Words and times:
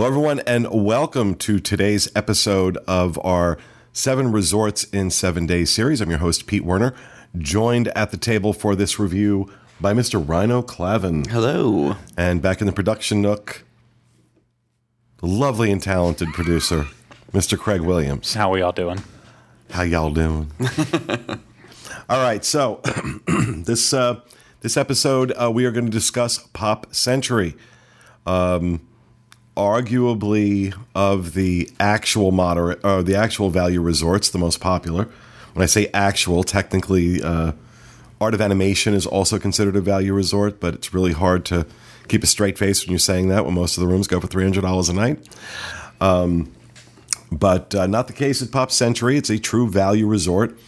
Hello, 0.00 0.08
everyone, 0.08 0.40
and 0.46 0.66
welcome 0.70 1.34
to 1.34 1.58
today's 1.60 2.10
episode 2.16 2.78
of 2.88 3.18
our 3.22 3.58
Seven 3.92 4.32
Resorts 4.32 4.84
in 4.84 5.10
Seven 5.10 5.44
Days 5.44 5.68
series. 5.68 6.00
I'm 6.00 6.08
your 6.08 6.20
host, 6.20 6.46
Pete 6.46 6.64
Werner, 6.64 6.94
joined 7.36 7.88
at 7.88 8.10
the 8.10 8.16
table 8.16 8.54
for 8.54 8.74
this 8.74 8.98
review 8.98 9.52
by 9.78 9.92
Mr. 9.92 10.26
Rhino 10.26 10.62
Clavin. 10.62 11.26
Hello. 11.26 11.96
And 12.16 12.40
back 12.40 12.62
in 12.62 12.66
the 12.66 12.72
production 12.72 13.20
nook, 13.20 13.62
the 15.18 15.26
lovely 15.26 15.70
and 15.70 15.82
talented 15.82 16.28
producer, 16.28 16.86
Mr. 17.34 17.58
Craig 17.58 17.82
Williams. 17.82 18.32
How 18.32 18.50
we 18.50 18.62
all 18.62 18.72
doing? 18.72 19.02
How 19.68 19.82
y'all 19.82 20.14
doing? 20.14 20.50
all 22.08 22.24
right, 22.24 22.42
so 22.42 22.80
this 23.28 23.92
uh, 23.92 24.22
this 24.62 24.78
episode 24.78 25.34
uh, 25.36 25.50
we 25.50 25.66
are 25.66 25.70
going 25.70 25.84
to 25.84 25.92
discuss 25.92 26.38
Pop 26.38 26.86
Century. 26.94 27.54
Um, 28.24 28.80
arguably 29.56 30.74
of 30.94 31.34
the 31.34 31.70
actual 31.78 32.30
moderate 32.30 32.84
or 32.84 33.02
the 33.02 33.14
actual 33.14 33.50
value 33.50 33.80
resorts 33.80 34.30
the 34.30 34.38
most 34.38 34.60
popular. 34.60 35.08
When 35.54 35.62
i 35.62 35.66
say 35.66 35.90
actual 35.92 36.44
technically 36.44 37.22
uh, 37.22 37.52
art 38.20 38.34
of 38.34 38.40
animation 38.40 38.94
is 38.94 39.06
also 39.06 39.38
considered 39.38 39.74
a 39.74 39.80
value 39.80 40.14
resort 40.14 40.60
but 40.60 40.74
it's 40.74 40.94
really 40.94 41.12
hard 41.12 41.44
to 41.46 41.66
keep 42.08 42.22
a 42.22 42.26
straight 42.26 42.58
face 42.58 42.84
when 42.84 42.90
you're 42.90 42.98
saying 42.98 43.28
that 43.28 43.44
when 43.44 43.54
most 43.54 43.76
of 43.76 43.80
the 43.80 43.86
rooms 43.86 44.06
go 44.06 44.20
for 44.20 44.26
$300 44.26 44.90
a 44.90 44.92
night. 44.92 45.28
Um, 46.00 46.52
but 47.32 47.74
uh, 47.74 47.86
not 47.86 48.08
the 48.08 48.12
case 48.12 48.42
at 48.42 48.50
pop 48.50 48.72
century. 48.72 49.16
It's 49.16 49.30
a 49.30 49.38
true 49.38 49.68
value 49.68 50.06
resort. 50.06 50.58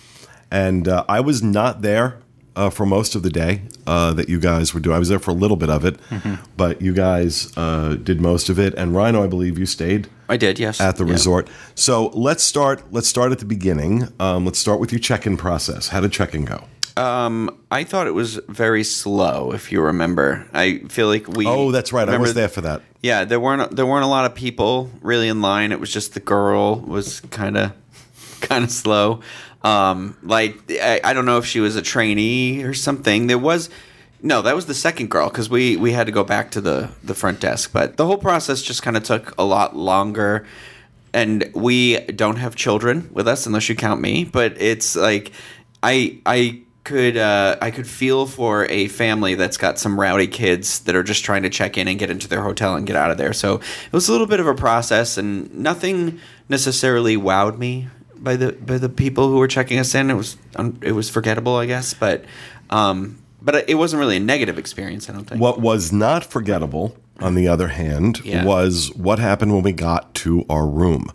And 0.51 0.87
uh, 0.87 1.05
i 1.09 1.21
was 1.21 1.43
not 1.43 1.83
there 1.83 2.22
uh, 2.56 2.70
for 2.70 2.87
most 2.87 3.15
of 3.15 3.23
the 3.23 3.30
day 3.30 3.62
uh, 3.87 4.12
that 4.15 4.29
you 4.29 4.38
guys 4.38 4.74
were 4.74 4.80
doing. 4.80 4.97
I 4.97 4.98
was 4.98 5.09
there 5.09 5.19
for 5.19 5.30
a 5.30 5.34
little 5.34 5.56
bit 5.56 5.70
of 5.70 5.84
it, 5.84 6.01
mm-hmm. 6.09 6.34
but 6.56 6.83
you 6.83 6.93
guys 6.93 7.52
uh, 7.56 7.97
did 7.97 8.20
most 8.20 8.48
of 8.48 8.59
it. 8.59 8.74
And 8.74 8.95
Rhino, 8.95 9.23
I 9.23 9.27
believe 9.27 9.59
you 9.59 9.66
stayed. 9.66 10.09
I 10.29 10.37
did, 10.37 10.59
yes, 10.59 10.80
at 10.80 10.96
the 10.96 11.05
yeah. 11.05 11.12
resort. 11.12 11.48
So 11.74 12.09
let's 12.09 12.43
start. 12.43 12.93
Let's 12.93 13.09
start 13.09 13.32
at 13.32 13.38
the 13.38 13.45
beginning. 13.45 14.09
Um, 14.18 14.45
let's 14.45 14.59
start 14.59 14.80
with 14.80 14.93
your 14.93 14.99
check-in 14.99 15.37
process. 15.37 15.88
How 15.88 16.01
did 16.01 16.12
check-in 16.12 16.45
go? 16.45 16.65
Um, 16.96 17.59
I 17.71 17.85
thought 17.85 18.07
it 18.07 18.12
was 18.12 18.37
very 18.49 18.84
slow. 18.84 19.52
If 19.52 19.73
you 19.73 19.80
remember, 19.80 20.46
I 20.52 20.79
feel 20.88 21.07
like 21.07 21.27
we. 21.27 21.46
Oh, 21.46 21.71
that's 21.71 21.93
right. 21.93 22.09
I 22.09 22.18
was 22.18 22.34
there 22.34 22.49
for 22.49 22.60
that. 22.62 22.82
Yeah, 23.02 23.24
there 23.24 23.40
weren't 23.40 23.74
there 23.74 23.87
weren't 23.87 24.05
a 24.05 24.09
lot 24.09 24.27
of 24.27 24.34
people 24.34 24.90
really 25.01 25.29
in 25.29 25.40
line. 25.40 25.73
It 25.73 25.80
was 25.80 25.93
just 25.93 26.15
the 26.15 26.21
girl 26.21 26.77
was 26.80 27.21
kind 27.21 27.57
of 27.57 27.73
kind 28.40 28.65
of 28.65 28.71
slow. 28.71 29.21
Um, 29.65 30.16
like 30.23 30.59
I, 30.71 31.01
I 31.05 31.13
don't 31.13 31.24
know 31.24 31.38
if 31.38 31.46
she 31.46 31.60
was 31.60 31.77
a 31.77 31.82
trainee 31.82 32.65
or 32.65 32.74
something. 32.74 33.29
There 33.29 33.38
was 33.38 33.71
no, 34.23 34.43
that 34.43 34.55
was 34.55 34.66
the 34.66 34.74
second 34.74 35.10
girl 35.10 35.29
because 35.29 35.51
we 35.51 35.77
we 35.77 35.93
had 35.93 36.07
to 36.07 36.13
go 36.13 36.24
back 36.24 36.52
to 36.52 36.60
the 36.60 36.91
the 37.02 37.15
front 37.15 37.41
desk. 37.41 37.73
But 37.73 37.96
the 37.96 38.07
whole 38.07 38.18
process 38.18 38.63
just 38.63 38.83
kind 38.83 38.96
of 38.96 39.02
took 39.02 39.35
a 39.38 39.45
lot 39.45 39.77
longer. 39.77 40.46
And 41.15 41.51
we 41.55 41.99
don't 42.01 42.37
have 42.37 42.57
children 42.57 43.10
with 43.13 43.29
us 43.29 43.46
unless 43.46 43.68
you 43.68 43.74
count 43.74 44.01
me. 44.01 44.24
But 44.24 44.60
it's 44.60 44.96
like 44.96 45.33
I 45.83 46.21
I 46.24 46.63
could 46.85 47.16
uh, 47.16 47.57
I 47.60 47.71
could 47.71 47.87
feel 47.87 48.27
for 48.27 48.65
a 48.66 48.88
family 48.88 49.35
that's 49.35 49.57
got 49.57 49.79
some 49.79 50.01
rowdy 50.01 50.27
kids 50.27 50.80
that 50.80 50.96
are 50.96 51.02
just 51.02 51.24
trying 51.24 51.43
to 51.43 51.51
check 51.51 51.77
in 51.77 51.87
and 51.87 51.99
get 51.99 52.10
into 52.10 52.29
their 52.29 52.43
hotel 52.43 52.77
and 52.77 52.87
get 52.87 52.96
out 52.96 53.10
of 53.10 53.18
there. 53.18 53.33
So 53.33 53.57
it 53.57 53.93
was 53.93 54.09
a 54.09 54.13
little 54.13 54.27
bit 54.27 54.40
of 54.40 54.46
a 54.46 54.55
process, 54.55 55.18
and 55.18 55.52
nothing 55.55 56.18
necessarily 56.49 57.16
wowed 57.16 57.59
me 57.59 57.88
by 58.23 58.37
the 58.37 58.52
by 58.52 58.78
the 58.78 58.88
people 58.88 59.28
who 59.28 59.38
were 59.38 59.48
checking 59.48 59.78
us 59.78 59.95
in. 59.95 60.10
It 60.10 60.15
was 60.15 60.37
it 60.82 60.92
was 60.92 61.10
forgettable, 61.10 61.56
I 61.56 61.66
guess, 61.66 61.95
but 61.95 62.24
um, 62.70 63.18
but 63.40 63.68
it 63.68 63.74
wasn't 63.74 64.00
really 64.00 64.16
a 64.16 64.20
negative 64.20 64.59
experience. 64.59 65.09
I 65.10 65.12
don't 65.12 65.25
think. 65.25 65.41
What 65.41 65.60
was 65.60 65.92
not 65.92 66.25
forgettable, 66.25 66.97
on 67.20 67.34
the 67.34 67.48
other 67.48 67.69
hand, 67.69 68.25
yeah. 68.25 68.44
was 68.44 68.93
what 68.94 69.19
happened 69.19 69.53
when 69.54 69.62
we 69.62 69.72
got 69.72 70.15
to 70.16 70.44
our 70.48 70.66
room. 70.66 71.10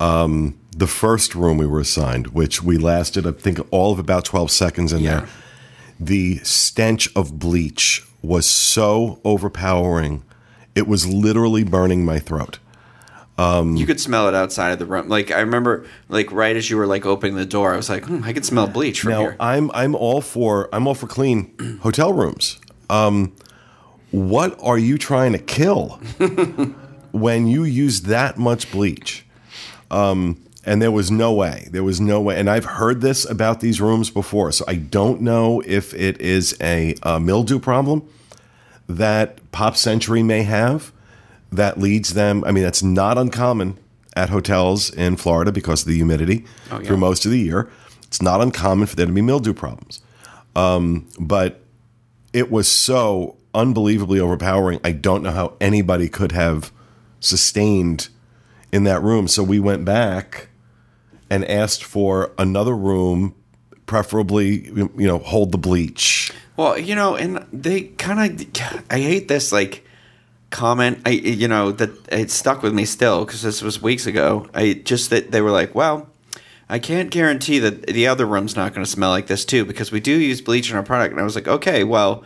Um, 0.00 0.58
the 0.76 0.86
first 0.86 1.34
room 1.34 1.58
we 1.58 1.66
were 1.66 1.80
assigned, 1.80 2.28
which 2.28 2.62
we 2.62 2.78
lasted, 2.78 3.26
I 3.26 3.32
think, 3.32 3.60
all 3.70 3.92
of 3.92 3.98
about 3.98 4.24
twelve 4.24 4.50
seconds 4.50 4.92
in 4.92 5.00
yeah. 5.00 5.20
there. 5.20 5.28
The 5.98 6.38
stench 6.38 7.14
of 7.16 7.38
bleach 7.38 8.04
was 8.22 8.46
so 8.46 9.20
overpowering; 9.24 10.22
it 10.74 10.86
was 10.86 11.06
literally 11.06 11.64
burning 11.64 12.04
my 12.04 12.18
throat. 12.18 12.58
Um, 13.38 13.76
you 13.76 13.86
could 13.86 14.00
smell 14.00 14.28
it 14.28 14.34
outside 14.34 14.72
of 14.72 14.80
the 14.80 14.84
room. 14.84 15.08
Like 15.08 15.30
I 15.30 15.40
remember, 15.40 15.86
like 16.08 16.32
right 16.32 16.56
as 16.56 16.68
you 16.68 16.76
were 16.76 16.86
like 16.86 17.06
opening 17.06 17.36
the 17.36 17.46
door, 17.46 17.72
I 17.72 17.76
was 17.76 17.88
like, 17.88 18.04
hmm, 18.04 18.24
I 18.24 18.32
can 18.32 18.42
smell 18.42 18.66
bleach 18.66 19.00
from 19.00 19.12
now, 19.12 19.20
here. 19.20 19.36
I'm 19.38 19.70
I'm 19.72 19.94
all 19.94 20.20
for 20.20 20.68
I'm 20.72 20.88
all 20.88 20.94
for 20.94 21.06
clean 21.06 21.78
hotel 21.82 22.12
rooms. 22.12 22.58
Um, 22.90 23.32
what 24.10 24.58
are 24.60 24.78
you 24.78 24.98
trying 24.98 25.32
to 25.32 25.38
kill 25.38 26.00
when 27.12 27.46
you 27.46 27.62
use 27.62 28.02
that 28.02 28.38
much 28.38 28.72
bleach? 28.72 29.24
Um, 29.90 30.42
and 30.64 30.82
there 30.82 30.90
was 30.90 31.10
no 31.10 31.32
way. 31.32 31.68
There 31.70 31.84
was 31.84 32.00
no 32.00 32.20
way. 32.20 32.38
And 32.38 32.50
I've 32.50 32.64
heard 32.64 33.00
this 33.00 33.24
about 33.24 33.60
these 33.60 33.80
rooms 33.80 34.10
before, 34.10 34.50
so 34.52 34.64
I 34.66 34.74
don't 34.74 35.22
know 35.22 35.62
if 35.64 35.94
it 35.94 36.20
is 36.20 36.56
a, 36.60 36.94
a 37.02 37.20
mildew 37.20 37.58
problem 37.58 38.08
that 38.88 39.50
Pop 39.52 39.76
Century 39.76 40.22
may 40.22 40.42
have 40.42 40.92
that 41.50 41.78
leads 41.78 42.14
them. 42.14 42.44
I 42.44 42.52
mean, 42.52 42.64
that's 42.64 42.82
not 42.82 43.18
uncommon 43.18 43.78
at 44.16 44.30
hotels 44.30 44.90
in 44.90 45.16
Florida 45.16 45.52
because 45.52 45.82
of 45.82 45.88
the 45.88 45.96
humidity 45.96 46.44
oh, 46.70 46.78
yeah. 46.78 46.86
through 46.86 46.96
most 46.96 47.24
of 47.24 47.30
the 47.30 47.38
year. 47.38 47.70
It's 48.04 48.22
not 48.22 48.40
uncommon 48.40 48.86
for 48.86 48.96
there 48.96 49.06
to 49.06 49.12
be 49.12 49.22
mildew 49.22 49.54
problems. 49.54 50.02
Um, 50.56 51.08
but 51.20 51.62
it 52.32 52.50
was 52.50 52.70
so 52.70 53.36
unbelievably 53.54 54.20
overpowering. 54.20 54.80
I 54.82 54.92
don't 54.92 55.22
know 55.22 55.30
how 55.30 55.54
anybody 55.60 56.08
could 56.08 56.32
have 56.32 56.72
sustained 57.20 58.08
in 58.72 58.84
that 58.84 59.02
room. 59.02 59.28
So 59.28 59.42
we 59.42 59.60
went 59.60 59.84
back 59.84 60.48
and 61.30 61.44
asked 61.44 61.84
for 61.84 62.32
another 62.38 62.74
room, 62.74 63.34
preferably, 63.86 64.66
you 64.66 64.90
know, 64.96 65.18
hold 65.18 65.52
the 65.52 65.58
bleach. 65.58 66.32
Well, 66.56 66.78
you 66.78 66.94
know, 66.94 67.14
and 67.14 67.46
they 67.52 67.82
kind 67.82 68.40
of, 68.40 68.82
I 68.90 68.98
hate 68.98 69.28
this, 69.28 69.52
like, 69.52 69.84
comment 70.50 70.98
i 71.04 71.10
you 71.10 71.46
know 71.46 71.70
that 71.72 71.90
it 72.10 72.30
stuck 72.30 72.62
with 72.62 72.72
me 72.72 72.84
still 72.84 73.24
because 73.24 73.42
this 73.42 73.62
was 73.62 73.82
weeks 73.82 74.06
ago. 74.06 74.48
I 74.54 74.72
just 74.72 75.10
that 75.10 75.30
they 75.30 75.42
were 75.42 75.50
like 75.50 75.74
well 75.74 76.08
i 76.68 76.78
can't 76.78 77.10
guarantee 77.10 77.58
that 77.58 77.86
the 77.86 78.06
other 78.06 78.26
room's 78.26 78.56
not 78.56 78.72
going 78.72 78.84
to 78.84 78.90
smell 78.90 79.10
like 79.10 79.26
this 79.26 79.44
too 79.44 79.64
because 79.64 79.92
we 79.92 80.00
do 80.00 80.12
use 80.12 80.40
bleach 80.40 80.70
in 80.70 80.76
our 80.76 80.82
product. 80.82 81.12
And 81.12 81.20
i 81.20 81.24
was 81.24 81.34
like 81.34 81.48
okay 81.48 81.84
well 81.84 82.24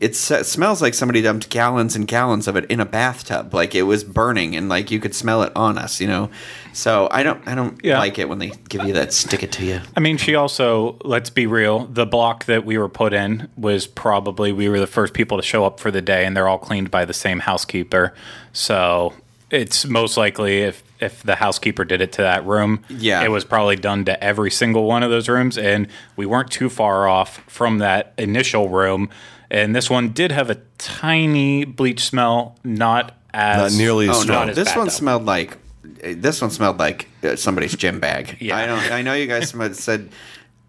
it 0.00 0.14
smells 0.14 0.82
like 0.82 0.94
somebody 0.94 1.22
dumped 1.22 1.50
gallons 1.50 1.96
and 1.96 2.06
gallons 2.06 2.48
of 2.48 2.56
it 2.56 2.64
in 2.66 2.80
a 2.80 2.84
bathtub. 2.84 3.54
Like 3.54 3.74
it 3.74 3.82
was 3.82 4.04
burning 4.04 4.56
and 4.56 4.68
like 4.68 4.90
you 4.90 5.00
could 5.00 5.14
smell 5.14 5.42
it 5.42 5.52
on 5.54 5.78
us 5.78 6.00
you 6.00 6.06
know? 6.06 6.30
So 6.72 7.08
i 7.10 7.22
don't 7.22 7.46
i 7.46 7.54
don't 7.54 7.82
yeah. 7.84 7.98
like 7.98 8.18
it 8.18 8.28
when 8.28 8.38
they 8.38 8.50
give 8.68 8.84
you 8.84 8.92
that 8.94 9.12
stick 9.12 9.42
it 9.42 9.52
to 9.52 9.64
you. 9.64 9.80
I 9.96 10.00
mean 10.00 10.16
she 10.16 10.34
also 10.34 10.98
let's 11.04 11.30
be 11.30 11.46
real 11.46 11.86
the 11.86 12.06
block 12.06 12.44
that 12.46 12.64
we 12.64 12.78
were 12.78 12.88
put 12.88 13.12
in 13.12 13.48
was 13.56 13.86
probably 13.86 14.52
we 14.52 14.68
were 14.68 14.80
the 14.80 14.86
first 14.86 15.14
people 15.14 15.36
to 15.38 15.42
show 15.42 15.64
up 15.64 15.80
for 15.80 15.90
the 15.90 16.02
day 16.02 16.24
and 16.24 16.36
they're 16.36 16.48
all 16.48 16.58
cleaned 16.58 16.90
by 16.90 17.04
the 17.04 17.14
same 17.14 17.40
housekeeper. 17.40 18.14
So 18.52 19.14
it's 19.50 19.86
most 19.86 20.16
likely 20.16 20.60
if 20.62 20.82
if 21.00 21.22
the 21.22 21.36
housekeeper 21.36 21.84
did 21.84 22.00
it 22.00 22.12
to 22.12 22.22
that 22.22 22.44
room, 22.44 22.84
yeah, 22.88 23.22
it 23.22 23.30
was 23.30 23.44
probably 23.44 23.76
done 23.76 24.04
to 24.06 24.22
every 24.22 24.50
single 24.50 24.84
one 24.84 25.02
of 25.02 25.10
those 25.10 25.28
rooms, 25.28 25.56
and 25.56 25.86
we 26.16 26.26
weren't 26.26 26.50
too 26.50 26.68
far 26.68 27.08
off 27.08 27.38
from 27.46 27.78
that 27.78 28.14
initial 28.18 28.68
room 28.68 29.08
and 29.50 29.74
this 29.74 29.88
one 29.88 30.10
did 30.10 30.32
have 30.32 30.50
a 30.50 30.56
tiny 30.78 31.64
bleach 31.64 32.00
smell, 32.00 32.56
not 32.64 33.14
as 33.32 33.74
not 33.74 33.78
nearly 33.78 34.08
as 34.08 34.16
oh, 34.16 34.22
strong. 34.22 34.46
No, 34.48 34.54
this 34.54 34.74
one 34.76 34.88
up. 34.88 34.92
smelled 34.92 35.24
like 35.24 35.58
this 35.82 36.40
one 36.40 36.50
smelled 36.50 36.78
like 36.78 37.08
uh, 37.22 37.36
somebody's 37.36 37.74
gym 37.76 38.00
bag. 38.00 38.36
yeah, 38.40 38.56
I 38.56 38.66
don't. 38.66 38.92
I 38.92 39.02
know 39.02 39.14
you 39.14 39.26
guys 39.26 39.50
said. 39.78 40.10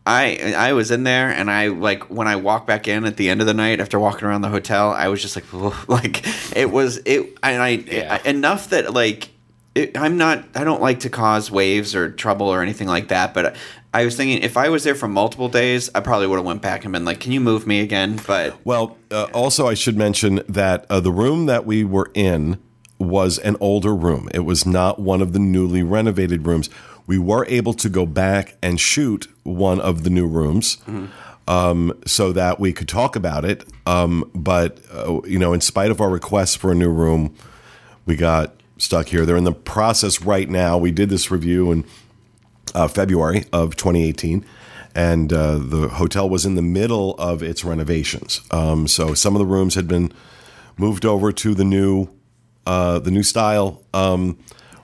I 0.05 0.53
I 0.57 0.73
was 0.73 0.89
in 0.89 1.03
there 1.03 1.29
and 1.29 1.51
I 1.51 1.67
like 1.67 2.09
when 2.09 2.27
I 2.27 2.37
walked 2.37 2.65
back 2.65 2.87
in 2.87 3.05
at 3.05 3.17
the 3.17 3.29
end 3.29 3.41
of 3.41 3.47
the 3.47 3.53
night 3.53 3.79
after 3.79 3.99
walking 3.99 4.27
around 4.27 4.41
the 4.41 4.49
hotel 4.49 4.91
I 4.91 5.07
was 5.09 5.21
just 5.21 5.35
like 5.35 5.53
like 5.87 6.25
it 6.55 6.71
was 6.71 6.97
it 7.05 7.37
and 7.43 7.61
I 7.61 7.69
yeah. 7.69 8.15
it, 8.15 8.25
enough 8.25 8.69
that 8.69 8.91
like 8.93 9.29
it, 9.75 9.97
I'm 9.97 10.17
not 10.17 10.45
I 10.55 10.63
don't 10.63 10.81
like 10.81 11.01
to 11.01 11.09
cause 11.09 11.51
waves 11.51 11.95
or 11.95 12.11
trouble 12.11 12.47
or 12.47 12.61
anything 12.61 12.87
like 12.87 13.09
that 13.09 13.33
but 13.33 13.55
I 13.93 14.05
was 14.05 14.15
thinking 14.15 14.43
if 14.43 14.55
I 14.55 14.69
was 14.69 14.83
there 14.83 14.93
for 14.93 15.07
multiple 15.07 15.49
days, 15.49 15.89
I 15.95 15.99
probably 16.01 16.27
would 16.27 16.35
have 16.35 16.45
went 16.45 16.61
back 16.61 16.83
and 16.83 16.93
been 16.93 17.05
like, 17.05 17.19
"Can 17.19 17.31
you 17.31 17.39
move 17.39 17.65
me 17.65 17.81
again?" 17.81 18.19
But 18.27 18.55
well, 18.63 18.97
uh, 19.09 19.27
also 19.33 19.67
I 19.67 19.73
should 19.73 19.97
mention 19.97 20.41
that 20.47 20.85
uh, 20.89 20.99
the 20.99 21.11
room 21.11 21.47
that 21.47 21.65
we 21.65 21.83
were 21.83 22.11
in 22.13 22.59
was 22.99 23.39
an 23.39 23.57
older 23.59 23.95
room. 23.95 24.29
It 24.33 24.41
was 24.41 24.65
not 24.65 24.99
one 24.99 25.21
of 25.21 25.33
the 25.33 25.39
newly 25.39 25.81
renovated 25.81 26.45
rooms. 26.45 26.69
We 27.07 27.17
were 27.17 27.45
able 27.47 27.73
to 27.73 27.89
go 27.89 28.05
back 28.05 28.57
and 28.61 28.79
shoot 28.79 29.27
one 29.41 29.81
of 29.81 30.03
the 30.03 30.11
new 30.11 30.27
rooms. 30.27 30.77
Mm-hmm. 30.77 31.05
Um, 31.47 31.99
so 32.05 32.31
that 32.33 32.59
we 32.59 32.73
could 32.73 32.87
talk 32.87 33.15
about 33.15 33.43
it. 33.43 33.67
Um, 33.87 34.29
but 34.35 34.81
uh, 34.93 35.21
you 35.23 35.39
know, 35.39 35.51
in 35.51 35.61
spite 35.61 35.89
of 35.89 35.99
our 35.99 36.11
requests 36.11 36.53
for 36.53 36.71
a 36.71 36.75
new 36.75 36.91
room, 36.91 37.33
we 38.05 38.15
got 38.15 38.58
stuck 38.79 39.09
here. 39.09 39.25
They're 39.25 39.37
in 39.37 39.43
the 39.43 39.51
process 39.51 40.21
right 40.21 40.49
now. 40.49 40.77
We 40.77 40.89
did 40.91 41.09
this 41.09 41.29
review 41.29 41.71
in 41.71 41.85
uh, 42.73 42.87
February 42.87 43.45
of 43.53 43.75
2018 43.75 44.43
and 44.95 45.31
uh, 45.31 45.57
the 45.57 45.87
hotel 45.87 46.27
was 46.29 46.45
in 46.45 46.55
the 46.55 46.61
middle 46.61 47.15
of 47.15 47.43
its 47.43 47.63
renovations. 47.63 48.41
Um, 48.51 48.87
so 48.87 49.13
some 49.13 49.35
of 49.35 49.39
the 49.39 49.45
rooms 49.45 49.75
had 49.75 49.87
been 49.87 50.11
moved 50.77 51.05
over 51.05 51.31
to 51.31 51.53
the 51.53 51.63
new 51.63 52.07
uh, 52.65 52.99
the 52.99 53.09
new 53.09 53.23
style, 53.23 53.81
um, 53.93 54.37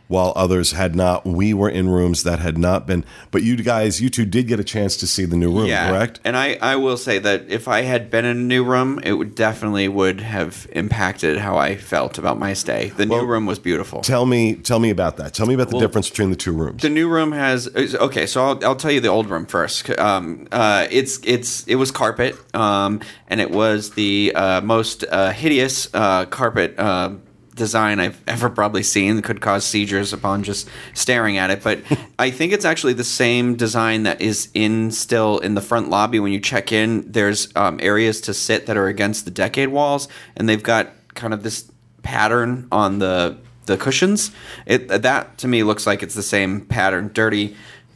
while 0.08 0.34
others 0.36 0.72
had 0.72 0.96
not. 0.96 1.26
We 1.26 1.54
were 1.54 1.70
in 1.70 1.90
rooms 1.90 2.24
that 2.24 2.40
had 2.40 2.58
not 2.58 2.86
been. 2.86 3.06
But 3.32 3.44
you 3.44 3.56
guys, 3.58 4.02
you 4.02 4.10
two 4.10 4.26
did 4.26 4.48
get 4.48 4.60
a 4.60 4.64
chance 4.64 4.98
to 4.98 5.08
see 5.08 5.26
the 5.26 5.36
new 5.36 5.52
room, 5.52 5.68
correct? 5.68 6.20
And 6.24 6.38
I, 6.38 6.58
I 6.62 6.76
will 6.76 6.98
say 6.98 7.20
that 7.20 7.46
if 7.50 7.68
I 7.68 7.82
had 7.82 8.10
been 8.10 8.26
in 8.26 8.38
a 8.38 8.42
new 8.42 8.64
room, 8.64 9.00
it 9.04 9.14
would 9.14 9.36
definitely 9.36 9.88
would 9.88 10.22
have 10.22 10.68
impacted 10.72 11.38
how 11.38 11.58
I 11.58 11.76
felt 11.76 12.18
about 12.18 12.40
my 12.40 12.54
stay. 12.54 12.90
The 12.90 13.08
Well, 13.08 13.22
new 13.22 13.28
room 13.28 13.46
was 13.46 13.60
beautiful. 13.60 14.02
Tell 14.02 14.26
me, 14.26 14.56
tell 14.56 14.80
me 14.80 14.90
about 14.90 15.18
that. 15.18 15.34
Tell 15.34 15.46
me 15.46 15.54
about 15.54 15.70
the 15.70 15.80
difference 15.80 16.10
between 16.10 16.30
the 16.30 16.36
two 16.36 16.54
rooms. 16.54 16.82
The 16.82 16.90
new 16.90 17.10
room 17.10 17.32
has 17.32 17.68
okay. 17.76 18.26
So 18.26 18.44
I'll, 18.44 18.66
I'll 18.66 18.76
tell 18.76 18.92
you 18.92 19.00
the 19.00 19.08
old 19.10 19.30
room 19.30 19.46
first. 19.46 19.90
Um, 19.98 20.48
uh, 20.52 20.88
it's 20.90 21.20
it's 21.24 21.66
it 21.68 21.76
was 21.76 21.92
carpet, 21.92 22.36
um, 22.56 23.02
and 23.28 23.42
it 23.42 23.52
was 23.52 23.92
the 23.92 24.34
uh, 24.36 24.62
most 24.62 25.04
uh, 25.10 25.32
hideous 25.32 25.94
uh, 25.94 26.26
carpet 26.26 26.78
uh, 26.78 27.12
design 27.56 28.00
I've 28.00 28.22
ever 28.28 28.50
probably 28.50 28.84
seen. 28.84 29.18
It 29.18 29.24
could 29.24 29.42
cause 29.42 29.66
seizures 29.66 30.14
upon 30.14 30.44
just 30.44 30.70
staring 30.94 31.38
at 31.38 31.50
it. 31.50 31.64
But 31.64 31.82
I 32.20 32.30
think 32.30 32.54
it's 32.54 32.66
actually 32.66 32.94
the 32.94 33.04
same 33.04 33.56
design 33.56 34.04
that 34.04 34.22
is 34.22 34.50
in 34.54 34.92
still 34.92 35.40
in 35.40 35.56
the 35.56 35.62
front 35.62 35.90
lobby 35.90 36.20
when 36.20 36.32
you 36.32 36.40
check 36.40 36.72
in. 36.72 37.12
There's 37.12 37.48
um, 37.56 37.80
areas 37.82 38.22
to 38.22 38.34
sit 38.34 38.68
that 38.68 38.78
are 38.78 38.88
against 38.88 39.26
the 39.26 39.32
decade 39.32 39.70
walls, 39.70 40.08
and 40.36 40.48
they've 40.48 40.62
got 40.62 40.92
kind 41.16 41.34
of 41.34 41.44
this 41.44 41.72
pattern 42.04 42.68
on 42.72 43.00
the 43.00 43.38
the 43.66 43.78
cushions. 43.78 44.32
It 44.66 44.88
that 44.90 45.38
to 45.40 45.48
me 45.48 45.64
looks 45.64 45.88
like 45.88 46.04
it's 46.04 46.16
the 46.16 46.24
same 46.24 46.62
pattern, 46.62 47.10
dirty. 47.14 47.56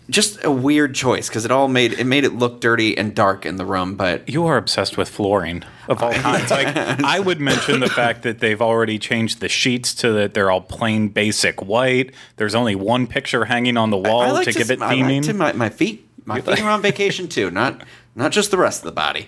Just 0.10 0.44
a 0.44 0.52
weird 0.52 0.96
choice 0.96 1.28
because 1.30 1.46
it 1.46 1.52
all 1.52 1.68
made 1.68 1.94
it 1.94 2.06
made 2.06 2.24
it 2.24 2.34
look 2.34 2.62
dirty 2.62 2.98
and 2.98 3.14
dark 3.14 3.46
in 3.46 3.58
the 3.58 3.66
room. 3.66 3.96
But 3.96 4.28
You 4.28 4.46
are 4.48 4.58
obsessed 4.58 4.98
with 4.98 5.08
flooring 5.08 5.64
of 5.88 6.02
all 6.02 6.14
kinds. 6.14 6.50
Like 6.50 6.76
I 6.76 7.20
would 7.20 7.40
mention 7.40 7.80
the 7.80 7.90
fact 7.90 8.24
that 8.24 8.40
they've 8.40 8.62
already 8.62 8.98
changed 8.98 9.40
the 9.40 9.50
sheets 9.50 9.94
to 9.96 10.12
that 10.14 10.34
they're 10.34 10.50
all 10.50 10.62
plain 10.62 11.10
basic 11.10 11.62
white. 11.62 12.14
There's 12.38 12.56
only 12.56 12.76
one 12.76 13.08
picture 13.08 13.46
hanging 13.46 13.78
on 13.78 13.92
the 13.92 13.98
wall 13.98 14.22
I 14.22 14.32
like 14.32 14.48
to, 14.48 14.54
give 14.54 14.72
it 14.72 14.80
theming. 14.80 15.04
I 15.04 15.16
like 15.18 15.24
to 15.24 15.34
my, 15.34 15.54
my 15.54 15.70
feet. 15.70 16.08
My 16.26 16.42
feet 16.42 16.62
are 16.62 16.70
on 16.70 16.82
vacation 16.82 17.28
too, 17.28 17.52
not 17.52 17.84
not 18.16 18.32
just 18.32 18.52
the 18.52 18.58
rest 18.58 18.82
of 18.82 18.86
the 18.86 18.92
body. 18.92 19.28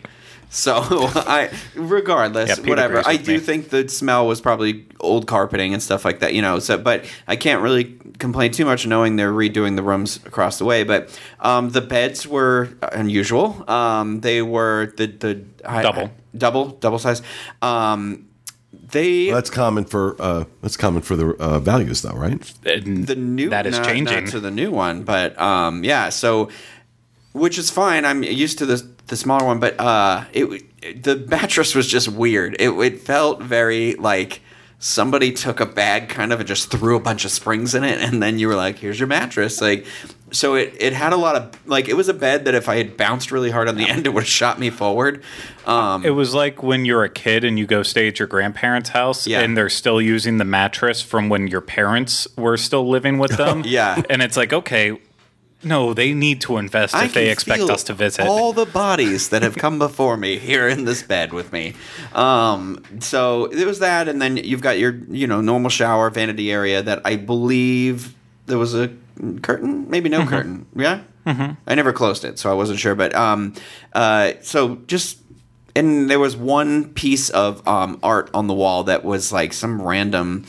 So 0.53 0.81
I, 0.83 1.50
regardless, 1.75 2.59
Yeah, 2.59 2.69
whatever. 2.69 3.01
I 3.06 3.15
do 3.15 3.33
me. 3.33 3.39
think 3.39 3.69
the 3.69 3.88
smell 3.88 4.27
was 4.27 4.42
probably 4.42 4.86
old 5.00 5.25
carpeting 5.25 5.74
and 5.74 5.81
stuff 5.81 6.03
like 6.03 6.19
that, 6.19 6.33
you 6.33 6.42
know. 6.42 6.59
So, 6.59 6.77
but 6.77 7.06
I 7.27 7.38
can't 7.38 7.62
really 7.62 7.98
complain 8.19 8.51
too 8.51 8.65
much 8.65 8.86
knowing 8.86 9.15
they're 9.15 9.31
redoing 9.31 9.77
the 9.77 9.83
rooms 9.83 10.18
across 10.25 10.59
the 10.59 10.65
way. 10.65 10.83
But 10.83 11.18
um, 11.39 11.69
the 11.69 11.80
beds 11.81 12.27
were 12.27 12.69
unusual. 12.92 13.63
Um, 13.69 14.19
they 14.21 14.42
were 14.42 14.94
the 14.98 15.07
the 15.07 15.45
I- 15.65 15.81
Double. 15.83 16.12
double, 16.38 16.65
double 16.81 17.00
size. 17.00 17.21
Um, 17.62 18.27
they 18.74 19.27
Well, 19.27 19.36
that's 19.36 19.50
common 19.50 19.86
for 19.86 20.21
uh, 20.21 20.44
that's 20.62 20.75
common 20.75 21.01
for 21.01 21.15
the 21.15 21.30
uh, 21.39 21.59
values, 21.59 22.01
though, 22.01 22.12
right? 22.12 22.42
The 22.63 23.15
new 23.15 23.50
that 23.50 23.65
is 23.65 23.77
not- 23.77 23.86
changing. 23.86 24.24
not 24.25 24.31
to 24.31 24.39
the 24.42 24.51
new 24.51 24.69
one, 24.71 25.03
but 25.03 25.39
um, 25.39 25.83
yeah. 25.86 26.09
So, 26.09 26.50
which 27.33 27.57
is 27.57 27.69
fine. 27.69 28.03
I'm 28.03 28.24
used 28.24 28.57
to 28.59 28.65
the 28.65 28.77
the 29.12 29.16
smaller 29.18 29.46
one, 29.46 29.60
but 29.60 29.80
uh, 29.80 30.25
it 30.34 31.04
the 31.04 31.16
mattress 31.30 31.75
was 31.75 31.88
just 31.88 32.08
weird. 32.10 32.56
It 32.60 32.69
it 32.72 33.02
felt 33.02 33.44
very 33.44 33.94
like 33.94 34.42
somebody 34.80 35.31
took 35.31 35.60
a 35.60 35.66
bag 35.68 36.10
kind 36.10 36.34
of 36.34 36.40
and 36.40 36.48
just 36.48 36.72
threw 36.72 36.96
a 36.96 37.00
bunch 37.00 37.24
of 37.24 37.30
springs 37.30 37.75
in 37.75 37.84
it, 37.84 38.00
and 38.00 38.22
then 38.24 38.40
you 38.40 38.48
were 38.48 38.56
like, 38.56 38.80
"Here's 38.80 39.00
your 39.00 39.08
mattress." 39.08 39.62
Like, 39.62 39.86
so 40.31 40.56
it 40.56 40.74
it 40.80 40.94
had 40.94 41.13
a 41.13 41.18
lot 41.18 41.36
of 41.36 41.68
like 41.68 41.88
it 41.88 41.94
was 41.96 42.10
a 42.10 42.13
bed 42.16 42.46
that 42.46 42.56
if 42.56 42.68
I 42.68 42.78
had 42.78 42.98
bounced 42.98 43.31
really 43.31 43.52
hard 43.52 43.68
on 43.68 43.75
the 43.75 43.88
end, 43.88 44.08
it 44.08 44.10
would 44.13 44.24
have 44.24 44.30
shot 44.30 44.58
me 44.60 44.72
forward. 44.72 45.24
Um, 45.68 46.04
It 46.04 46.12
was 46.12 46.34
like 46.34 46.63
when 46.63 46.86
you're 46.86 47.04
a 47.04 47.10
kid 47.10 47.44
and 47.44 47.60
you 47.60 47.68
go 47.68 47.84
stay 47.84 48.08
at 48.08 48.18
your 48.18 48.28
grandparents' 48.28 48.90
house 48.90 49.28
Yeah. 49.28 49.42
and 49.42 49.56
they're 49.56 49.69
still 49.69 50.02
using 50.02 50.38
the 50.40 50.46
mattress 50.46 51.00
from 51.04 51.30
when 51.30 51.48
your 51.48 51.62
parents 51.62 52.28
were 52.36 52.58
still 52.58 52.90
living 52.90 53.19
with 53.19 53.38
them. 53.38 53.62
Yeah. 53.66 54.02
And 54.10 54.24
it's 54.24 54.36
like, 54.38 54.52
okay, 54.52 54.98
no, 55.63 55.94
they 55.94 56.13
need 56.13 56.42
to 56.42 56.58
invest 56.58 56.96
I 56.96 57.06
if 57.06 57.13
they 57.13 57.30
expect 57.30 57.63
us 57.63 57.84
to 57.84 57.94
visit. 57.94 58.25
all 58.25 58.52
the 58.52 58.66
bodies 58.66 59.30
that 59.30 59.44
have 59.44 59.56
come 59.56 59.78
before 59.78 60.18
me 60.18 60.38
here 60.40 60.68
in 60.68 60.86
this 60.86 61.04
bed 61.04 61.34
with 61.34 61.54
me. 61.54 61.74
Um, 62.13 62.84
so 63.00 63.48
there 63.48 63.68
was 63.68 63.80
that, 63.80 64.08
and 64.08 64.22
then 64.22 64.38
you've 64.38 64.62
got 64.62 64.80
your 64.80 64.96
you 65.10 65.28
know 65.28 65.42
normal 65.42 65.69
shower 65.69 66.10
vanity 66.10 66.52
area 66.52 66.81
that 66.81 67.02
I 67.06 67.16
believe 67.16 68.16
there 68.48 68.58
was 68.58 68.74
a 68.74 68.92
curtain, 69.42 69.90
maybe 69.90 70.10
no 70.10 70.25
curtain. 70.25 70.66
Yeah, 70.75 71.02
mm-hmm. 71.25 71.54
I 71.68 71.75
never 71.75 71.94
closed 71.94 72.25
it, 72.25 72.40
so 72.40 72.50
I 72.50 72.54
wasn't 72.54 72.80
sure. 72.80 72.96
But 72.96 73.13
um, 73.16 73.54
uh, 73.94 74.34
so 74.42 74.75
just. 74.88 75.19
And 75.74 76.10
there 76.10 76.19
was 76.19 76.36
one 76.36 76.94
piece 76.96 77.30
of 77.30 77.66
um, 77.66 77.98
art 78.04 78.30
on 78.34 78.48
the 78.48 78.54
wall 78.54 78.84
that 78.84 79.06
was 79.06 79.31
like 79.31 79.54
some 79.54 79.81
random. 79.81 80.44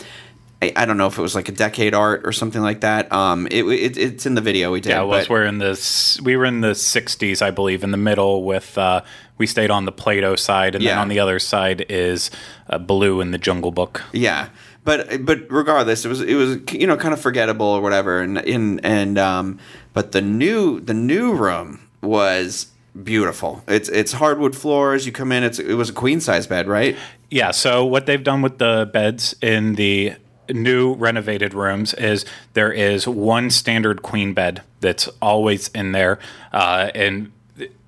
I, 0.63 0.73
I 0.77 0.85
don't 0.87 0.97
know 0.97 1.09
if 1.09 1.19
it 1.19 1.23
was 1.23 1.35
like 1.35 1.49
a 1.49 1.53
decade 1.53 1.93
art 1.93 2.23
or 2.25 2.31
something 2.31 2.63
like 2.63 2.83
that. 2.83 3.13
Um, 3.13 3.49
it, 3.51 3.65
it, 3.65 3.97
it's 3.97 4.27
in 4.27 4.37
the 4.37 4.41
video 4.41 4.71
we 4.71 4.81
did. 4.81 4.91
yeah, 4.91 5.03
was. 5.03 5.29
We're 5.29 5.45
in 5.45 5.59
the 5.59 6.21
we 6.23 6.37
were 6.37 6.45
in 6.45 6.61
the 6.61 6.71
'60s, 6.71 7.43
I 7.43 7.51
believe, 7.51 7.83
in 7.83 7.91
the 7.91 7.97
middle. 7.97 8.45
With 8.45 8.79
uh, 8.79 9.03
we 9.39 9.49
stayed 9.49 9.73
on 9.73 9.87
the 9.87 9.93
Play-Doh 9.93 10.37
side, 10.37 10.77
and 10.77 10.87
then 10.87 10.99
on 10.99 11.09
the 11.09 11.19
other 11.19 11.41
side 11.41 11.85
is 11.89 12.31
uh, 12.71 12.79
Baloo 12.79 13.21
in 13.21 13.33
the 13.33 13.39
Jungle 13.39 13.73
Book. 13.73 14.05
Yeah, 14.13 14.51
but 14.85 15.27
but 15.27 15.51
regardless, 15.51 16.05
it 16.05 16.09
was 16.09 16.21
it 16.21 16.37
was 16.37 16.59
you 16.73 16.87
know 16.87 16.97
kind 16.97 17.13
of 17.13 17.21
forgettable 17.21 17.67
or 17.67 17.81
whatever, 17.81 18.21
and 18.21 18.39
in 18.39 18.79
and 18.81 19.19
um, 19.19 19.59
but 19.93 20.13
the 20.13 20.23
new 20.23 20.79
the 20.79 20.95
new 20.95 21.35
room 21.35 21.89
was 22.03 22.69
beautiful. 23.03 23.65
It's 23.67 23.89
it's 23.89 24.13
hardwood 24.13 24.55
floors. 24.55 25.07
You 25.07 25.13
come 25.13 25.33
in, 25.33 25.43
it's 25.43 25.59
it 25.59 25.75
was 25.75 25.91
a 25.91 25.93
queen 25.93 26.21
size 26.21 26.47
bed, 26.47 26.69
right? 26.69 26.97
Yeah. 27.31 27.51
So 27.51 27.85
what 27.85 28.07
they've 28.07 28.23
done 28.23 28.43
with 28.43 28.59
the 28.59 28.89
beds 28.93 29.35
in 29.43 29.75
the 29.75 30.15
new 30.51 30.95
renovated 30.95 31.55
rooms 31.55 31.95
is 31.95 32.25
there 32.55 32.73
is 32.73 33.07
one 33.07 33.51
standard 33.51 34.03
queen 34.03 34.35
bed 34.35 34.63
that's 34.81 35.09
always 35.21 35.69
in 35.69 35.93
there, 35.93 36.19
uh, 36.53 36.91
and 36.95 37.33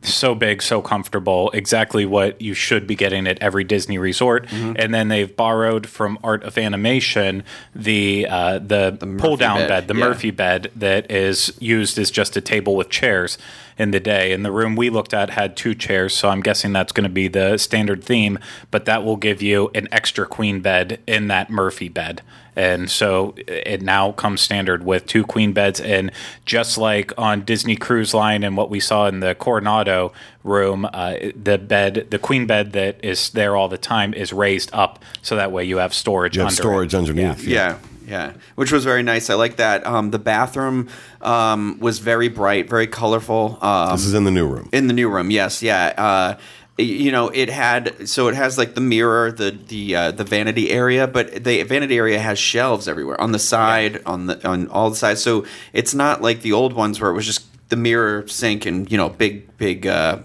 so 0.03 0.35
big, 0.35 0.63
so 0.63 0.83
comfortable, 0.83 1.51
exactly 1.53 2.05
what 2.05 2.41
you 2.41 2.55
should 2.55 2.87
be 2.87 2.95
getting 2.95 3.27
at 3.27 3.39
every 3.41 3.65
Disney 3.65 3.99
resort. 3.99 4.47
And 4.77 4.95
then 4.95 5.09
they've 5.09 5.35
borrowed 5.35 5.87
from 5.87 6.19
Art 6.23 6.43
of 6.45 6.59
Animation 6.59 7.43
the 7.75 8.27
uh, 8.29 8.59
the, 8.59 8.97
pull 9.19 9.37
down 9.37 9.61
bed, 9.61 9.69
bed, 9.69 9.89
the 9.89 9.95
yeah. 9.95 10.07
Murphy 10.07 10.31
bed 10.31 10.71
that 10.77 11.11
is 11.11 11.57
used 11.61 11.99
as 11.99 12.11
just 12.11 12.37
a 12.37 12.41
table 12.41 12.77
with 12.77 12.91
chairs 12.91 13.39
in 13.79 13.91
the 13.91 14.01
day. 14.01 14.33
And 14.33 14.45
the 14.45 14.53
room 14.53 14.77
we 14.77 14.91
looked 14.91 15.15
at 15.15 15.31
had 15.31 15.57
two 15.57 15.75
chairs, 15.75 16.15
so 16.15 16.29
I'm 16.29 16.41
guessing 16.41 16.73
that's 16.73 16.93
going 16.93 17.05
to 17.05 17.11
be 17.13 17.29
the 17.29 17.57
standard 17.59 18.05
theme. 18.05 18.39
But 18.71 18.85
that 18.85 19.05
will 19.05 19.17
give 19.17 19.43
you 19.43 19.71
an 19.75 19.89
extra 19.91 20.27
queen 20.27 20.61
bed 20.61 21.01
in 21.07 21.29
that 21.29 21.51
Murphy 21.51 21.89
bed. 21.89 22.23
And 22.57 22.91
so 22.91 23.35
it 23.47 23.83
now 23.83 24.13
comes 24.13 24.41
standard 24.41 24.85
with 24.85 25.07
two 25.07 25.25
queen 25.25 25.53
beds. 25.53 25.81
And 25.81 26.13
just 26.45 26.79
like 26.79 27.13
on 27.19 27.43
Disney 27.43 27.77
Cruise 27.77 28.15
Line 28.15 28.45
and 28.45 28.57
what 28.57 28.71
we 28.71 28.81
saw 28.81 29.07
in 29.07 29.21
the 29.21 29.35
Coronado 29.35 30.13
room, 30.43 30.89
uh, 30.93 31.17
the 31.41 31.59
bed, 31.59 32.09
the 32.11 32.19
queen 32.19 32.47
bed 32.47 32.73
that 32.73 33.05
is 33.05 33.31
there 33.31 33.57
all 33.57 33.69
the 33.69 33.79
time, 33.79 34.15
is 34.15 34.33
raised 34.33 34.71
up 34.73 35.03
so 35.23 35.37
that 35.37 35.51
way 35.53 35.65
you 35.65 35.79
have 35.79 35.93
storage. 35.95 36.37
You 36.37 36.43
have 36.43 36.51
under 36.51 36.63
storage 36.63 36.95
it. 36.95 36.99
underneath. 36.99 37.45
Yeah. 37.45 37.79
Yeah, 38.07 38.35
which 38.55 38.71
was 38.71 38.85
very 38.85 39.03
nice. 39.03 39.31
I 39.31 39.35
like 39.35 39.57
that. 39.57 39.87
Um, 39.87 40.11
the 40.11 40.19
bathroom 40.19 40.91
um, 41.23 41.79
was 41.81 42.01
very 42.01 42.29
bright, 42.29 42.69
very 42.69 42.87
colorful. 42.87 43.57
Um, 43.63 43.93
This 43.93 44.05
is 44.05 44.13
in 44.13 44.25
the 44.25 44.31
new 44.31 44.47
room. 44.47 44.69
In 44.73 44.89
the 44.89 44.93
new 44.93 45.09
room, 45.09 45.31
yes, 45.31 45.63
yeah. 45.63 45.87
Uh, 45.97 46.37
y- 46.37 46.39
you 46.77 47.13
know, 47.13 47.29
it 47.29 47.51
had 47.51 48.09
so 48.09 48.29
it 48.29 48.35
has 48.35 48.59
like 48.59 48.75
the 48.75 48.81
mirror, 48.81 49.31
the 49.31 49.53
the 49.53 49.95
uh, 49.95 50.11
the 50.11 50.25
vanity 50.25 50.71
area, 50.71 51.07
but 51.07 51.45
the 51.45 51.63
vanity 51.63 51.97
area 51.97 52.19
has 52.19 52.39
shelves 52.39 52.89
everywhere 52.89 53.21
on 53.21 53.33
the 53.33 53.39
side, 53.39 54.03
on 54.05 54.27
the 54.27 54.47
on 54.49 54.69
all 54.69 54.91
the 54.91 54.97
sides. 54.97 55.23
So 55.23 55.47
it's 55.73 55.95
not 55.95 56.21
like 56.21 56.43
the 56.43 56.53
old 56.53 56.73
ones 56.73 57.01
where 57.01 57.11
it 57.11 57.15
was 57.15 57.27
just 57.27 57.47
the 57.69 57.77
mirror 57.77 58.27
sink 58.27 58.67
and 58.67 58.91
you 58.91 58.97
know 58.97 59.09
big 59.09 59.57
big. 59.57 59.87
Uh, 59.87 60.19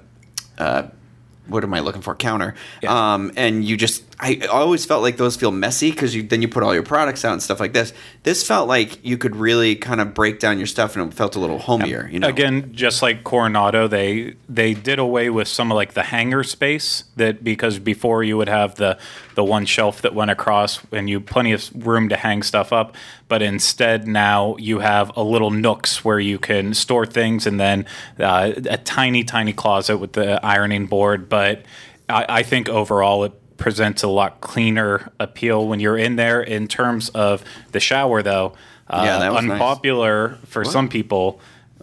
uh, 0.57 0.87
what 1.49 1.63
am 1.63 1.73
I 1.73 1.79
looking 1.79 2.01
for? 2.01 2.15
Counter. 2.15 2.55
Yeah. 2.81 3.13
Um, 3.13 3.31
and 3.35 3.65
you 3.65 3.75
just, 3.75 4.03
I 4.21 4.41
always 4.51 4.85
felt 4.85 5.01
like 5.01 5.15
those 5.15 5.37
feel 5.37 5.51
messy 5.51 5.91
because 5.91 6.13
you 6.13 6.23
then 6.23 6.41
you 6.41 6.49
put 6.49 6.61
all 6.61 6.73
your 6.73 6.83
products 6.83 7.23
out 7.23 7.31
and 7.31 7.41
stuff 7.41 7.61
like 7.61 7.71
this. 7.71 7.93
This 8.23 8.45
felt 8.45 8.67
like 8.67 9.03
you 9.05 9.17
could 9.17 9.33
really 9.33 9.77
kind 9.77 10.01
of 10.01 10.13
break 10.13 10.39
down 10.39 10.57
your 10.57 10.67
stuff 10.67 10.97
and 10.97 11.09
it 11.09 11.15
felt 11.15 11.37
a 11.37 11.39
little 11.39 11.57
homier. 11.57 12.09
You 12.11 12.19
know, 12.19 12.27
Again, 12.27 12.73
just 12.73 13.01
like 13.01 13.23
Coronado, 13.23 13.87
they 13.87 14.35
they 14.49 14.73
did 14.73 14.99
away 14.99 15.29
with 15.29 15.47
some 15.47 15.71
of 15.71 15.75
like 15.75 15.93
the 15.93 16.03
hanger 16.03 16.43
space 16.43 17.05
that 17.15 17.45
because 17.45 17.79
before 17.79 18.21
you 18.21 18.35
would 18.35 18.49
have 18.49 18.75
the 18.75 18.99
the 19.35 19.43
one 19.43 19.65
shelf 19.65 20.01
that 20.01 20.13
went 20.13 20.31
across 20.31 20.81
and 20.91 21.09
you 21.09 21.21
plenty 21.21 21.53
of 21.53 21.69
room 21.73 22.09
to 22.09 22.17
hang 22.17 22.43
stuff 22.43 22.73
up, 22.73 22.97
but 23.29 23.41
instead 23.41 24.05
now 24.05 24.57
you 24.57 24.79
have 24.79 25.15
a 25.15 25.23
little 25.23 25.49
nooks 25.49 26.03
where 26.03 26.19
you 26.19 26.37
can 26.37 26.73
store 26.73 27.05
things 27.05 27.47
and 27.47 27.57
then 27.57 27.85
uh, 28.19 28.51
a 28.69 28.77
tiny 28.77 29.23
tiny 29.23 29.53
closet 29.53 29.97
with 29.97 30.11
the 30.11 30.45
ironing 30.45 30.87
board. 30.87 31.29
But 31.29 31.63
I, 32.09 32.25
I 32.27 32.43
think 32.43 32.67
overall 32.67 33.23
it 33.23 33.33
presents 33.59 34.01
a 34.03 34.07
lot 34.07 34.41
cleaner 34.41 35.11
appeal 35.19 35.67
when 35.67 35.79
you're 35.79 35.97
in 35.97 36.15
there 36.15 36.41
in 36.41 36.67
terms 36.67 37.09
of 37.09 37.43
the 37.71 37.79
shower 37.79 38.21
though. 38.23 38.53
Uh, 38.89 39.01
Yeah, 39.05 39.19
that 39.19 39.31
was 39.33 39.43
nice. 39.43 39.51
unpopular 39.53 40.37
for 40.45 40.63
some 40.65 40.89
people. 40.89 41.39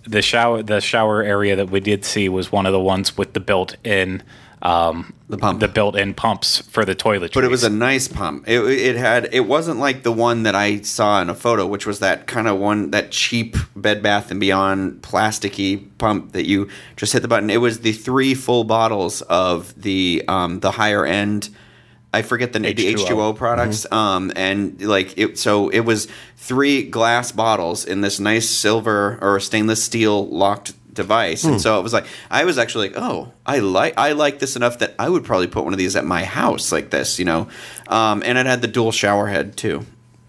The 0.09 0.23
shower, 0.23 0.63
the 0.63 0.81
shower 0.81 1.23
area 1.23 1.57
that 1.57 1.71
we 1.71 1.81
did 1.81 2.05
see 2.05 2.29
was 2.29 2.51
one 2.53 2.67
of 2.67 2.73
the 2.73 2.81
ones 2.81 3.17
with 3.19 3.33
the 3.33 3.41
built-in 3.41 4.23
um, 4.63 5.13
The 5.29 5.37
pump. 5.37 5.61
the 5.61 5.69
built-in 5.69 6.15
pumps 6.15 6.61
for 6.61 6.85
the 6.85 6.95
toilet. 6.95 7.33
But 7.35 7.45
it 7.45 7.51
was 7.51 7.63
a 7.65 7.71
nice 7.71 8.09
pump. 8.09 8.49
It, 8.49 8.61
it 8.65 8.97
had. 8.97 9.29
It 9.33 9.41
wasn't 9.41 9.79
like 9.79 10.03
the 10.03 10.11
one 10.13 10.45
that 10.45 10.55
I 10.55 10.81
saw 10.81 11.21
in 11.21 11.29
a 11.29 11.35
photo, 11.35 11.67
which 11.67 11.87
was 11.87 11.99
that 12.01 12.27
kind 12.27 12.49
of 12.49 12.57
one 12.59 12.91
that 12.93 13.11
cheap 13.11 13.57
Bed 13.77 14.03
Bath 14.03 14.31
and 14.31 14.41
Beyond 14.41 15.03
plasticky 15.03 15.87
pump 15.99 16.33
that 16.33 16.47
you 16.47 16.69
just 16.97 17.13
hit 17.13 17.21
the 17.23 17.29
button. 17.29 17.51
It 17.51 17.61
was 17.61 17.81
the 17.81 17.93
three 17.93 18.35
full 18.35 18.65
bottles 18.65 19.23
of 19.23 19.75
the 19.81 20.25
um, 20.27 20.61
the 20.61 20.71
higher 20.73 21.05
end. 21.05 21.51
I 22.17 22.23
forget 22.23 22.53
the, 22.53 22.59
the 22.61 22.73
H2O. 22.75 23.07
H2O 23.07 23.37
products. 23.37 23.91
Um, 23.93 24.33
and 24.37 24.81
like 24.83 25.17
it, 25.19 25.39
so 25.39 25.69
it 25.69 25.81
was 25.81 26.09
three 26.37 26.83
glass 26.83 27.33
bottles 27.33 27.85
in 27.85 28.01
this 28.01 28.19
nice 28.21 28.49
silver 28.49 29.19
or 29.21 29.39
stainless 29.41 29.83
steel 29.85 30.27
locked 30.29 30.73
device. 30.95 31.45
And 31.45 31.61
so 31.61 31.79
it 31.79 31.83
was 31.83 31.93
like 31.93 32.07
I 32.31 32.45
was 32.45 32.57
actually 32.59 32.89
like, 32.89 32.97
oh, 32.99 33.31
I 33.45 33.59
like 33.59 33.95
I 33.99 34.13
like 34.13 34.39
this 34.39 34.57
enough 34.57 34.79
that 34.79 34.95
I 34.99 35.09
would 35.09 35.25
probably 35.25 35.47
put 35.47 35.65
one 35.65 35.75
of 35.75 35.79
these 35.79 35.95
at 35.95 36.05
my 36.07 36.25
house 36.25 36.73
like 36.73 36.89
this, 36.91 37.19
you 37.19 37.25
know. 37.27 37.49
Um, 37.87 38.23
and 38.25 38.39
it 38.39 38.47
had 38.47 38.63
the 38.63 38.69
dual 38.69 38.93
shower 38.93 39.27
head 39.27 39.57
too. 39.59 39.85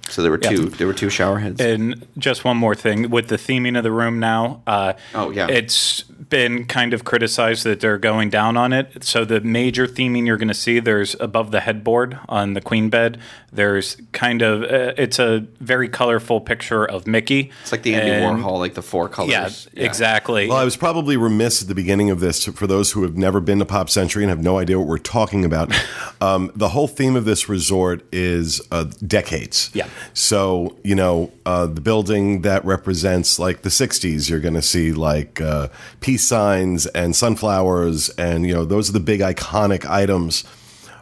So 0.09 0.21
there 0.21 0.31
were 0.31 0.39
Yeah. 0.41 0.49
two 0.51 0.69
there 0.69 0.87
were 0.87 0.93
two 0.93 1.09
shower 1.09 1.39
heads. 1.39 1.59
And 1.61 2.05
just 2.17 2.43
one 2.45 2.57
more 2.57 2.75
thing 2.75 3.09
with 3.09 3.27
the 3.27 3.35
theming 3.37 3.77
of 3.77 3.83
the 3.83 3.91
room 3.91 4.19
now. 4.19 4.61
Uh, 4.67 4.93
Oh, 5.15 5.31
yeah. 5.31 5.47
it's 5.49 6.03
been 6.29 6.65
kind 6.65 6.93
of 6.93 7.03
criticized 7.03 7.63
that 7.63 7.79
they're 7.79 7.97
going 7.97 8.29
down 8.29 8.57
on 8.57 8.73
it. 8.73 9.03
So 9.03 9.23
the 9.25 9.39
major 9.41 9.87
theming 9.87 10.25
you're 10.27 10.37
going 10.37 10.47
to 10.49 10.53
see 10.53 10.79
there's 10.79 11.15
above 11.19 11.51
the 11.51 11.61
headboard 11.61 12.19
on 12.27 12.53
the 12.53 12.61
queen 12.61 12.89
bed. 12.89 13.19
There's 13.51 13.95
kind 14.11 14.41
of 14.41 14.63
uh, 14.63 14.93
it's 14.97 15.19
a 15.19 15.45
very 15.59 15.87
colorful 15.87 16.41
picture 16.41 16.85
of 16.85 17.07
Mickey. 17.07 17.51
it's 17.61 17.71
like 17.71 17.83
the 17.83 17.95
Andy 17.95 18.11
And- 18.11 18.43
Warhol, 18.43 18.59
like 18.59 18.73
the 18.73 18.81
four 18.81 19.07
colors. 19.09 19.67
Yeah, 19.73 19.83
exactly. 19.85 20.47
Well, 20.49 20.57
I 20.57 20.63
was 20.65 20.75
probably 20.75 21.15
remiss 21.17 21.61
at 21.61 21.67
the 21.67 21.75
beginning 21.75 22.09
of 22.09 22.19
this 22.19 22.45
for 22.45 22.67
those 22.67 22.91
who 22.91 23.03
have 23.03 23.15
never 23.17 23.39
been 23.39 23.59
to 23.59 23.65
Pop 23.65 23.89
Century 23.89 24.23
and 24.23 24.29
have 24.29 24.43
no 24.43 24.57
idea 24.59 24.77
what 24.77 24.87
we're 24.87 24.97
talking 24.97 25.45
about. 25.45 25.73
um, 26.21 26.51
the 26.55 26.69
whole 26.69 26.87
theme 26.87 27.15
of 27.15 27.25
this 27.25 27.47
resort 27.47 28.03
is 28.11 28.61
uh, 28.71 28.85
decades. 29.05 29.69
Yeah. 29.73 29.87
So, 30.13 30.77
you 30.83 30.95
know, 30.95 31.31
uh, 31.45 31.67
the 31.67 31.81
building 31.81 32.41
that 32.41 32.65
represents 32.65 33.39
like 33.39 33.61
the 33.61 33.69
60s, 33.69 34.29
you're 34.29 34.39
going 34.39 34.53
to 34.55 34.61
see 34.61 34.91
like 34.91 35.39
uh, 35.39 35.69
peace 36.17 36.27
signs 36.27 36.87
and 36.87 37.15
sunflowers. 37.15 38.09
And, 38.17 38.45
you 38.47 38.53
know, 38.53 38.65
those 38.65 38.89
are 38.89 38.93
the 38.93 38.99
big 38.99 39.19
iconic 39.19 39.85
items 39.87 40.43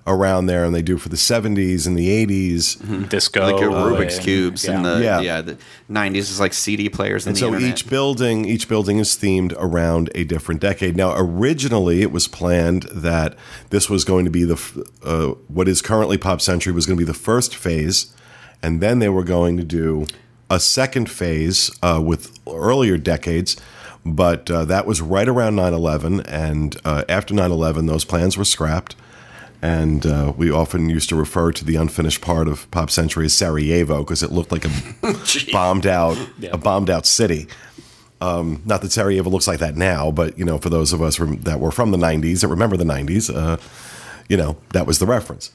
around 0.07 0.45
there. 0.47 0.65
And 0.65 0.75
they 0.75 0.81
do 0.81 0.97
for 0.97 1.07
the 1.09 1.15
70s 1.15 1.87
and 1.87 1.97
the 1.97 2.09
80s. 2.25 3.09
disco, 3.09 3.41
Like 3.49 3.61
your 3.61 3.71
Rubik's 3.71 4.17
and- 4.17 4.23
cubes 4.25 4.65
yeah. 4.65 4.71
and 4.75 4.85
the 4.85 4.99
Yeah. 5.01 5.21
yeah. 5.21 5.41
the 5.41 5.57
nineties 5.87 6.29
is 6.29 6.39
like 6.39 6.53
CD 6.53 6.89
players 6.89 7.25
and, 7.25 7.29
And 7.29 7.35
the 7.37 7.39
so 7.39 7.47
internet. 7.47 7.69
each 7.69 7.89
building, 7.89 8.45
each 8.45 8.67
building 8.67 8.99
is 8.99 9.09
themed 9.15 9.53
around 9.57 10.09
a 10.13 10.25
different 10.25 10.59
decade. 10.61 10.95
Now, 10.97 11.13
originally, 11.15 12.01
it 12.01 12.11
was 12.11 12.27
planned 12.27 12.83
that 12.93 13.35
this 13.69 13.89
was 13.89 14.03
going 14.03 14.25
to 14.25 14.31
be 14.31 14.43
the 14.43 14.59
uh, 15.03 15.27
what 15.47 15.67
is 15.69 15.81
currently 15.81 16.17
Pop 16.17 16.41
Century 16.41 16.73
was 16.73 16.85
going 16.85 16.97
to 16.97 17.01
be 17.05 17.11
the 17.11 17.17
first 17.17 17.55
phase, 17.55 18.13
and 18.61 18.81
then 18.81 18.99
they 18.99 19.09
were 19.09 19.23
going 19.23 19.55
to 19.57 19.63
do 19.63 20.05
a 20.51 20.59
second 20.59 21.09
phase 21.09 21.71
uh, 21.81 21.99
with 22.03 22.37
earlier 22.47 22.97
decades. 22.97 23.55
But 24.05 24.51
uh, 24.51 24.65
that 24.65 24.85
was 24.85 25.01
right 25.01 25.27
around 25.27 25.55
9/11, 25.55 26.23
and 26.27 26.77
uh, 26.85 27.03
after 27.09 27.33
9/11, 27.33 27.87
those 27.87 28.05
plans 28.05 28.37
were 28.37 28.45
scrapped. 28.45 28.95
And 29.61 30.05
uh, 30.05 30.33
we 30.37 30.51
often 30.51 30.89
used 30.89 31.09
to 31.09 31.15
refer 31.15 31.51
to 31.53 31.65
the 31.65 31.75
unfinished 31.75 32.21
part 32.21 32.47
of 32.47 32.69
Pop 32.69 32.91
Century 32.91 33.25
as 33.25 33.33
Sarajevo 33.33 34.03
because 34.03 34.21
it 34.21 34.31
looked 34.31 34.51
like 34.51 34.63
a 34.65 34.71
bombed 35.51 35.87
out, 35.87 36.17
a 36.51 36.57
bombed 36.57 36.89
out 36.89 37.07
city. 37.07 37.47
Um, 38.21 38.61
not 38.65 38.81
that 38.81 38.91
Sarajevo 38.91 39.29
looks 39.29 39.47
like 39.47 39.59
that 39.59 39.75
now, 39.75 40.11
but 40.11 40.37
you 40.37 40.45
know, 40.45 40.59
for 40.59 40.69
those 40.69 40.93
of 40.93 41.01
us 41.01 41.19
rem- 41.19 41.41
that 41.41 41.59
were 41.59 41.71
from 41.71 41.89
the 41.91 41.97
'90s 41.97 42.41
that 42.41 42.47
remember 42.47 42.77
the 42.77 42.83
'90s, 42.83 43.33
uh, 43.35 43.57
you 44.27 44.37
know, 44.37 44.57
that 44.73 44.85
was 44.87 44.99
the 44.99 45.05
reference. 45.05 45.51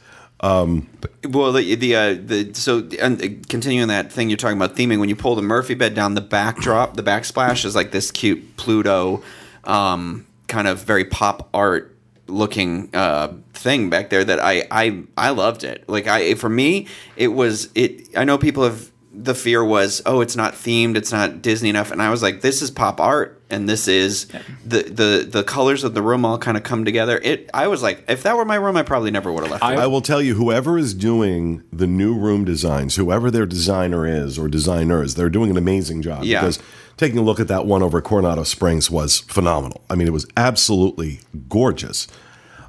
Well, 1.28 1.52
the 1.52 1.74
the, 1.74 1.94
uh, 1.94 2.14
the 2.14 2.54
so 2.54 2.88
and 2.98 3.22
uh, 3.22 3.28
continuing 3.48 3.88
that 3.88 4.10
thing 4.10 4.30
you're 4.30 4.38
talking 4.38 4.56
about 4.56 4.74
theming 4.74 4.98
when 4.98 5.10
you 5.10 5.16
pull 5.16 5.34
the 5.34 5.42
Murphy 5.42 5.74
bed 5.74 5.94
down, 5.94 6.14
the 6.14 6.22
backdrop, 6.22 6.96
the 6.96 7.02
backsplash 7.02 7.64
is 7.64 7.74
like 7.74 7.90
this 7.90 8.10
cute 8.10 8.56
Pluto, 8.56 9.22
um, 9.64 10.26
kind 10.48 10.66
of 10.66 10.82
very 10.82 11.04
pop 11.04 11.50
art 11.52 11.94
looking 12.26 12.88
uh, 12.94 13.34
thing 13.52 13.90
back 13.90 14.08
there 14.08 14.24
that 14.24 14.40
I 14.40 14.66
I 14.70 15.02
I 15.16 15.30
loved 15.30 15.62
it. 15.62 15.86
Like 15.88 16.06
I 16.06 16.34
for 16.34 16.48
me 16.48 16.86
it 17.16 17.28
was 17.28 17.68
it. 17.74 18.16
I 18.16 18.24
know 18.24 18.38
people 18.38 18.64
have 18.64 18.90
the 19.24 19.34
fear 19.34 19.64
was 19.64 20.02
oh 20.06 20.20
it's 20.20 20.36
not 20.36 20.54
themed 20.54 20.96
it's 20.96 21.12
not 21.12 21.42
Disney 21.42 21.68
enough 21.68 21.90
and 21.90 22.00
I 22.02 22.10
was 22.10 22.22
like 22.22 22.40
this 22.40 22.62
is 22.62 22.70
pop 22.70 23.00
art 23.00 23.40
and 23.50 23.68
this 23.68 23.88
is 23.88 24.26
the 24.64 24.82
the 24.82 25.26
the 25.28 25.44
colors 25.44 25.84
of 25.84 25.94
the 25.94 26.02
room 26.02 26.24
all 26.24 26.38
kind 26.38 26.56
of 26.56 26.62
come 26.62 26.84
together. 26.84 27.20
It 27.22 27.50
I 27.52 27.66
was 27.66 27.82
like 27.82 28.04
if 28.08 28.22
that 28.22 28.36
were 28.36 28.44
my 28.44 28.54
room 28.54 28.76
I 28.76 28.82
probably 28.82 29.10
never 29.10 29.32
would 29.32 29.42
have 29.42 29.50
left. 29.50 29.64
it. 29.64 29.78
I 29.78 29.86
will 29.86 30.00
tell 30.00 30.22
you, 30.22 30.34
whoever 30.34 30.78
is 30.78 30.94
doing 30.94 31.62
the 31.72 31.86
new 31.86 32.16
room 32.16 32.44
designs, 32.44 32.96
whoever 32.96 33.30
their 33.30 33.46
designer 33.46 34.06
is 34.06 34.38
or 34.38 34.48
designers, 34.48 35.14
they're 35.14 35.30
doing 35.30 35.50
an 35.50 35.56
amazing 35.56 36.02
job. 36.02 36.24
Yeah. 36.24 36.40
Because 36.40 36.58
taking 36.96 37.18
a 37.18 37.22
look 37.22 37.40
at 37.40 37.48
that 37.48 37.66
one 37.66 37.82
over 37.82 37.98
at 37.98 38.04
Coronado 38.04 38.44
Springs 38.44 38.90
was 38.90 39.18
phenomenal. 39.20 39.82
I 39.90 39.96
mean, 39.96 40.06
it 40.06 40.12
was 40.12 40.26
absolutely 40.36 41.20
gorgeous. 41.48 42.06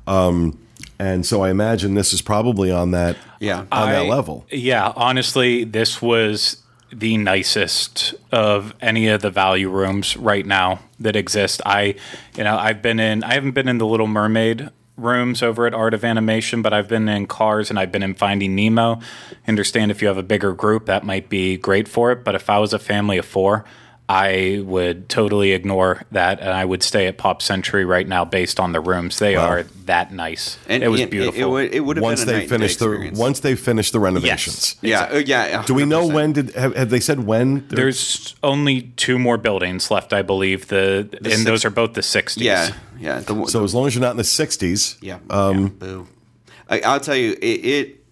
Um, 0.07 0.57
and 1.01 1.25
so 1.25 1.41
I 1.41 1.49
imagine 1.49 1.95
this 1.95 2.13
is 2.13 2.21
probably 2.21 2.71
on 2.71 2.91
that 2.91 3.17
Yeah. 3.39 3.65
on 3.71 3.89
that 3.89 4.05
level. 4.05 4.45
Yeah, 4.51 4.93
honestly, 4.95 5.63
this 5.63 6.01
was 6.01 6.57
the 6.93 7.17
nicest 7.17 8.13
of 8.31 8.75
any 8.81 9.07
of 9.07 9.21
the 9.21 9.29
value 9.31 9.69
rooms 9.69 10.15
right 10.17 10.45
now 10.45 10.79
that 10.99 11.15
exist. 11.15 11.61
I, 11.65 11.95
you 12.37 12.43
know, 12.43 12.57
I've 12.57 12.81
been 12.81 12.99
in. 12.99 13.23
I 13.23 13.33
haven't 13.33 13.51
been 13.51 13.67
in 13.67 13.77
the 13.77 13.85
Little 13.87 14.07
Mermaid 14.07 14.69
rooms 14.97 15.41
over 15.41 15.65
at 15.65 15.73
Art 15.73 15.93
of 15.95 16.03
Animation, 16.05 16.61
but 16.61 16.73
I've 16.73 16.87
been 16.87 17.07
in 17.09 17.25
Cars 17.25 17.69
and 17.71 17.79
I've 17.79 17.91
been 17.91 18.03
in 18.03 18.13
Finding 18.13 18.55
Nemo. 18.55 18.99
Understand 19.47 19.89
if 19.89 20.01
you 20.01 20.07
have 20.09 20.17
a 20.17 20.23
bigger 20.23 20.53
group, 20.53 20.85
that 20.85 21.03
might 21.03 21.29
be 21.29 21.57
great 21.57 21.87
for 21.87 22.11
it. 22.11 22.23
But 22.23 22.35
if 22.35 22.49
I 22.49 22.59
was 22.59 22.73
a 22.73 22.79
family 22.79 23.17
of 23.17 23.25
four. 23.25 23.65
I 24.13 24.61
would 24.65 25.07
totally 25.07 25.53
ignore 25.53 26.01
that, 26.11 26.41
and 26.41 26.49
I 26.49 26.65
would 26.65 26.83
stay 26.83 27.07
at 27.07 27.17
Pop 27.17 27.41
Century 27.41 27.85
right 27.85 28.05
now 28.05 28.25
based 28.25 28.59
on 28.59 28.73
the 28.73 28.81
rooms. 28.81 29.19
They 29.19 29.37
are 29.37 29.63
that 29.85 30.11
nice. 30.11 30.57
And 30.67 30.83
it 30.83 30.89
was 30.89 30.99
It, 30.99 31.09
beautiful. 31.11 31.39
it, 31.41 31.45
would, 31.45 31.73
it 31.73 31.79
would 31.79 31.95
have 31.95 32.03
Once 32.03 32.19
been 32.25 32.29
a 32.29 32.31
they 32.33 32.39
night 32.39 32.49
finish 32.49 32.75
the 32.75 32.91
experience. 32.91 33.17
once 33.17 33.39
they 33.39 33.55
finish 33.55 33.91
the 33.91 34.01
renovations. 34.01 34.75
Yes. 34.81 35.09
yeah, 35.11 35.17
uh, 35.17 35.21
yeah. 35.49 35.63
Do 35.65 35.73
we 35.73 35.85
know 35.85 36.05
when 36.07 36.33
did 36.33 36.53
have, 36.55 36.75
have 36.75 36.89
they 36.89 36.99
said 36.99 37.25
when? 37.25 37.65
There's 37.69 38.35
only 38.43 38.81
two 38.97 39.17
more 39.17 39.37
buildings 39.37 39.89
left, 39.89 40.11
I 40.11 40.23
believe. 40.23 40.67
The, 40.67 41.07
and 41.23 41.25
six- 41.27 41.43
those 41.45 41.63
are 41.63 41.69
both 41.69 41.93
the 41.93 42.01
60s. 42.01 42.41
Yeah, 42.41 42.73
yeah. 42.99 43.19
The, 43.21 43.45
so 43.47 43.63
as 43.63 43.73
long 43.73 43.87
as 43.87 43.95
you're 43.95 44.01
not 44.01 44.11
in 44.11 44.17
the 44.17 44.23
60s, 44.23 44.97
yeah. 45.01 45.19
Um, 45.29 45.69
boo. 45.69 46.07
I, 46.69 46.81
I'll 46.81 46.99
tell 46.99 47.15
you, 47.15 47.31
it, 47.41 47.45
it 47.65 48.03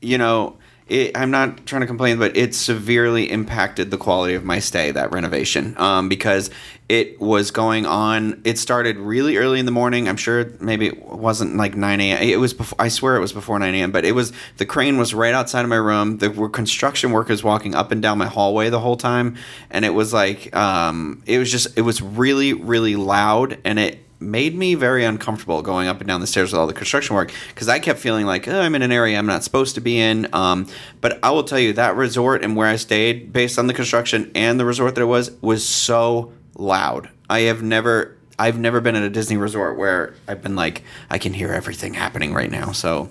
you 0.00 0.16
know, 0.16 0.56
it, 0.86 1.16
I'm 1.16 1.30
not 1.30 1.64
trying 1.64 1.80
to 1.80 1.86
complain, 1.86 2.18
but 2.18 2.36
it 2.36 2.54
severely 2.54 3.30
impacted 3.30 3.90
the 3.90 3.96
quality 3.96 4.34
of 4.34 4.44
my 4.44 4.58
stay. 4.58 4.90
That 4.90 5.12
renovation, 5.12 5.74
um, 5.78 6.10
because 6.10 6.50
it 6.90 7.18
was 7.18 7.50
going 7.50 7.86
on. 7.86 8.42
It 8.44 8.58
started 8.58 8.98
really 8.98 9.38
early 9.38 9.58
in 9.58 9.64
the 9.64 9.72
morning. 9.72 10.06
I'm 10.08 10.18
sure 10.18 10.52
maybe 10.60 10.88
it 10.88 11.02
wasn't 11.02 11.56
like 11.56 11.74
9 11.74 12.00
a.m. 12.00 12.22
It 12.22 12.38
was 12.38 12.52
before. 12.52 12.76
I 12.78 12.88
swear 12.88 13.16
it 13.16 13.20
was 13.20 13.32
before 13.32 13.58
9 13.58 13.74
a.m. 13.74 13.92
But 13.92 14.04
it 14.04 14.12
was 14.12 14.34
the 14.58 14.66
crane 14.66 14.98
was 14.98 15.14
right 15.14 15.32
outside 15.32 15.62
of 15.62 15.70
my 15.70 15.76
room. 15.76 16.18
There 16.18 16.30
were 16.30 16.50
construction 16.50 17.12
workers 17.12 17.42
walking 17.42 17.74
up 17.74 17.90
and 17.90 18.02
down 18.02 18.18
my 18.18 18.26
hallway 18.26 18.68
the 18.68 18.80
whole 18.80 18.98
time, 18.98 19.38
and 19.70 19.86
it 19.86 19.94
was 19.94 20.12
like, 20.12 20.54
um, 20.54 21.22
it 21.24 21.38
was 21.38 21.50
just, 21.50 21.78
it 21.78 21.82
was 21.82 22.02
really, 22.02 22.52
really 22.52 22.96
loud, 22.96 23.58
and 23.64 23.78
it 23.78 24.03
made 24.20 24.54
me 24.54 24.74
very 24.74 25.04
uncomfortable 25.04 25.62
going 25.62 25.88
up 25.88 26.00
and 26.00 26.08
down 26.08 26.20
the 26.20 26.26
stairs 26.26 26.52
with 26.52 26.58
all 26.58 26.66
the 26.66 26.72
construction 26.72 27.14
work 27.16 27.32
because 27.48 27.68
I 27.68 27.78
kept 27.78 27.98
feeling 27.98 28.26
like 28.26 28.48
oh, 28.48 28.60
I'm 28.60 28.74
in 28.74 28.82
an 28.82 28.92
area 28.92 29.18
I'm 29.18 29.26
not 29.26 29.44
supposed 29.44 29.74
to 29.74 29.80
be 29.80 29.98
in. 29.98 30.28
Um, 30.32 30.66
but 31.00 31.18
I 31.22 31.30
will 31.30 31.44
tell 31.44 31.58
you 31.58 31.72
that 31.74 31.96
resort 31.96 32.42
and 32.42 32.56
where 32.56 32.68
I 32.68 32.76
stayed, 32.76 33.32
based 33.32 33.58
on 33.58 33.66
the 33.66 33.74
construction 33.74 34.30
and 34.34 34.58
the 34.58 34.64
resort 34.64 34.94
that 34.94 35.02
it 35.02 35.06
was, 35.06 35.30
was 35.40 35.66
so 35.68 36.32
loud. 36.56 37.08
I 37.28 37.40
have 37.40 37.62
never. 37.62 38.16
I've 38.36 38.58
never 38.58 38.80
been 38.80 38.96
at 38.96 39.04
a 39.04 39.10
Disney 39.10 39.36
resort 39.36 39.78
where 39.78 40.12
I've 40.26 40.42
been 40.42 40.56
like, 40.56 40.82
I 41.08 41.18
can 41.18 41.32
hear 41.32 41.52
everything 41.52 41.94
happening 41.94 42.34
right 42.34 42.50
now. 42.50 42.72
So 42.72 43.08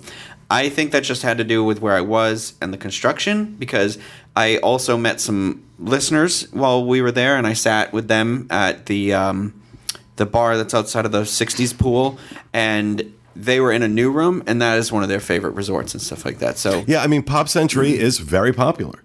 I 0.50 0.68
think 0.68 0.92
that 0.92 1.02
just 1.02 1.22
had 1.22 1.38
to 1.38 1.44
do 1.44 1.64
with 1.64 1.80
where 1.80 1.94
I 1.94 2.02
was 2.02 2.54
and 2.60 2.72
the 2.72 2.76
construction 2.76 3.56
because 3.58 3.98
I 4.36 4.58
also 4.58 4.96
met 4.96 5.20
some 5.20 5.64
listeners 5.78 6.52
while 6.52 6.84
we 6.84 7.00
were 7.00 7.10
there 7.10 7.36
and 7.36 7.46
I 7.46 7.54
sat 7.54 7.92
with 7.92 8.08
them 8.08 8.46
at 8.50 8.86
the 8.86 9.14
um, 9.14 9.60
the 10.16 10.26
bar 10.26 10.56
that's 10.56 10.74
outside 10.74 11.04
of 11.04 11.12
the 11.12 11.22
60s 11.22 11.76
pool 11.76 12.18
and 12.52 13.12
they 13.36 13.58
were 13.60 13.72
in 13.72 13.82
a 13.82 13.88
new 13.88 14.10
room 14.12 14.42
and 14.46 14.62
that 14.62 14.78
is 14.78 14.92
one 14.92 15.02
of 15.02 15.08
their 15.08 15.20
favorite 15.20 15.52
resorts 15.52 15.92
and 15.92 16.00
stuff 16.02 16.24
like 16.24 16.38
that 16.38 16.56
so 16.56 16.84
Yeah, 16.86 17.02
I 17.02 17.06
mean, 17.08 17.22
Pop 17.22 17.48
Century 17.48 17.98
is 17.98 18.18
very 18.18 18.52
popular. 18.52 19.00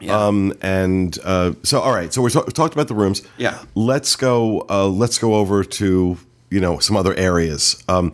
Yeah. 0.00 0.26
Um, 0.26 0.52
and 0.60 1.18
uh, 1.24 1.52
so, 1.62 1.80
all 1.80 1.94
right. 1.94 2.12
So 2.12 2.20
we're 2.20 2.30
talk- 2.30 2.52
talked 2.52 2.74
about 2.74 2.88
the 2.88 2.94
rooms. 2.94 3.22
Yeah. 3.38 3.62
Let's 3.74 4.16
go. 4.16 4.66
Uh, 4.68 4.88
let's 4.88 5.18
go 5.18 5.34
over 5.36 5.64
to 5.64 6.18
you 6.50 6.60
know 6.60 6.78
some 6.78 6.96
other 6.96 7.14
areas. 7.14 7.82
Um, 7.88 8.12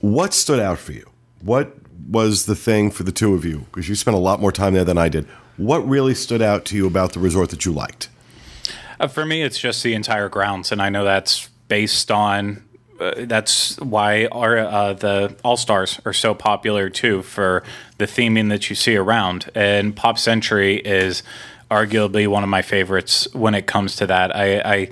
what 0.00 0.32
stood 0.32 0.60
out 0.60 0.78
for 0.78 0.92
you? 0.92 1.10
What 1.42 1.76
was 2.08 2.46
the 2.46 2.54
thing 2.56 2.90
for 2.90 3.02
the 3.02 3.12
two 3.12 3.34
of 3.34 3.44
you? 3.44 3.66
Because 3.66 3.88
you 3.88 3.94
spent 3.94 4.16
a 4.16 4.20
lot 4.20 4.40
more 4.40 4.52
time 4.52 4.72
there 4.74 4.84
than 4.84 4.96
I 4.96 5.08
did. 5.10 5.26
What 5.58 5.86
really 5.86 6.14
stood 6.14 6.40
out 6.40 6.64
to 6.66 6.76
you 6.76 6.86
about 6.86 7.12
the 7.12 7.20
resort 7.20 7.50
that 7.50 7.66
you 7.66 7.72
liked? 7.72 8.08
Uh, 8.98 9.08
for 9.08 9.26
me, 9.26 9.42
it's 9.42 9.58
just 9.58 9.82
the 9.82 9.94
entire 9.94 10.28
grounds, 10.30 10.72
and 10.72 10.80
I 10.80 10.88
know 10.88 11.04
that's 11.04 11.50
based 11.68 12.10
on 12.10 12.64
uh, 13.00 13.12
that's 13.26 13.78
why 13.78 14.26
our 14.26 14.58
uh, 14.58 14.92
the 14.92 15.36
All 15.44 15.56
Stars 15.56 16.00
are 16.04 16.12
so 16.12 16.34
popular 16.34 16.90
too 16.90 17.22
for 17.22 17.62
the 17.98 18.06
theming 18.06 18.48
that 18.48 18.68
you 18.70 18.74
see 18.76 18.96
around. 18.96 19.48
And 19.54 19.94
Pop 19.94 20.18
Century 20.18 20.76
is 20.78 21.22
arguably 21.70 22.26
one 22.26 22.42
of 22.42 22.48
my 22.48 22.62
favorites 22.62 23.28
when 23.34 23.54
it 23.54 23.66
comes 23.66 23.94
to 23.96 24.06
that. 24.08 24.34
I, 24.34 24.58
I 24.60 24.88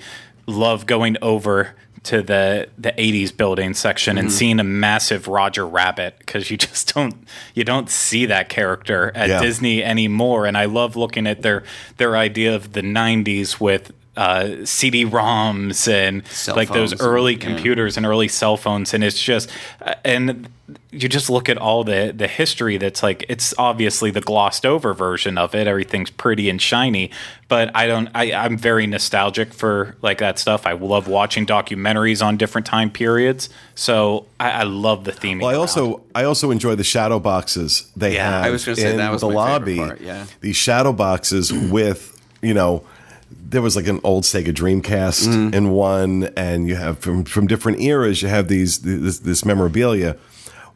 love 0.47 0.87
going 0.87 1.17
over 1.21 1.75
to 2.05 2.23
the 2.23 2.69
the 2.79 2.93
80s 2.93 3.37
building 3.37 3.75
section 3.75 4.17
and 4.19 4.31
seeing 4.31 4.61
a 4.61 4.65
massive 4.65 5.27
Roger 5.27 5.67
Rabbit 5.67 6.15
because 6.21 6.49
you 6.53 6.57
just 6.69 6.95
don't 6.95 7.27
you 7.55 7.65
don't 7.65 7.91
see 7.91 8.27
that 8.27 8.49
character 8.49 9.11
at 9.17 9.29
Yeah. 9.29 9.41
Disney 9.43 9.83
anymore 9.83 10.47
and 10.47 10.57
I 10.57 10.67
love 10.67 10.95
looking 10.95 11.27
at 11.27 11.43
their 11.43 11.65
their 11.97 12.17
idea 12.17 12.55
of 12.55 12.75
the 12.75 12.83
90s 12.83 13.59
with 13.59 13.91
uh, 14.17 14.65
CD-ROMs 14.65 15.89
and 15.89 16.27
Cell 16.29 16.57
like 16.57 16.71
those 16.73 16.99
early 17.01 17.35
and- 17.35 17.43
yeah. 17.43 17.49
computers 17.55 17.97
and 17.97 18.07
early 18.07 18.29
cell 18.29 18.57
phones 18.57 18.95
and 18.95 19.05
it's 19.05 19.21
just 19.21 19.51
uh, 19.83 19.95
and 20.05 20.49
you 20.91 21.09
just 21.09 21.29
look 21.31 21.49
at 21.49 21.59
all 21.59 21.85
the 21.85 22.13
the 22.17 22.27
history 22.27 22.77
that's 22.79 23.03
like 23.03 23.25
it's 23.29 23.53
obviously 23.59 24.11
the 24.11 24.21
glossed 24.21 24.65
over 24.67 24.95
version 24.95 25.37
of 25.39 25.55
it 25.55 25.67
everything's 25.67 26.11
pretty 26.11 26.49
and 26.49 26.61
shiny 26.61 27.11
but 27.49 27.71
i 27.77 27.87
don't 27.87 28.09
I, 28.15 28.33
i'm 28.33 28.57
very 28.59 28.87
nostalgic 28.87 29.53
for 29.53 29.97
like 30.03 30.19
that 30.19 30.39
stuff 30.39 30.67
i 30.67 30.73
love 30.73 31.07
watching 31.09 31.47
documentaries 31.47 32.25
on 32.25 32.37
different 32.37 32.67
time 32.67 32.91
periods 32.91 33.49
so 33.75 34.27
i, 34.41 34.51
I 34.51 34.63
love 34.65 35.05
the 35.05 35.13
theming 35.13 35.43
Well, 35.43 35.51
I 35.51 35.55
also 35.55 36.03
I 36.15 36.25
also 36.25 36.51
enjoy 36.51 36.75
the 36.75 36.85
shadow 36.85 37.21
boxes 37.21 37.91
they 37.95 38.15
Yeah. 38.15 38.31
have 38.31 38.45
I 38.47 38.51
was 38.51 38.65
gonna 38.65 38.77
say 38.77 38.91
in 38.91 38.97
that 38.97 39.13
was 39.13 39.21
the 39.21 39.29
lobby. 39.29 39.77
part, 39.77 40.01
yeah. 40.01 40.27
These 40.41 40.57
shadow 40.57 40.93
boxes 40.93 41.53
with 41.53 42.13
you 42.43 42.55
know 42.55 42.83
there 43.31 43.63
was 43.63 43.77
like 43.77 43.87
an 43.89 44.01
old 44.05 44.25
Sega 44.25 44.53
Dreamcast 44.53 45.27
Mm-hmm. 45.29 45.55
in 45.55 45.71
one, 45.71 46.25
and 46.37 46.69
you 46.69 46.77
have 46.77 46.99
from 46.99 47.25
from 47.25 47.47
different 47.47 47.81
eras. 47.81 48.23
You 48.23 48.29
have 48.29 48.49
these 48.49 48.81
this, 48.81 49.19
this 49.21 49.45
memorabilia, 49.45 50.17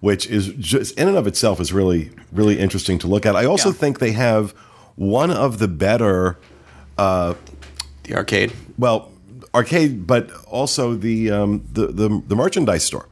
which 0.01 0.27
is 0.27 0.49
just 0.59 0.99
in 0.99 1.09
and 1.09 1.17
of 1.17 1.27
itself 1.27 1.61
is 1.61 1.73
really 1.73 2.11
really 2.33 2.59
interesting 2.59 2.99
to 3.01 3.07
look 3.09 3.27
at. 3.27 3.35
I 3.37 3.45
also 3.45 3.69
Yeah. 3.71 3.75
think 3.77 3.99
they 3.99 4.13
have 4.13 4.53
one 4.97 5.31
of 5.31 5.59
the 5.59 5.69
better 5.69 6.39
The 6.97 7.37
arcade. 8.15 8.53
well 8.79 9.11
arcade, 9.55 10.07
but 10.07 10.31
also 10.47 10.95
the 10.95 11.31
um, 11.31 11.63
the, 11.73 11.87
the 11.89 12.23
the 12.29 12.37
merchandise 12.37 12.85
store. 12.85 13.07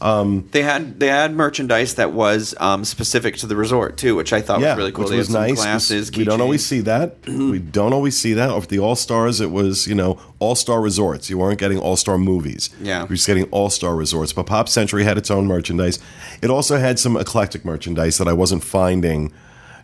They 0.00 0.62
had 0.62 0.98
they 0.98 1.08
had 1.08 1.34
merchandise 1.34 1.94
that 1.96 2.12
was 2.12 2.54
um, 2.58 2.84
specific 2.84 3.36
to 3.36 3.46
the 3.46 3.54
resort 3.56 3.96
too, 3.98 4.16
which 4.16 4.32
I 4.32 4.40
thought 4.40 4.60
yeah, 4.60 4.70
was 4.70 4.78
really 4.78 4.92
cool. 4.92 5.04
which 5.04 5.10
They 5.10 5.16
was 5.18 5.30
nice. 5.30 5.54
Glasses, 5.56 6.10
we 6.16 6.24
don't 6.24 6.40
always 6.40 6.64
see 6.64 6.80
that. 6.80 7.16
we 7.26 7.58
don't 7.78 7.92
always 7.92 8.16
see 8.16 8.32
that. 8.34 8.50
Of 8.50 8.68
the 8.68 8.78
All 8.78 8.96
Stars, 8.96 9.40
it 9.40 9.50
was 9.50 9.86
you 9.86 9.94
know 9.94 10.18
All 10.38 10.54
Star 10.54 10.80
Resorts. 10.80 11.28
You 11.28 11.38
weren't 11.38 11.58
getting 11.58 11.78
All 11.78 11.96
Star 11.96 12.16
movies. 12.18 12.70
Yeah. 12.80 13.00
you 13.02 13.08
were 13.08 13.14
just 13.16 13.26
getting 13.26 13.44
All 13.50 13.68
Star 13.70 13.94
Resorts. 13.94 14.32
But 14.32 14.46
Pop 14.46 14.68
Century 14.68 15.04
had 15.04 15.18
its 15.18 15.30
own 15.30 15.46
merchandise. 15.46 15.98
It 16.40 16.48
also 16.50 16.78
had 16.78 16.98
some 16.98 17.16
eclectic 17.16 17.64
merchandise 17.64 18.16
that 18.18 18.26
I 18.28 18.32
wasn't 18.32 18.64
finding 18.64 19.32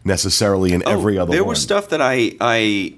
necessarily 0.04 0.72
in 0.72 0.86
every 0.86 1.18
other. 1.18 1.30
Oh, 1.30 1.32
There 1.32 1.42
one. 1.44 1.50
was 1.50 1.62
stuff 1.62 1.88
that 1.90 2.00
I 2.00 2.32
I 2.40 2.94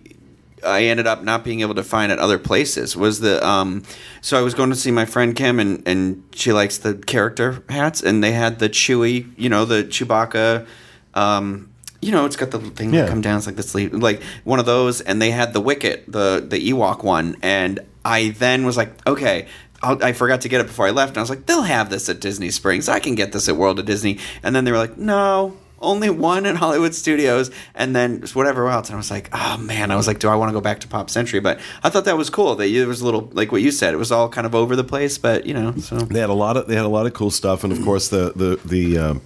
I 0.65 0.85
ended 0.85 1.07
up 1.07 1.23
not 1.23 1.45
being 1.45 1.61
able 1.61 1.75
to 1.77 1.83
find 1.83 2.11
at 2.13 2.19
other 2.19 2.39
places. 2.39 2.97
Was 2.97 3.21
the 3.21 3.47
um 3.47 3.83
so 4.21 4.39
I 4.39 4.43
was 4.43 4.55
going 4.55 4.71
to 4.71 4.77
see 4.77 4.91
my 4.91 5.05
friend 5.05 5.35
Kim 5.37 5.59
and 5.61 5.83
and 5.87 6.23
she 6.35 6.53
likes 6.53 6.79
the 6.79 6.95
character 6.95 7.63
hats 7.69 8.03
and 8.03 8.23
they 8.23 8.33
had 8.33 8.59
the 8.59 8.69
Chewy, 8.69 9.31
you 9.37 9.49
know, 9.49 9.65
the 9.65 9.85
Chewbacca 9.85 10.67
um 11.15 11.69
you 12.01 12.13
know, 12.13 12.27
it's 12.27 12.37
got 12.37 12.53
the 12.53 12.61
thing 12.61 12.95
Yeah. 12.95 13.03
that 13.03 13.11
come 13.11 13.21
down. 13.21 13.39
It's 13.39 13.47
like 13.47 13.57
the 13.57 13.63
sleeve, 13.65 13.93
like 13.93 14.23
one 14.45 14.61
of 14.61 14.67
those, 14.67 15.01
and 15.01 15.21
they 15.21 15.33
had 15.33 15.53
the 15.53 15.61
Wicket, 15.61 16.05
the 16.07 16.45
the 16.49 16.71
Ewok 16.71 17.03
one, 17.03 17.37
and 17.43 17.81
I 18.05 18.29
then 18.39 18.65
was 18.65 18.77
like, 18.77 18.93
okay, 19.05 19.49
I'll, 19.83 20.03
I 20.05 20.13
forgot 20.13 20.43
to 20.43 20.49
get 20.49 20.61
it 20.61 20.69
before 20.69 20.87
I 20.87 20.91
left, 20.91 21.11
and 21.11 21.19
I 21.19 21.23
was 21.23 21.31
like, 21.31 21.47
they'll 21.47 21.63
have 21.63 21.91
this 21.91 22.09
at 22.09 22.21
Disney 22.21 22.51
Springs. 22.53 22.89
I 22.89 23.01
can 23.01 23.17
get 23.17 23.33
this 23.33 23.49
at 23.49 23.57
World 23.57 23.81
of 23.81 23.85
Disney, 23.87 24.19
and 24.45 24.55
then 24.55 24.63
they 24.65 24.71
were 24.71 24.79
like, 24.79 24.97
no, 24.97 25.57
only 25.81 26.11
one 26.11 26.45
in 26.47 26.57
Hollywood 26.57 26.95
Studios, 26.95 27.51
and 27.75 27.95
then 27.95 28.23
whatever 28.35 28.69
else, 28.69 28.89
and 28.89 28.95
I 28.95 28.99
was 28.99 29.11
like, 29.11 29.29
oh 29.33 29.57
man, 29.59 29.91
I 29.91 29.97
was 29.97 30.07
like, 30.07 30.19
do 30.19 30.29
I 30.29 30.35
want 30.35 30.49
to 30.49 30.53
go 30.53 30.61
back 30.61 30.81
to 30.81 30.89
Pop 30.89 31.09
Century? 31.11 31.41
But 31.41 31.61
I 31.83 31.89
thought 31.91 32.05
that 32.07 32.17
was 32.17 32.31
cool. 32.31 32.57
That 32.57 32.69
it 32.69 32.87
was 32.87 33.01
a 33.01 33.05
little 33.05 33.29
like 33.33 33.53
what 33.53 33.63
you 33.63 33.71
said. 33.71 33.95
It 33.95 33.99
was 33.99 34.11
all 34.13 34.29
kind 34.29 34.47
of 34.47 34.55
over 34.55 34.75
the 34.77 34.85
place, 34.85 35.19
but 35.19 35.47
you 35.47 35.55
know, 35.55 35.75
so 35.77 35.97
They 35.99 36.21
had 36.21 36.31
a 36.31 36.35
lot 36.35 36.57
of 36.57 36.67
they 36.69 36.75
had 36.77 36.85
a 36.85 36.89
lot 36.89 37.07
of 37.07 37.15
cool 37.15 37.31
stuff, 37.31 37.65
and 37.65 37.73
of 37.73 37.83
course 37.85 38.09
the 38.09 38.33
the 38.35 38.61
the 38.65 38.99
um, 38.99 39.23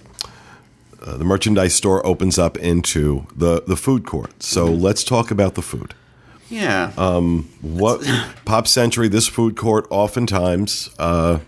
uh, 1.01 1.17
the 1.17 1.25
merchandise 1.25 1.73
store 1.75 2.05
opens 2.05 2.37
up 2.39 2.57
into 2.57 3.25
the 3.35 3.61
the 3.67 3.75
food 3.75 4.05
court. 4.05 4.41
So 4.43 4.67
Mm-hmm. 4.67 4.81
let's 4.83 5.03
talk 5.03 5.31
about 5.31 5.55
the 5.55 5.61
food. 5.61 5.93
yeah. 6.49 6.91
Um, 6.97 7.49
What 7.61 8.05
Pop 8.45 8.67
Century, 8.67 9.07
this 9.09 9.27
food 9.27 9.55
court, 9.57 9.85
oftentimes 9.89 10.89
uh, 10.99 11.39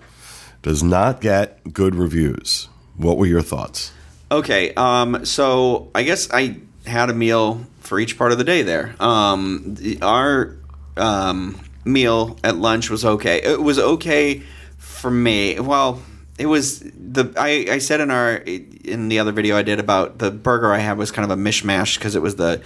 does 0.64 0.82
not 0.84 1.22
get 1.22 1.74
good 1.74 1.94
reviews. 1.96 2.68
What 2.98 3.18
were 3.18 3.28
your 3.28 3.42
thoughts? 3.44 3.92
Okay, 4.32 4.74
um, 4.74 5.26
so 5.26 5.90
I 5.94 6.04
guess 6.04 6.30
I 6.32 6.58
had 6.86 7.10
a 7.10 7.14
meal 7.14 7.66
for 7.80 8.00
each 8.00 8.18
part 8.18 8.32
of 8.32 8.38
the 8.38 8.44
day 8.44 8.64
there. 8.64 8.96
Um, 9.00 9.76
the, 9.76 10.00
our 10.02 10.56
um, 10.98 11.60
meal 11.84 12.38
at 12.44 12.58
lunch 12.58 12.90
was 12.90 13.06
okay. 13.06 13.42
It 13.44 13.62
was 13.62 13.78
okay 13.78 14.42
for 14.78 15.12
me. 15.12 15.60
Well, 15.60 16.02
it 16.40 16.48
was 16.48 16.80
the 16.80 17.34
I, 17.38 17.68
I 17.72 17.78
said 17.78 18.02
in 18.02 18.10
our 18.12 18.36
in 18.38 19.10
the 19.10 19.20
other 19.20 19.32
video 19.32 19.56
I 19.58 19.62
did 19.62 19.80
about 19.80 20.18
the 20.18 20.32
burger 20.32 20.74
I 20.74 20.80
had 20.80 20.98
was 20.98 21.12
kind 21.12 21.30
of 21.30 21.38
a 21.38 21.42
mishmash 21.42 21.98
because 21.98 22.16
it 22.16 22.22
was 22.22 22.36
the 22.36 22.62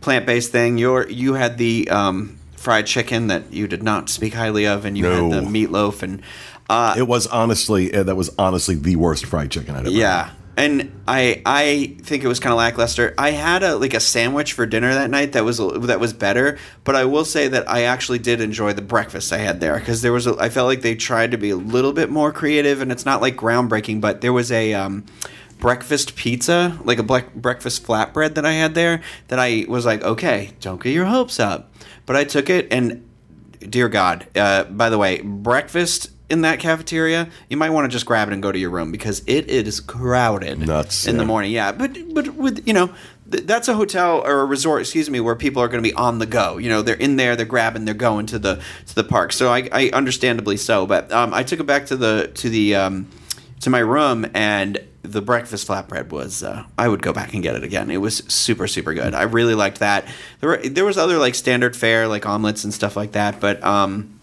plant 0.00 0.26
based 0.26 0.52
thing. 0.52 0.78
Your 0.78 1.08
you 1.08 1.34
had 1.34 1.58
the 1.58 1.88
um, 1.90 2.38
fried 2.56 2.86
chicken 2.86 3.26
that 3.26 3.52
you 3.52 3.66
did 3.66 3.82
not 3.82 4.08
speak 4.08 4.34
highly 4.34 4.66
of, 4.66 4.84
and 4.84 4.96
you 4.96 5.02
No. 5.04 5.30
had 5.30 5.42
the 5.44 5.48
meatloaf 5.48 6.02
and. 6.02 6.22
Uh, 6.70 6.94
It 6.96 7.08
was 7.08 7.26
honestly 7.26 7.92
uh, 7.92 8.04
that 8.04 8.14
was 8.14 8.30
honestly 8.38 8.76
the 8.76 8.94
worst 8.94 9.26
fried 9.26 9.50
chicken 9.50 9.74
I'd 9.74 9.80
ever. 9.86 9.90
yeah. 9.90 10.24
had. 10.26 10.32
And 10.60 11.00
I 11.08 11.40
I 11.46 11.96
think 12.02 12.22
it 12.22 12.28
was 12.28 12.38
kind 12.38 12.52
of 12.52 12.58
lackluster. 12.58 13.14
I 13.16 13.30
had 13.30 13.62
a 13.62 13.76
like 13.76 13.94
a 13.94 14.00
sandwich 14.00 14.52
for 14.52 14.66
dinner 14.66 14.92
that 14.92 15.08
night 15.08 15.32
that 15.32 15.42
was 15.42 15.56
that 15.56 15.98
was 15.98 16.12
better, 16.12 16.58
but 16.84 16.94
I 16.94 17.06
will 17.06 17.24
say 17.24 17.48
that 17.48 17.66
I 17.66 17.84
actually 17.84 18.18
did 18.18 18.42
enjoy 18.42 18.74
the 18.74 18.82
breakfast 18.82 19.32
I 19.32 19.38
had 19.38 19.60
there 19.60 19.78
because 19.78 20.02
there 20.02 20.12
was 20.12 20.26
a, 20.26 20.36
I 20.38 20.50
felt 20.50 20.66
like 20.66 20.82
they 20.82 20.94
tried 20.96 21.30
to 21.30 21.38
be 21.38 21.48
a 21.48 21.56
little 21.56 21.94
bit 21.94 22.10
more 22.10 22.30
creative 22.30 22.82
and 22.82 22.92
it's 22.92 23.06
not 23.06 23.22
like 23.22 23.36
groundbreaking, 23.36 24.02
but 24.02 24.20
there 24.20 24.34
was 24.34 24.52
a 24.52 24.74
um, 24.74 25.06
breakfast 25.60 26.14
pizza, 26.14 26.78
like 26.84 26.98
a 26.98 27.02
black 27.02 27.34
breakfast 27.34 27.82
flatbread 27.86 28.34
that 28.34 28.44
I 28.44 28.52
had 28.52 28.74
there 28.74 29.00
that 29.28 29.38
I 29.38 29.64
was 29.66 29.86
like, 29.86 30.02
okay, 30.02 30.50
don't 30.60 30.82
get 30.82 30.92
your 30.92 31.06
hopes 31.06 31.40
up. 31.40 31.72
But 32.04 32.16
I 32.16 32.24
took 32.24 32.50
it 32.50 32.70
and 32.70 33.08
dear 33.60 33.88
God, 33.88 34.26
uh, 34.36 34.64
by 34.64 34.90
the 34.90 34.98
way, 34.98 35.22
breakfast 35.22 36.10
in 36.30 36.42
that 36.42 36.60
cafeteria, 36.60 37.28
you 37.48 37.56
might 37.56 37.70
want 37.70 37.84
to 37.84 37.92
just 37.92 38.06
grab 38.06 38.28
it 38.28 38.32
and 38.32 38.42
go 38.42 38.50
to 38.52 38.58
your 38.58 38.70
room 38.70 38.92
because 38.92 39.22
it 39.26 39.48
is 39.48 39.80
crowded 39.80 40.60
Nuts, 40.60 41.06
in 41.06 41.16
the 41.16 41.24
morning. 41.24 41.50
Yeah, 41.52 41.72
but 41.72 41.96
but 42.14 42.34
with 42.34 42.66
you 42.66 42.72
know. 42.72 42.90
th- 43.30 43.44
That's 43.46 43.68
a 43.68 43.74
hotel 43.74 44.22
or 44.24 44.40
a 44.40 44.44
resort, 44.44 44.80
excuse 44.82 45.08
me, 45.10 45.20
where 45.20 45.36
people 45.36 45.62
are 45.62 45.68
going 45.68 45.82
to 45.82 45.88
be 45.88 45.94
on 45.94 46.18
the 46.18 46.26
go. 46.26 46.58
You 46.58 46.68
know, 46.68 46.82
they're 46.82 46.94
in 46.96 47.16
there, 47.16 47.36
they're 47.36 47.46
grabbing, 47.46 47.84
they're 47.84 47.94
going 47.94 48.26
to 48.26 48.38
the 48.38 48.60
to 48.86 48.94
the 48.94 49.04
park. 49.04 49.32
So 49.32 49.50
I, 49.52 49.68
I 49.72 49.90
understandably 49.92 50.56
so. 50.56 50.86
But 50.86 51.12
um, 51.12 51.32
I 51.34 51.42
took 51.42 51.60
it 51.60 51.66
back 51.66 51.86
to 51.86 51.96
the 51.96 52.30
to 52.34 52.48
the 52.48 52.74
um, 52.76 53.08
to 53.60 53.70
my 53.70 53.78
room, 53.80 54.26
and 54.34 54.78
the 55.02 55.22
breakfast 55.22 55.66
flatbread 55.68 56.10
was. 56.10 56.42
Uh, 56.42 56.64
I 56.76 56.88
would 56.88 57.02
go 57.02 57.12
back 57.12 57.32
and 57.34 57.42
get 57.42 57.54
it 57.56 57.64
again. 57.64 57.90
It 57.90 57.98
was 57.98 58.18
super 58.28 58.66
super 58.66 58.94
good. 58.94 59.14
I 59.14 59.22
really 59.22 59.54
liked 59.54 59.78
that. 59.80 60.06
There 60.40 60.50
were 60.50 60.56
there 60.58 60.84
was 60.84 60.98
other 60.98 61.18
like 61.18 61.34
standard 61.34 61.74
fare 61.76 62.06
like 62.08 62.26
omelets 62.26 62.64
and 62.64 62.74
stuff 62.74 62.96
like 62.96 63.12
that, 63.12 63.40
but 63.40 63.62
um, 63.64 64.19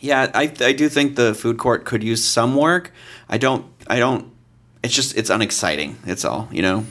yeah, 0.00 0.30
I 0.34 0.52
I 0.60 0.72
do 0.72 0.88
think 0.88 1.16
the 1.16 1.34
food 1.34 1.58
court 1.58 1.84
could 1.84 2.02
use 2.02 2.24
some 2.24 2.56
work. 2.56 2.92
I 3.28 3.38
don't 3.38 3.66
I 3.86 3.98
don't. 3.98 4.32
It's 4.82 4.94
just 4.94 5.16
it's 5.16 5.30
unexciting. 5.30 5.98
It's 6.06 6.24
all 6.24 6.48
you 6.50 6.62
know. 6.62 6.86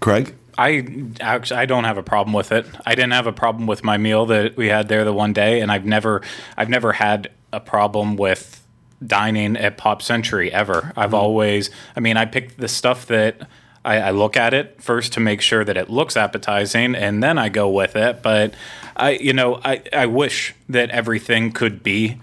Craig. 0.00 0.34
I 0.56 0.86
actually 1.20 1.60
I 1.60 1.66
don't 1.66 1.84
have 1.84 1.98
a 1.98 2.02
problem 2.02 2.34
with 2.34 2.52
it. 2.52 2.66
I 2.84 2.94
didn't 2.94 3.12
have 3.12 3.26
a 3.26 3.32
problem 3.32 3.66
with 3.66 3.84
my 3.84 3.96
meal 3.96 4.26
that 4.26 4.56
we 4.56 4.68
had 4.68 4.88
there 4.88 5.04
the 5.04 5.12
one 5.12 5.32
day, 5.32 5.60
and 5.60 5.70
I've 5.70 5.86
never 5.86 6.22
I've 6.56 6.68
never 6.68 6.92
had 6.92 7.30
a 7.52 7.60
problem 7.60 8.16
with 8.16 8.62
dining 9.04 9.56
at 9.56 9.78
Pop 9.78 10.02
Century 10.02 10.52
ever. 10.52 10.92
I've 10.96 11.08
mm-hmm. 11.08 11.14
always 11.14 11.70
I 11.96 12.00
mean 12.00 12.16
I 12.16 12.24
pick 12.24 12.56
the 12.56 12.68
stuff 12.68 13.06
that 13.06 13.48
I, 13.84 13.98
I 14.00 14.10
look 14.10 14.36
at 14.36 14.52
it 14.52 14.82
first 14.82 15.14
to 15.14 15.20
make 15.20 15.40
sure 15.40 15.64
that 15.64 15.76
it 15.76 15.88
looks 15.88 16.16
appetizing, 16.16 16.94
and 16.94 17.22
then 17.22 17.38
I 17.38 17.48
go 17.48 17.70
with 17.70 17.96
it. 17.96 18.22
But 18.22 18.54
I 18.96 19.12
you 19.12 19.32
know 19.32 19.60
I 19.64 19.82
I 19.92 20.06
wish 20.06 20.54
that 20.68 20.90
everything 20.90 21.52
could 21.52 21.82
be. 21.82 22.18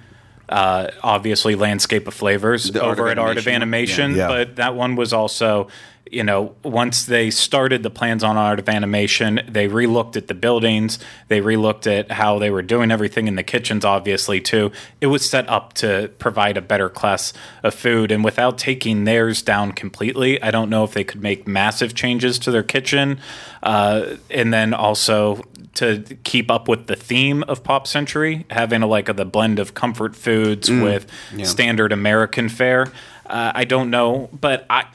Uh, 0.49 0.91
obviously, 1.03 1.55
landscape 1.55 2.07
of 2.07 2.13
flavors 2.13 2.71
The 2.71 2.81
Art 2.81 2.99
over 2.99 3.07
of 3.07 3.12
at 3.12 3.19
Art 3.19 3.38
of 3.38 3.47
Animation, 3.47 4.12
Animation, 4.12 4.15
yeah. 4.15 4.29
Yeah. 4.29 4.45
but 4.45 4.55
that 4.57 4.75
one 4.75 4.95
was 4.95 5.13
also 5.13 5.67
you 6.12 6.23
know 6.23 6.55
once 6.63 7.05
they 7.05 7.29
started 7.29 7.83
the 7.83 7.89
plans 7.89 8.23
on 8.23 8.38
art 8.38 8.60
of 8.60 8.69
animation 8.69 9.41
they 9.47 9.67
relooked 9.67 10.15
at 10.15 10.27
the 10.27 10.33
buildings 10.33 10.99
they 11.27 11.41
relooked 11.41 11.88
at 11.88 12.12
how 12.12 12.39
they 12.39 12.49
were 12.49 12.62
doing 12.62 12.91
everything 12.91 13.27
in 13.27 13.36
the 13.36 13.43
kitchens 13.43 13.83
obviously 13.83 14.39
too 14.39 14.71
it 15.01 15.07
was 15.07 15.27
set 15.27 15.47
up 15.49 15.73
to 15.73 16.10
provide 16.19 16.57
a 16.57 16.62
better 16.62 16.89
class 16.89 17.33
of 17.63 17.73
food 17.73 18.12
and 18.12 18.23
without 18.23 18.57
taking 18.57 19.03
theirs 19.03 19.41
down 19.41 19.71
completely 19.71 20.41
i 20.41 20.51
don't 20.51 20.69
know 20.69 20.83
if 20.83 20.93
they 20.93 21.03
could 21.03 21.21
make 21.21 21.47
massive 21.47 21.93
changes 21.93 22.39
to 22.39 22.51
their 22.51 22.63
kitchen 22.63 23.19
uh, 23.63 24.15
and 24.29 24.53
then 24.53 24.73
also 24.73 25.43
to 25.77 26.03
keep 26.23 26.49
up 26.51 26.67
with 26.67 26.87
the 26.87 26.95
theme 26.95 27.43
of 27.43 27.63
Pop 27.63 27.87
Century, 27.87 28.45
having 28.49 28.81
a, 28.81 28.87
like 28.87 29.09
a, 29.09 29.13
the 29.13 29.25
blend 29.25 29.59
of 29.59 29.73
comfort 29.73 30.15
foods 30.15 30.69
with 30.69 31.07
standard 31.45 31.91
American 31.91 32.49
fare. 32.49 32.87
Uh, 33.25 33.51
I 33.53 33.65
don't 33.65 33.89
know, 33.89 34.29
but 34.33 34.65
I. 34.69 34.85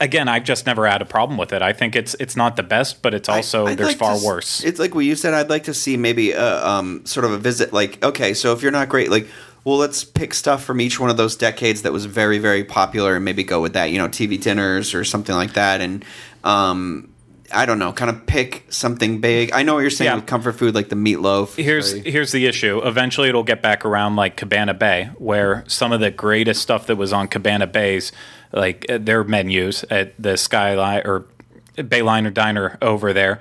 Again, 0.00 0.28
I've 0.28 0.44
just 0.44 0.64
never 0.64 0.86
had 0.86 1.02
a 1.02 1.04
problem 1.04 1.36
with 1.36 1.52
it. 1.52 1.60
I 1.60 1.72
think 1.72 1.96
it's 1.96 2.14
it's 2.20 2.36
not 2.36 2.54
the 2.54 2.62
best, 2.62 3.02
but 3.02 3.14
it's 3.14 3.28
also 3.28 3.66
I'd 3.66 3.78
there's 3.78 3.88
like 3.88 3.98
far 3.98 4.16
to 4.16 4.24
worse. 4.24 4.62
It's 4.62 4.78
like 4.78 4.94
what 4.94 5.04
you 5.04 5.16
said. 5.16 5.34
I'd 5.34 5.50
like 5.50 5.64
to 5.64 5.74
see 5.74 5.96
maybe 5.96 6.30
a, 6.32 6.64
um, 6.64 7.04
sort 7.04 7.24
of 7.24 7.32
a 7.32 7.38
visit. 7.38 7.72
Like, 7.72 8.02
okay, 8.02 8.32
so 8.32 8.52
if 8.52 8.62
you're 8.62 8.70
not 8.70 8.88
great, 8.88 9.10
like, 9.10 9.26
well, 9.64 9.76
let's 9.78 10.04
pick 10.04 10.34
stuff 10.34 10.62
from 10.62 10.80
each 10.80 11.00
one 11.00 11.10
of 11.10 11.16
those 11.16 11.34
decades 11.34 11.82
that 11.82 11.92
was 11.92 12.06
very, 12.06 12.38
very 12.38 12.62
popular, 12.62 13.16
and 13.16 13.24
maybe 13.24 13.42
go 13.42 13.60
with 13.60 13.72
that. 13.72 13.90
You 13.90 13.98
know, 13.98 14.08
TV 14.08 14.40
dinners 14.40 14.94
or 14.94 15.02
something 15.02 15.34
like 15.34 15.54
that, 15.54 15.80
and 15.80 16.04
um, 16.44 17.11
I 17.54 17.66
don't 17.66 17.78
know, 17.78 17.92
kind 17.92 18.10
of 18.10 18.26
pick 18.26 18.64
something 18.70 19.20
big. 19.20 19.52
I 19.52 19.62
know 19.62 19.74
what 19.74 19.80
you're 19.80 19.90
saying 19.90 20.10
Yeah. 20.10 20.14
with 20.16 20.26
comfort 20.26 20.52
food, 20.52 20.74
like 20.74 20.88
the 20.88 20.96
meatloaf. 20.96 21.54
here's 21.56 21.92
Very- 21.92 22.10
here's 22.10 22.32
the 22.32 22.46
issue. 22.46 22.80
Eventually, 22.84 23.28
it'll 23.28 23.42
get 23.42 23.62
back 23.62 23.84
around 23.84 24.16
like 24.16 24.36
Cabana 24.36 24.74
Bay, 24.74 25.10
where 25.18 25.64
some 25.66 25.92
of 25.92 26.00
the 26.00 26.10
greatest 26.10 26.62
stuff 26.62 26.86
that 26.86 26.96
was 26.96 27.12
on 27.12 27.28
Cabana 27.28 27.66
Bay's, 27.66 28.12
like 28.52 28.86
uh, 28.88 28.98
their 29.00 29.24
menus 29.24 29.84
at 29.90 30.14
the 30.18 30.36
Skyline 30.36 31.02
or 31.04 31.26
Bayliner 31.76 32.32
Diner 32.32 32.78
over 32.82 33.12
there, 33.12 33.38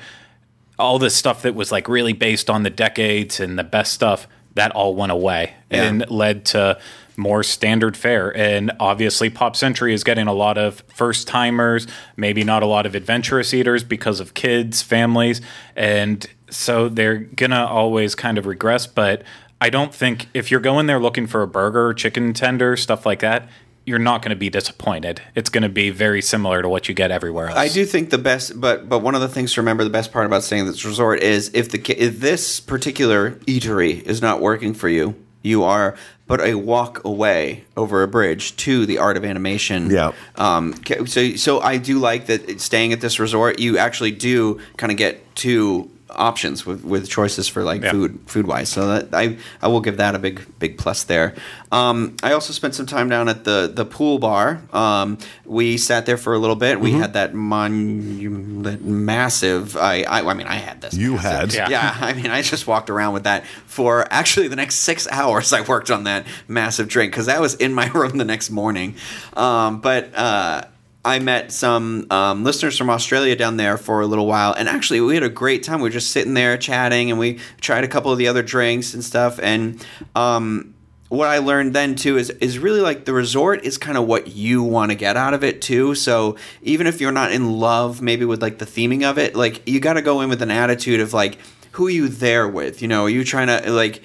all 0.79 0.99
this 0.99 1.15
stuff 1.15 1.41
that 1.43 1.53
was 1.55 1.71
like 1.71 1.87
really 1.87 2.13
based 2.13 2.49
on 2.49 2.63
the 2.63 2.69
decades 2.69 3.39
and 3.39 3.57
the 3.59 3.63
best 3.63 3.93
stuff 3.93 4.27
that 4.55 4.71
all 4.71 4.95
went 4.95 5.11
away 5.11 5.53
Yeah. 5.69 5.83
and 5.83 6.09
led 6.09 6.45
to 6.45 6.77
more 7.21 7.43
standard 7.43 7.95
fare. 7.95 8.35
And 8.35 8.71
obviously 8.79 9.29
pop 9.29 9.55
century 9.55 9.93
is 9.93 10.03
getting 10.03 10.27
a 10.27 10.33
lot 10.33 10.57
of 10.57 10.83
first 10.93 11.27
timers 11.27 11.87
maybe 12.17 12.43
not 12.43 12.63
a 12.63 12.65
lot 12.65 12.85
of 12.85 12.95
adventurous 12.95 13.53
eaters 13.53 13.83
because 13.83 14.19
of 14.19 14.33
kids 14.33 14.81
families. 14.81 15.41
And 15.75 16.25
so 16.49 16.89
they're 16.89 17.19
gonna 17.19 17.65
always 17.65 18.15
kind 18.15 18.37
of 18.37 18.45
regress. 18.45 18.87
But 18.87 19.23
i 19.63 19.69
don't 19.69 19.93
think 19.93 20.27
if 20.33 20.49
you're 20.49 20.59
going 20.59 20.87
there 20.87 20.99
looking 20.99 21.27
for 21.27 21.43
a 21.43 21.47
burger 21.47 21.93
chicken 21.93 22.33
tender 22.33 22.75
stuff 22.75 23.05
like 23.05 23.19
that 23.19 23.47
you're 23.85 23.99
not 23.99 24.21
going 24.21 24.29
to 24.29 24.35
be 24.35 24.49
disappointed. 24.49 25.21
It's 25.35 25.49
going 25.49 25.63
to 25.63 25.69
be 25.69 25.89
very 25.89 26.21
similar 26.21 26.61
to 26.61 26.69
what 26.69 26.87
you 26.87 26.93
get 26.93 27.11
everywhere 27.11 27.49
else. 27.49 27.57
I 27.57 27.67
do 27.67 27.85
think 27.85 28.09
the 28.09 28.17
best, 28.17 28.59
but 28.59 28.87
but 28.87 28.99
one 28.99 29.15
of 29.15 29.21
the 29.21 29.27
things 29.27 29.53
to 29.53 29.61
remember, 29.61 29.83
the 29.83 29.89
best 29.89 30.11
part 30.11 30.25
about 30.25 30.43
staying 30.43 30.67
at 30.67 30.71
this 30.71 30.85
resort 30.85 31.21
is 31.21 31.51
if 31.53 31.69
the 31.69 31.79
if 31.97 32.19
this 32.19 32.59
particular 32.59 33.31
eatery 33.47 34.01
is 34.03 34.21
not 34.21 34.39
working 34.39 34.73
for 34.73 34.87
you, 34.87 35.15
you 35.41 35.63
are 35.63 35.95
but 36.31 36.39
a 36.39 36.55
walk 36.55 37.03
away 37.03 37.65
over 37.75 38.03
a 38.03 38.07
bridge 38.07 38.55
to 38.55 38.85
the 38.85 38.97
art 38.97 39.17
of 39.17 39.25
animation. 39.25 39.89
Yeah. 39.89 40.13
Um. 40.35 40.73
So 41.05 41.35
so 41.35 41.59
I 41.59 41.75
do 41.75 41.99
like 41.99 42.27
that 42.27 42.61
staying 42.61 42.93
at 42.93 43.01
this 43.01 43.19
resort, 43.19 43.59
you 43.59 43.77
actually 43.77 44.11
do 44.11 44.61
kind 44.77 44.93
of 44.93 44.97
get 44.97 45.35
two 45.35 45.90
options 46.15 46.65
with, 46.65 46.83
with 46.83 47.09
choices 47.09 47.47
for 47.47 47.63
like 47.63 47.81
Yeah. 47.83 47.91
food 47.91 48.19
food 48.25 48.47
wise. 48.47 48.69
So 48.69 48.87
that 48.87 49.13
I 49.13 49.37
I 49.61 49.67
will 49.67 49.81
give 49.81 49.97
that 49.97 50.15
a 50.15 50.19
big 50.19 50.45
big 50.59 50.77
plus 50.77 51.03
there. 51.03 51.35
Um, 51.71 52.15
I 52.21 52.33
also 52.33 52.53
spent 52.53 52.75
some 52.75 52.85
time 52.85 53.09
down 53.09 53.29
at 53.29 53.43
the 53.43 53.71
the 53.73 53.85
pool 53.85 54.19
bar. 54.19 54.61
Um, 54.73 55.17
we 55.45 55.77
sat 55.77 56.05
there 56.05 56.17
for 56.17 56.33
a 56.33 56.37
little 56.39 56.55
bit. 56.55 56.75
Mm-hmm. 56.75 56.83
We 56.83 56.91
had 56.93 57.13
that 57.13 57.33
mon 57.33 58.63
that 58.63 58.81
massive. 58.81 59.77
I, 59.77 60.03
I 60.03 60.21
I 60.29 60.33
mean 60.33 60.47
I 60.47 60.55
had 60.55 60.81
this. 60.81 60.93
You 60.93 61.13
massive- 61.15 61.31
had. 61.31 61.53
Yeah. 61.53 61.69
yeah. 61.69 61.97
I 61.99 62.13
mean 62.13 62.27
I 62.31 62.41
just 62.41 62.67
walked 62.67 62.89
around 62.89 63.13
with 63.13 63.23
that 63.23 63.45
for 63.65 64.07
actually 64.11 64.47
the 64.47 64.55
next 64.55 64.75
six 64.77 65.07
hours. 65.09 65.53
I 65.53 65.61
worked 65.61 65.91
on 65.91 66.03
that 66.05 66.25
massive 66.47 66.87
drink 66.87 67.11
because 67.11 67.27
that 67.27 67.39
was 67.41 67.55
in 67.55 67.73
my 67.73 67.87
room 67.93 68.17
the 68.17 68.25
next 68.25 68.49
morning. 68.49 68.95
Um, 69.33 69.81
but. 69.81 70.13
Uh, 70.15 70.63
I 71.03 71.19
met 71.19 71.51
some 71.51 72.05
um, 72.11 72.43
listeners 72.43 72.77
from 72.77 72.89
Australia 72.89 73.35
down 73.35 73.57
there 73.57 73.77
for 73.77 74.01
a 74.01 74.05
little 74.05 74.27
while, 74.27 74.53
and 74.53 74.69
actually 74.69 75.01
we 75.01 75.15
had 75.15 75.23
a 75.23 75.29
great 75.29 75.63
time. 75.63 75.81
We 75.81 75.89
were 75.89 75.93
just 75.93 76.11
sitting 76.11 76.35
there 76.35 76.57
chatting, 76.57 77.09
and 77.09 77.19
we 77.19 77.39
tried 77.59 77.83
a 77.83 77.87
couple 77.87 78.11
of 78.11 78.17
the 78.19 78.27
other 78.27 78.43
drinks 78.43 78.93
and 78.93 79.03
stuff. 79.03 79.39
And 79.41 79.83
um, 80.15 80.75
what 81.09 81.27
I 81.27 81.39
learned 81.39 81.73
then 81.73 81.95
too 81.95 82.17
is 82.17 82.29
is 82.29 82.59
really 82.59 82.81
like 82.81 83.05
the 83.05 83.13
resort 83.13 83.65
is 83.65 83.77
kind 83.77 83.97
of 83.97 84.05
what 84.05 84.27
you 84.27 84.63
want 84.63 84.91
to 84.91 84.95
get 84.95 85.17
out 85.17 85.33
of 85.33 85.43
it 85.43 85.61
too. 85.61 85.95
So 85.95 86.37
even 86.61 86.85
if 86.85 87.01
you're 87.01 87.11
not 87.11 87.31
in 87.31 87.59
love, 87.59 88.01
maybe 88.01 88.23
with 88.23 88.41
like 88.41 88.59
the 88.59 88.65
theming 88.65 89.03
of 89.03 89.17
it, 89.17 89.35
like 89.35 89.67
you 89.67 89.79
got 89.79 89.93
to 89.93 90.01
go 90.01 90.21
in 90.21 90.29
with 90.29 90.41
an 90.41 90.51
attitude 90.51 90.99
of 90.99 91.13
like, 91.13 91.39
who 91.71 91.87
are 91.87 91.91
you 91.91 92.07
there 92.07 92.47
with? 92.47 92.81
You 92.81 92.87
know, 92.87 93.05
are 93.05 93.09
you 93.09 93.23
trying 93.23 93.47
to 93.47 93.71
like, 93.71 94.03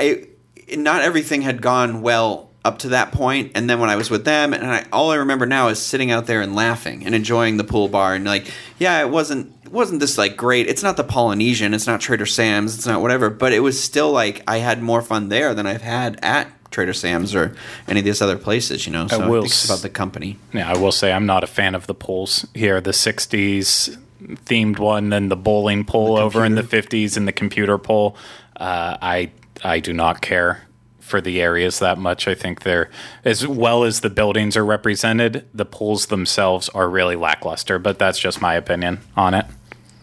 I, 0.00 0.28
not 0.76 1.02
everything 1.02 1.42
had 1.42 1.60
gone 1.60 2.00
well 2.00 2.50
up 2.64 2.78
to 2.78 2.88
that 2.90 3.10
point 3.12 3.52
and 3.54 3.68
then 3.68 3.80
when 3.80 3.90
i 3.90 3.96
was 3.96 4.08
with 4.08 4.24
them 4.24 4.52
and 4.52 4.64
I, 4.64 4.86
all 4.92 5.10
i 5.10 5.16
remember 5.16 5.46
now 5.46 5.68
is 5.68 5.80
sitting 5.80 6.10
out 6.10 6.26
there 6.26 6.40
and 6.40 6.54
laughing 6.54 7.04
and 7.04 7.14
enjoying 7.14 7.56
the 7.56 7.64
pool 7.64 7.88
bar 7.88 8.14
and 8.14 8.24
like 8.24 8.50
yeah 8.78 9.00
it 9.00 9.10
wasn't 9.10 9.52
it 9.64 9.72
wasn't 9.72 10.00
this 10.00 10.16
like 10.16 10.36
great 10.36 10.68
it's 10.68 10.82
not 10.82 10.96
the 10.96 11.04
polynesian 11.04 11.74
it's 11.74 11.86
not 11.86 12.00
trader 12.00 12.26
sam's 12.26 12.76
it's 12.76 12.86
not 12.86 13.00
whatever 13.00 13.30
but 13.30 13.52
it 13.52 13.60
was 13.60 13.82
still 13.82 14.12
like 14.12 14.42
i 14.46 14.58
had 14.58 14.80
more 14.82 15.02
fun 15.02 15.28
there 15.28 15.54
than 15.54 15.66
i've 15.66 15.82
had 15.82 16.18
at 16.22 16.48
trader 16.70 16.92
sam's 16.92 17.34
or 17.34 17.54
any 17.88 17.98
of 18.00 18.04
these 18.04 18.22
other 18.22 18.38
places 18.38 18.86
you 18.86 18.92
know 18.92 19.06
so 19.08 19.20
i, 19.20 19.28
will 19.28 19.44
it's 19.44 19.64
about 19.64 19.80
the 19.80 19.90
company 19.90 20.38
Yeah, 20.52 20.70
I 20.72 20.78
will 20.78 20.92
say 20.92 21.12
I'm 21.12 21.26
not 21.26 21.42
a 21.44 21.46
fan 21.48 21.74
of 21.74 21.86
the 21.86 21.94
pools 21.94 22.46
here. 22.54 22.80
The 22.80 22.92
'60s 22.92 23.98
themed 24.46 24.78
one, 24.78 25.12
and 25.12 25.30
the 25.30 25.36
bowling 25.36 25.84
pool 25.84 26.16
over 26.16 26.44
in 26.44 26.54
the 26.54 26.62
'50s, 26.62 27.16
and 27.16 27.26
the 27.26 27.32
computer 27.32 27.76
pool. 27.76 28.16
Uh, 28.56 28.96
I 29.02 29.30
I 29.64 29.80
do 29.80 29.92
not 29.92 30.22
care 30.22 30.62
for 31.12 31.20
the 31.20 31.42
areas 31.42 31.78
that 31.78 31.98
much. 31.98 32.26
I 32.26 32.34
think 32.34 32.62
they're 32.62 32.88
as 33.22 33.46
well 33.46 33.84
as 33.84 34.00
the 34.00 34.08
buildings 34.08 34.56
are 34.56 34.64
represented. 34.64 35.46
The 35.52 35.66
pools 35.66 36.06
themselves 36.06 36.70
are 36.70 36.88
really 36.88 37.16
lackluster, 37.16 37.78
but 37.78 37.98
that's 37.98 38.18
just 38.18 38.40
my 38.40 38.54
opinion 38.54 39.00
on 39.14 39.34
it. 39.34 39.44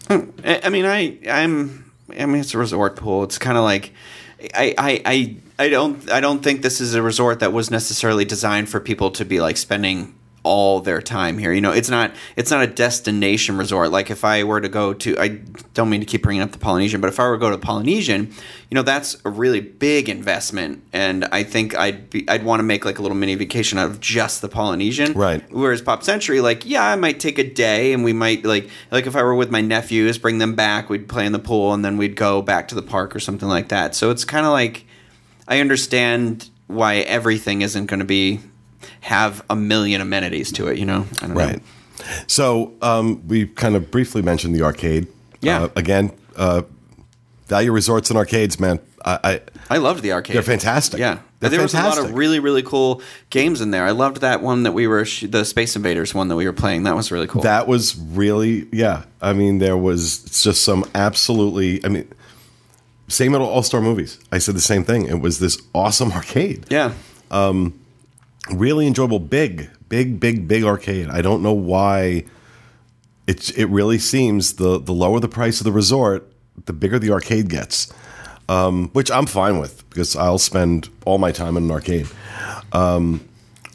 Hmm. 0.06 0.30
I, 0.44 0.60
I 0.62 0.68
mean, 0.68 0.86
I 0.86 1.18
I'm 1.28 1.90
I 2.16 2.26
mean, 2.26 2.42
it's 2.42 2.54
a 2.54 2.58
resort 2.58 2.94
pool. 2.94 3.24
It's 3.24 3.38
kind 3.38 3.58
of 3.58 3.64
like 3.64 3.92
I, 4.54 4.72
I 4.78 5.02
I 5.04 5.36
I 5.58 5.68
don't 5.68 6.08
I 6.12 6.20
don't 6.20 6.44
think 6.44 6.62
this 6.62 6.80
is 6.80 6.94
a 6.94 7.02
resort 7.02 7.40
that 7.40 7.52
was 7.52 7.72
necessarily 7.72 8.24
designed 8.24 8.68
for 8.68 8.78
people 8.78 9.10
to 9.10 9.24
be 9.24 9.40
like 9.40 9.56
spending 9.56 10.14
all 10.42 10.80
their 10.80 11.02
time 11.02 11.38
here. 11.38 11.52
You 11.52 11.60
know, 11.60 11.72
it's 11.72 11.90
not 11.90 12.12
it's 12.36 12.50
not 12.50 12.62
a 12.62 12.66
destination 12.66 13.58
resort. 13.58 13.90
Like 13.90 14.10
if 14.10 14.24
I 14.24 14.44
were 14.44 14.60
to 14.60 14.68
go 14.68 14.94
to 14.94 15.18
I 15.18 15.40
don't 15.74 15.90
mean 15.90 16.00
to 16.00 16.06
keep 16.06 16.22
bringing 16.22 16.42
up 16.42 16.52
the 16.52 16.58
Polynesian, 16.58 17.00
but 17.00 17.08
if 17.08 17.20
I 17.20 17.26
were 17.26 17.36
to 17.36 17.40
go 17.40 17.50
to 17.50 17.58
Polynesian, 17.58 18.32
you 18.70 18.74
know, 18.74 18.82
that's 18.82 19.16
a 19.24 19.30
really 19.30 19.60
big 19.60 20.08
investment 20.08 20.82
and 20.92 21.26
I 21.26 21.42
think 21.42 21.76
I'd 21.76 22.10
be 22.10 22.28
I'd 22.28 22.44
want 22.44 22.60
to 22.60 22.64
make 22.64 22.84
like 22.84 22.98
a 22.98 23.02
little 23.02 23.16
mini 23.16 23.34
vacation 23.34 23.78
out 23.78 23.90
of 23.90 24.00
just 24.00 24.40
the 24.40 24.48
Polynesian. 24.48 25.12
Right. 25.12 25.42
Whereas 25.52 25.82
Pop 25.82 26.02
Century, 26.02 26.40
like, 26.40 26.64
yeah, 26.64 26.84
I 26.84 26.96
might 26.96 27.20
take 27.20 27.38
a 27.38 27.44
day 27.44 27.92
and 27.92 28.02
we 28.02 28.12
might 28.12 28.44
like 28.44 28.68
like 28.90 29.06
if 29.06 29.16
I 29.16 29.22
were 29.22 29.34
with 29.34 29.50
my 29.50 29.60
nephews, 29.60 30.18
bring 30.18 30.38
them 30.38 30.54
back, 30.54 30.88
we'd 30.88 31.08
play 31.08 31.26
in 31.26 31.32
the 31.32 31.38
pool 31.38 31.74
and 31.74 31.84
then 31.84 31.96
we'd 31.96 32.16
go 32.16 32.40
back 32.40 32.68
to 32.68 32.74
the 32.74 32.82
park 32.82 33.14
or 33.14 33.20
something 33.20 33.48
like 33.48 33.68
that. 33.68 33.94
So 33.94 34.10
it's 34.10 34.24
kind 34.24 34.46
of 34.46 34.52
like 34.52 34.86
I 35.46 35.60
understand 35.60 36.48
why 36.66 36.98
everything 36.98 37.62
isn't 37.62 37.86
going 37.86 37.98
to 37.98 38.06
be 38.06 38.40
have 39.00 39.44
a 39.50 39.56
million 39.56 40.00
amenities 40.00 40.52
to 40.52 40.68
it, 40.68 40.78
you 40.78 40.84
know. 40.86 41.06
I 41.22 41.26
don't 41.26 41.34
know. 41.34 41.44
Right. 41.44 41.62
So 42.26 42.72
um, 42.82 43.26
we 43.28 43.46
kind 43.46 43.76
of 43.76 43.90
briefly 43.90 44.22
mentioned 44.22 44.54
the 44.54 44.62
arcade. 44.62 45.06
Yeah. 45.40 45.64
Uh, 45.64 45.68
again, 45.76 46.12
uh, 46.36 46.62
value 47.46 47.72
resorts 47.72 48.10
and 48.10 48.16
arcades, 48.18 48.58
man. 48.60 48.80
I, 49.04 49.18
I 49.24 49.40
I 49.70 49.76
loved 49.78 50.02
the 50.02 50.12
arcade. 50.12 50.36
They're 50.36 50.42
fantastic. 50.42 51.00
Yeah, 51.00 51.20
They're 51.40 51.50
there 51.50 51.62
was 51.62 51.72
a 51.72 51.82
lot 51.82 51.98
of 51.98 52.12
really 52.12 52.38
really 52.38 52.62
cool 52.62 53.00
games 53.30 53.62
in 53.62 53.70
there. 53.70 53.84
I 53.84 53.92
loved 53.92 54.18
that 54.18 54.42
one 54.42 54.64
that 54.64 54.72
we 54.72 54.86
were 54.86 55.04
sh- 55.06 55.24
the 55.28 55.44
Space 55.44 55.74
Invaders 55.74 56.14
one 56.14 56.28
that 56.28 56.36
we 56.36 56.44
were 56.46 56.52
playing. 56.52 56.82
That 56.82 56.94
was 56.96 57.10
really 57.10 57.26
cool. 57.26 57.42
that 57.42 57.66
was 57.66 57.96
really 57.96 58.68
yeah. 58.72 59.04
I 59.22 59.32
mean, 59.32 59.58
there 59.58 59.76
was 59.76 60.18
just 60.42 60.62
some 60.62 60.84
absolutely. 60.94 61.82
I 61.84 61.88
mean, 61.88 62.12
same 63.08 63.34
at 63.34 63.40
All 63.40 63.62
Star 63.62 63.80
Movies. 63.80 64.18
I 64.30 64.38
said 64.38 64.54
the 64.54 64.60
same 64.60 64.84
thing. 64.84 65.06
It 65.06 65.20
was 65.20 65.38
this 65.38 65.60
awesome 65.74 66.12
arcade. 66.20 66.66
yeah. 66.70 66.92
Really 68.52 68.86
enjoyable 68.86 69.18
big 69.18 69.70
big 69.88 70.20
big 70.20 70.46
big 70.48 70.64
arcade. 70.64 71.08
I 71.08 71.20
don't 71.22 71.42
know 71.42 71.52
why. 71.52 72.24
It 73.26 73.56
it 73.56 73.66
really 73.66 73.98
seems 73.98 74.54
the 74.54 74.78
the 74.80 74.92
lower 74.92 75.20
the 75.20 75.28
price 75.28 75.60
of 75.60 75.64
the 75.64 75.72
resort 75.72 76.26
the 76.66 76.72
bigger 76.72 76.98
the 76.98 77.10
arcade 77.12 77.48
gets 77.48 77.90
um, 78.48 78.88
which 78.90 79.10
i'm 79.10 79.24
fine 79.24 79.58
with 79.58 79.88
because 79.88 80.14
i'll 80.16 80.36
spend 80.38 80.88
all 81.06 81.16
my 81.18 81.30
time 81.32 81.56
in 81.56 81.64
an 81.64 81.70
arcade. 81.70 82.06
Um, 82.72 83.26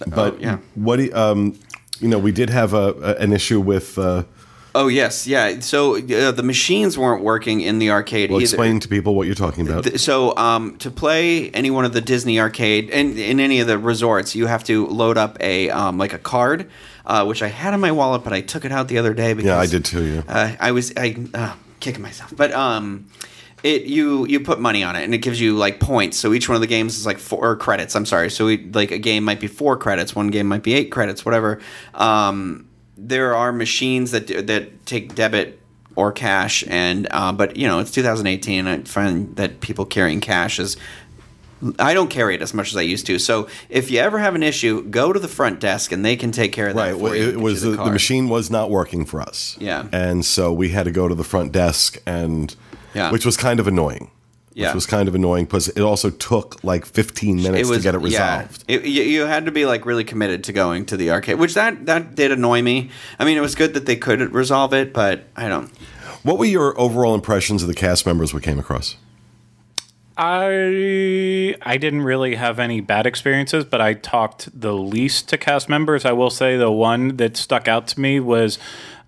but 0.08 0.34
Oh, 0.34 0.38
yeah. 0.40 0.58
what 0.76 0.98
do 0.98 1.06
you, 1.06 1.16
um, 1.16 1.58
you 2.00 2.10
know 2.10 2.20
we 2.20 2.32
did 2.34 2.50
have 2.50 2.74
a, 2.74 2.92
a 3.02 3.16
an 3.24 3.32
issue 3.34 3.62
with 3.62 3.98
uh, 3.98 4.24
Oh 4.78 4.88
yes, 4.90 5.26
yeah. 5.26 5.62
So 5.62 5.96
uh, 5.96 6.32
the 6.32 6.44
machines 6.44 6.98
weren't 6.98 7.24
working 7.24 7.62
in 7.62 7.80
the 7.80 7.92
arcade 7.92 8.30
well, 8.30 8.42
either. 8.42 8.44
explain 8.44 8.82
to 8.82 8.90
people 8.90 9.16
what 9.16 9.26
you're 9.26 9.34
talking 9.34 9.66
about 9.66 9.86
Th- 9.86 9.98
So 9.98 10.36
um, 10.36 10.78
to 10.80 10.92
play 10.92 11.50
any 11.52 11.72
one 11.72 11.86
of 11.86 11.94
the 11.94 12.02
Disney 12.02 12.42
arcade 12.42 12.90
and 12.90 13.18
in 13.18 13.40
any 13.40 13.62
of 13.62 13.68
the 13.68 13.80
resorts, 13.80 14.36
you 14.36 14.48
have 14.48 14.66
to 14.66 14.86
load 14.88 15.18
up 15.18 15.38
a 15.40 15.70
um, 15.70 15.98
like 15.98 16.12
a 16.12 16.18
card, 16.18 16.70
uh, 17.06 17.24
which 17.24 17.42
I 17.42 17.48
had 17.48 17.74
in 17.74 17.80
my 17.80 17.94
wallet, 17.94 18.26
but 18.26 18.34
I 18.34 18.42
took 18.42 18.66
it 18.66 18.74
out 18.74 18.90
the 18.90 18.98
other 18.98 19.14
day 19.14 19.34
because 19.34 19.48
yeah 19.48 19.60
i 19.60 19.66
did 19.66 19.86
too 19.86 20.04
yeah 20.04 20.24
Uh, 20.28 20.56
I 20.60 20.72
was 20.74 20.92
I 20.98 21.16
uh, 21.34 21.56
kicking 21.80 22.02
myself, 22.02 22.34
but 22.36 22.52
um, 22.52 23.08
it 23.64 23.84
you 23.84 24.28
you 24.28 24.42
put 24.42 24.60
money 24.60 24.84
on 24.84 24.98
it 24.98 25.06
and 25.06 25.14
it 25.14 25.20
gives 25.20 25.40
you 25.40 25.56
like 25.56 25.80
points. 25.80 26.20
So 26.20 26.34
each 26.34 26.50
one 26.50 26.56
of 26.56 26.62
the 26.62 26.68
games 26.68 26.98
is 26.98 27.06
like 27.06 27.20
four 27.20 27.56
credits. 27.56 27.96
I'm 27.96 28.06
sorry. 28.06 28.30
So 28.30 28.48
we, 28.48 28.58
like 28.58 28.92
a 28.92 29.00
game 29.00 29.24
might 29.24 29.40
be 29.40 29.48
four 29.48 29.78
credits, 29.78 30.14
one 30.14 30.28
game 30.28 30.48
might 30.48 30.64
be 30.64 30.74
eight 30.74 30.92
credits, 30.92 31.24
whatever. 31.24 31.62
Um, 31.94 32.68
there 32.98 33.36
are 33.36 33.52
machines 33.52 34.12
that 34.12 34.28
that 34.48 34.86
take 34.86 35.16
debit 35.16 35.60
or 35.96 36.12
cash. 36.12 36.64
And 36.68 37.08
uh, 37.12 37.32
but 37.32 37.56
you 37.58 37.68
know, 37.68 37.80
it's 37.80 37.92
2018. 37.92 38.68
I 38.68 38.82
find 38.82 39.36
that 39.36 39.62
people 39.62 39.86
carrying 39.86 40.22
cash 40.22 40.60
is. 40.60 40.78
I 41.80 41.94
don't 41.94 42.10
carry 42.10 42.36
it 42.36 42.42
as 42.42 42.54
much 42.54 42.70
as 42.72 42.78
I 42.78 42.82
used 42.82 43.08
to. 43.08 43.18
So 43.18 43.48
if 43.70 43.90
you 43.90 44.00
ever 44.00 44.20
have 44.20 44.36
an 44.36 44.44
issue, 44.44 44.84
go 44.84 45.14
to 45.14 45.20
the 45.20 45.28
front 45.30 45.62
desk 45.62 45.92
and 45.94 46.04
they 46.06 46.16
can 46.18 46.32
take 46.32 46.52
care 46.52 46.68
of 46.68 46.76
that. 46.76 46.82
Right. 46.92 46.94
for 46.94 47.04
Well, 47.04 47.16
you, 47.16 47.30
it 47.30 47.40
was 47.40 47.62
the, 47.62 47.72
the 47.72 47.92
machine 47.92 48.28
was 48.28 48.52
not 48.52 48.70
working 48.70 49.06
for 49.06 49.22
us. 49.22 49.58
Yeah. 49.60 49.88
And 49.92 50.26
so 50.26 50.52
we 50.52 50.70
had 50.70 50.84
to 50.84 50.92
go 50.92 51.08
to 51.08 51.16
the 51.16 51.24
front 51.24 51.54
desk 51.54 51.98
and 52.06 52.54
Yeah. 52.94 53.10
which 53.10 53.26
was 53.26 53.38
kind 53.38 53.60
of 53.60 53.68
annoying. 53.68 54.12
Yeah. 54.56 54.68
Which 54.68 54.76
was 54.76 54.86
kind 54.86 55.10
of 55.10 55.16
annoying 55.16 55.46
because 55.46 55.68
it 55.68 55.82
also 55.82 56.10
took 56.10 56.64
like 56.64 56.86
15 56.86 57.44
minutes 57.44 57.70
to 57.70 57.80
get 57.82 57.94
it 57.94 58.00
yeah. 58.00 58.40
resolved. 58.40 58.64
It, 58.70 58.86
you, 58.86 59.04
you 59.04 59.22
had 59.24 59.46
to 59.48 59.52
be 59.52 59.66
like 59.66 59.86
really 59.86 60.06
committed 60.06 60.46
to 60.46 60.54
going 60.54 60.86
to 60.86 60.98
the 60.98 61.12
arcade, 61.12 61.40
which 61.40 61.56
that 61.56 61.86
that 61.88 62.16
did 62.16 62.32
annoy 62.32 62.62
me. 62.62 62.90
I 63.20 63.26
mean, 63.26 63.38
it 63.38 63.42
was 63.42 63.54
good 63.54 63.74
that 63.74 63.86
they 63.86 63.98
could 63.98 64.34
resolve 64.34 64.74
it, 64.74 64.94
but 64.94 65.26
I 65.36 65.50
don't. 65.50 65.70
What 66.24 66.40
were 66.40 66.46
your 66.46 66.80
overall 66.80 67.14
impressions 67.14 67.64
of 67.64 67.68
the 67.68 67.76
cast 67.76 68.06
members 68.06 68.34
we 68.34 68.40
came 68.40 68.58
across? 68.58 68.96
I 70.18 71.56
I 71.62 71.78
didn't 71.78 72.04
really 72.04 72.36
have 72.36 72.58
any 72.60 72.80
bad 72.80 73.06
experiences, 73.06 73.66
but 73.66 73.82
I 73.82 73.94
talked 73.94 74.50
the 74.60 74.74
least 74.74 75.28
to 75.30 75.38
cast 75.38 75.68
members. 75.68 76.06
I 76.06 76.14
will 76.14 76.30
say 76.30 76.56
the 76.56 76.72
one 76.72 77.18
that 77.18 77.36
stuck 77.36 77.68
out 77.68 77.88
to 77.90 78.00
me 78.00 78.20
was, 78.20 78.58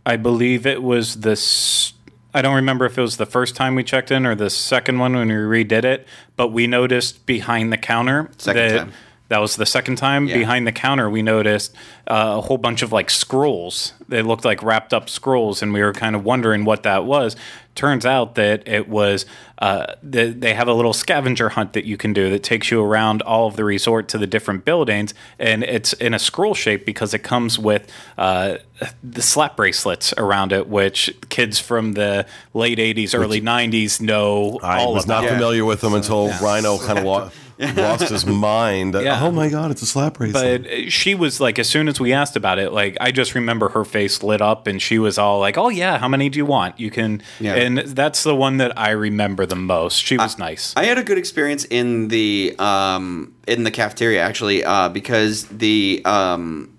I 0.06 0.18
believe 0.18 0.66
it 0.66 0.84
was 0.84 1.22
this. 1.22 1.94
I 2.38 2.44
don't 2.44 2.56
remember 2.56 2.86
if 2.86 3.00
it 3.00 3.02
was 3.02 3.18
the 3.18 3.26
first 3.26 3.56
time 3.56 3.74
we 3.74 3.84
checked 3.84 4.12
in 4.12 4.24
or 4.28 4.36
the 4.36 4.52
second 4.52 5.00
one 5.00 5.16
when 5.16 5.28
we 5.28 5.34
redid 5.34 5.84
it, 5.84 6.08
but 6.36 6.50
we 6.50 6.68
noticed 6.68 7.26
behind 7.26 7.74
the 7.74 7.78
counter 7.78 8.30
Second 8.38 8.62
that 8.62 8.78
time. 8.78 8.94
That 9.30 9.40
was 9.40 9.56
the 9.58 9.66
second 9.66 9.98
time 9.98 10.28
Yeah. 10.28 10.38
behind 10.38 10.66
the 10.68 10.72
counter 10.72 11.10
we 11.10 11.22
noticed 11.22 11.74
uh, 12.08 12.36
a 12.38 12.42
whole 12.42 12.58
bunch 12.58 12.82
of 12.82 12.92
like 12.92 13.10
scrolls. 13.10 13.94
They 14.08 14.22
looked 14.22 14.46
like 14.46 14.64
wrapped 14.64 14.94
up 14.94 15.10
scrolls 15.10 15.62
and 15.62 15.74
we 15.74 15.82
were 15.82 15.94
kind 15.94 16.16
of 16.16 16.24
wondering 16.24 16.64
what 16.66 16.84
that 16.84 17.04
was. 17.06 17.36
Turns 17.76 18.06
out 18.08 18.36
that 18.36 18.68
it 18.68 18.88
was 18.90 19.26
uh, 19.60 19.94
they, 20.02 20.32
they 20.32 20.54
have 20.56 20.68
a 20.68 20.74
little 20.74 20.94
scavenger 20.94 21.50
hunt 21.50 21.74
that 21.74 21.86
you 21.86 21.96
can 21.98 22.12
do 22.14 22.30
that 22.32 22.42
takes 22.42 22.72
you 22.72 22.82
around 22.82 23.22
all 23.22 23.48
of 23.48 23.56
the 23.56 23.64
resort 23.64 24.08
to 24.10 24.18
the 24.18 24.26
different 24.26 24.66
buildings 24.66 25.14
and 25.38 25.64
it's 25.64 25.94
in 25.94 26.14
a 26.14 26.20
scroll 26.20 26.56
shape 26.56 26.86
because 26.86 27.14
it 27.14 27.20
comes 27.20 27.60
with 27.60 27.92
uh, 28.18 28.58
the 29.04 29.22
slap 29.22 29.56
bracelets 29.58 30.14
around 30.18 30.54
it 30.54 30.68
which 30.68 31.14
kids 31.30 31.60
from 31.60 31.94
the 31.94 32.26
late 32.56 32.78
80s 32.80 33.14
early 33.14 33.42
90s 33.42 34.00
know 34.02 34.60
I 34.64 34.80
all 34.80 34.94
was 34.94 35.06
about. 35.06 35.24
not 35.24 35.30
familiar 35.34 35.66
with 35.66 35.82
them 35.82 35.94
until 35.94 36.30
Rhino 36.40 36.78
kind 36.80 36.98
of 37.00 37.06
lo- 37.06 37.32
lost 37.76 38.10
his 38.10 38.26
mind. 38.26 38.94
Yeah. 38.94 39.24
Oh 39.24 39.32
my 39.32 39.50
god, 39.50 39.72
it's 39.72 39.82
a 39.82 39.86
slap 39.86 40.16
bracelet. 40.16 40.64
But 40.64 40.92
she 40.92 41.16
was 41.16 41.40
like, 41.40 41.58
as 41.58 41.68
soon 41.68 41.88
as 41.88 42.00
we 42.00 42.14
asked 42.14 42.36
about 42.36 42.60
it, 42.60 42.72
like 42.72 42.98
I 43.02 43.12
just 43.12 43.34
remember 43.34 43.70
her 43.70 43.84
face 43.84 44.22
lit 44.22 44.42
up, 44.42 44.68
and 44.68 44.82
she 44.82 45.00
was 45.00 45.18
all 45.18 45.40
like, 45.40 45.58
"Oh 45.58 45.70
yeah, 45.70 45.98
how 45.98 46.08
many 46.08 46.30
do 46.30 46.38
you 46.38 46.46
want? 46.46 46.80
You 46.80 46.92
can." 46.92 47.22
Yeah. 47.40 47.56
And 47.56 47.80
that's 47.80 48.24
the 48.24 48.36
one 48.36 48.58
that 48.58 48.78
I 48.78 48.92
remember 48.92 49.46
the 49.46 49.56
most. 49.56 50.04
She 50.04 50.18
was 50.18 50.38
nice. 50.38 50.74
I 50.78 50.86
had 50.86 50.98
a 50.98 51.04
good 51.04 51.18
experience 51.18 51.66
in 51.66 52.10
the 52.10 52.56
um, 52.60 53.34
in 53.48 53.64
the 53.64 53.72
cafeteria 53.72 54.22
actually 54.22 54.64
uh, 54.64 54.90
because 54.90 55.46
the 55.46 56.02
um, 56.06 56.77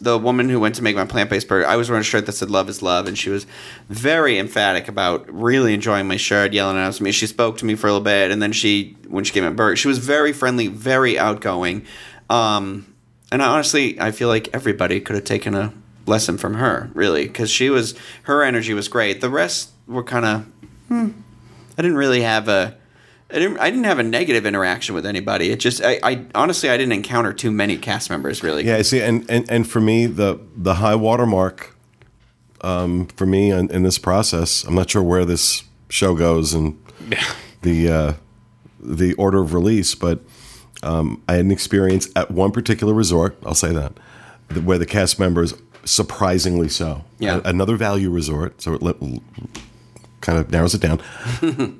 the 0.00 0.18
woman 0.18 0.48
who 0.48 0.60
went 0.60 0.76
to 0.76 0.82
make 0.82 0.96
my 0.96 1.04
plant 1.04 1.30
based 1.30 1.48
burger, 1.48 1.66
I 1.66 1.76
was 1.76 1.88
wearing 1.88 2.02
a 2.02 2.04
shirt 2.04 2.26
that 2.26 2.32
said 2.32 2.50
"Love 2.50 2.68
is 2.68 2.82
love," 2.82 3.06
and 3.06 3.18
she 3.18 3.30
was 3.30 3.46
very 3.88 4.38
emphatic 4.38 4.88
about 4.88 5.32
really 5.32 5.74
enjoying 5.74 6.06
my 6.06 6.16
shirt, 6.16 6.52
yelling 6.52 6.76
at 6.76 7.00
me. 7.00 7.12
She 7.12 7.26
spoke 7.26 7.58
to 7.58 7.64
me 7.64 7.74
for 7.74 7.88
a 7.88 7.90
little 7.90 8.04
bit, 8.04 8.30
and 8.30 8.40
then 8.40 8.52
she 8.52 8.96
when 9.08 9.24
she 9.24 9.32
gave 9.32 9.42
me 9.42 9.48
a 9.48 9.52
burger, 9.52 9.76
she 9.76 9.88
was 9.88 9.98
very 9.98 10.32
friendly, 10.32 10.68
very 10.68 11.18
outgoing. 11.18 11.84
Um, 12.30 12.94
and 13.30 13.42
I 13.42 13.48
honestly, 13.48 14.00
I 14.00 14.10
feel 14.10 14.28
like 14.28 14.48
everybody 14.52 15.00
could 15.00 15.16
have 15.16 15.24
taken 15.24 15.54
a 15.54 15.72
lesson 16.06 16.38
from 16.38 16.54
her, 16.54 16.90
really, 16.94 17.26
because 17.26 17.50
she 17.50 17.70
was 17.70 17.94
her 18.22 18.42
energy 18.42 18.74
was 18.74 18.88
great. 18.88 19.20
The 19.20 19.30
rest 19.30 19.70
were 19.86 20.04
kind 20.04 20.24
of 20.24 20.46
I 21.78 21.82
didn't 21.82 21.96
really 21.96 22.22
have 22.22 22.48
a 22.48 22.76
I 23.30 23.38
didn't, 23.38 23.58
I 23.58 23.70
didn't 23.70 23.84
have 23.84 23.98
a 23.98 24.02
negative 24.02 24.46
interaction 24.46 24.94
with 24.94 25.04
anybody. 25.04 25.50
It 25.50 25.60
just 25.60 25.82
I, 25.84 26.00
I 26.02 26.26
honestly 26.34 26.70
I 26.70 26.76
didn't 26.76 26.92
encounter 26.92 27.32
too 27.32 27.50
many 27.50 27.76
cast 27.76 28.08
members 28.08 28.42
really. 28.42 28.64
Yeah, 28.64 28.80
see, 28.82 29.00
and, 29.02 29.28
and, 29.30 29.50
and 29.50 29.68
for 29.68 29.80
me, 29.80 30.06
the 30.06 30.40
the 30.56 30.74
high 30.74 30.94
watermark 30.94 31.76
um, 32.62 33.06
for 33.08 33.26
me 33.26 33.50
in, 33.50 33.70
in 33.70 33.82
this 33.82 33.98
process, 33.98 34.64
I'm 34.64 34.74
not 34.74 34.90
sure 34.90 35.02
where 35.02 35.24
this 35.24 35.64
show 35.90 36.14
goes 36.14 36.54
and 36.54 36.82
the 37.62 37.90
uh, 37.90 38.12
the 38.80 39.12
order 39.14 39.40
of 39.42 39.52
release, 39.52 39.94
but 39.94 40.20
um, 40.82 41.22
I 41.28 41.34
had 41.34 41.44
an 41.44 41.50
experience 41.50 42.08
at 42.16 42.30
one 42.30 42.50
particular 42.50 42.94
resort. 42.94 43.36
I'll 43.44 43.54
say 43.54 43.72
that 43.72 43.92
where 44.64 44.78
the 44.78 44.86
cast 44.86 45.18
members 45.18 45.54
surprisingly 45.84 46.68
so. 46.68 47.04
Yeah. 47.18 47.40
A- 47.44 47.50
another 47.50 47.76
value 47.76 48.10
resort, 48.10 48.62
so 48.62 48.78
kind 50.20 50.38
of 50.38 50.50
narrows 50.50 50.74
it 50.74 50.80
down. 50.80 51.00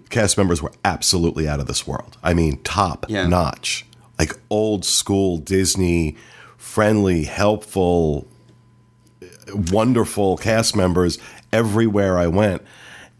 cast 0.11 0.37
members 0.38 0.62
were 0.62 0.72
absolutely 0.85 1.48
out 1.48 1.61
of 1.61 1.66
this 1.66 1.87
world. 1.87 2.16
I 2.22 2.35
mean, 2.35 2.59
top 2.62 3.07
Yeah. 3.09 3.27
notch, 3.27 3.85
like 4.18 4.33
old 4.51 4.85
school 4.85 5.38
Disney, 5.38 6.16
friendly, 6.57 7.24
helpful, 7.24 8.27
wonderful 9.70 10.37
cast 10.37 10.77
members 10.77 11.18
everywhere 11.53 12.18
I 12.18 12.27
went. 12.27 12.62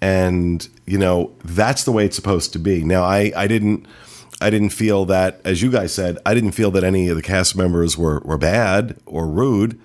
And, 0.01 0.67
you 0.87 0.99
know, 0.99 1.33
that's 1.45 1.85
the 1.85 1.93
way 1.93 2.05
it's 2.05 2.17
supposed 2.17 2.53
to 2.53 2.59
be. 2.59 2.85
Now 2.85 3.03
I, 3.03 3.33
I 3.37 3.47
didn't 3.47 3.87
I 4.41 4.51
didn't 4.51 4.71
feel 4.71 5.05
that, 5.07 5.41
as 5.45 5.63
you 5.63 5.71
guys 5.73 5.93
said, 5.93 6.17
I 6.25 6.33
didn't 6.33 6.53
feel 6.53 6.71
that 6.71 6.85
any 6.85 7.09
of 7.09 7.17
the 7.17 7.23
cast 7.23 7.57
members 7.57 7.99
were, 7.99 8.21
were 8.21 8.39
bad 8.39 8.97
or 9.05 9.27
rude. 9.27 9.81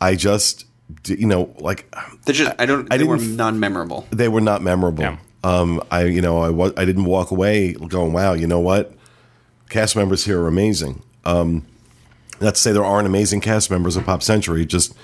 I 0.00 0.16
just 0.16 0.64
you 1.06 1.26
know, 1.26 1.54
like 1.58 1.92
They 2.26 2.32
just 2.32 2.52
I 2.58 2.66
don't 2.66 2.92
I 2.92 2.96
they 2.98 3.04
were 3.04 3.16
didn't 3.16 3.36
non 3.36 3.58
memorable. 3.60 4.06
they 4.10 4.28
were 4.28 4.40
not 4.40 4.62
memorable. 4.62 5.02
Yeah. 5.04 5.16
Um, 5.42 5.82
I 5.90 6.04
you 6.04 6.20
know 6.22 6.38
I 6.38 6.50
was 6.50 6.72
I 6.76 6.84
didn't 6.84 7.04
walk 7.04 7.30
away 7.30 7.72
going 7.74 8.12
wow 8.12 8.32
you 8.32 8.46
know 8.46 8.60
what 8.60 8.94
cast 9.68 9.96
members 9.96 10.24
here 10.24 10.40
are 10.42 10.48
amazing. 10.48 11.02
Um, 11.24 11.66
not 12.40 12.54
to 12.56 12.60
say 12.60 12.72
there 12.72 12.84
aren't 12.84 13.06
amazing 13.06 13.40
cast 13.40 13.70
members 13.70 13.96
of 13.96 14.04
Pop 14.04 14.22
Century, 14.22 14.66
just 14.66 14.94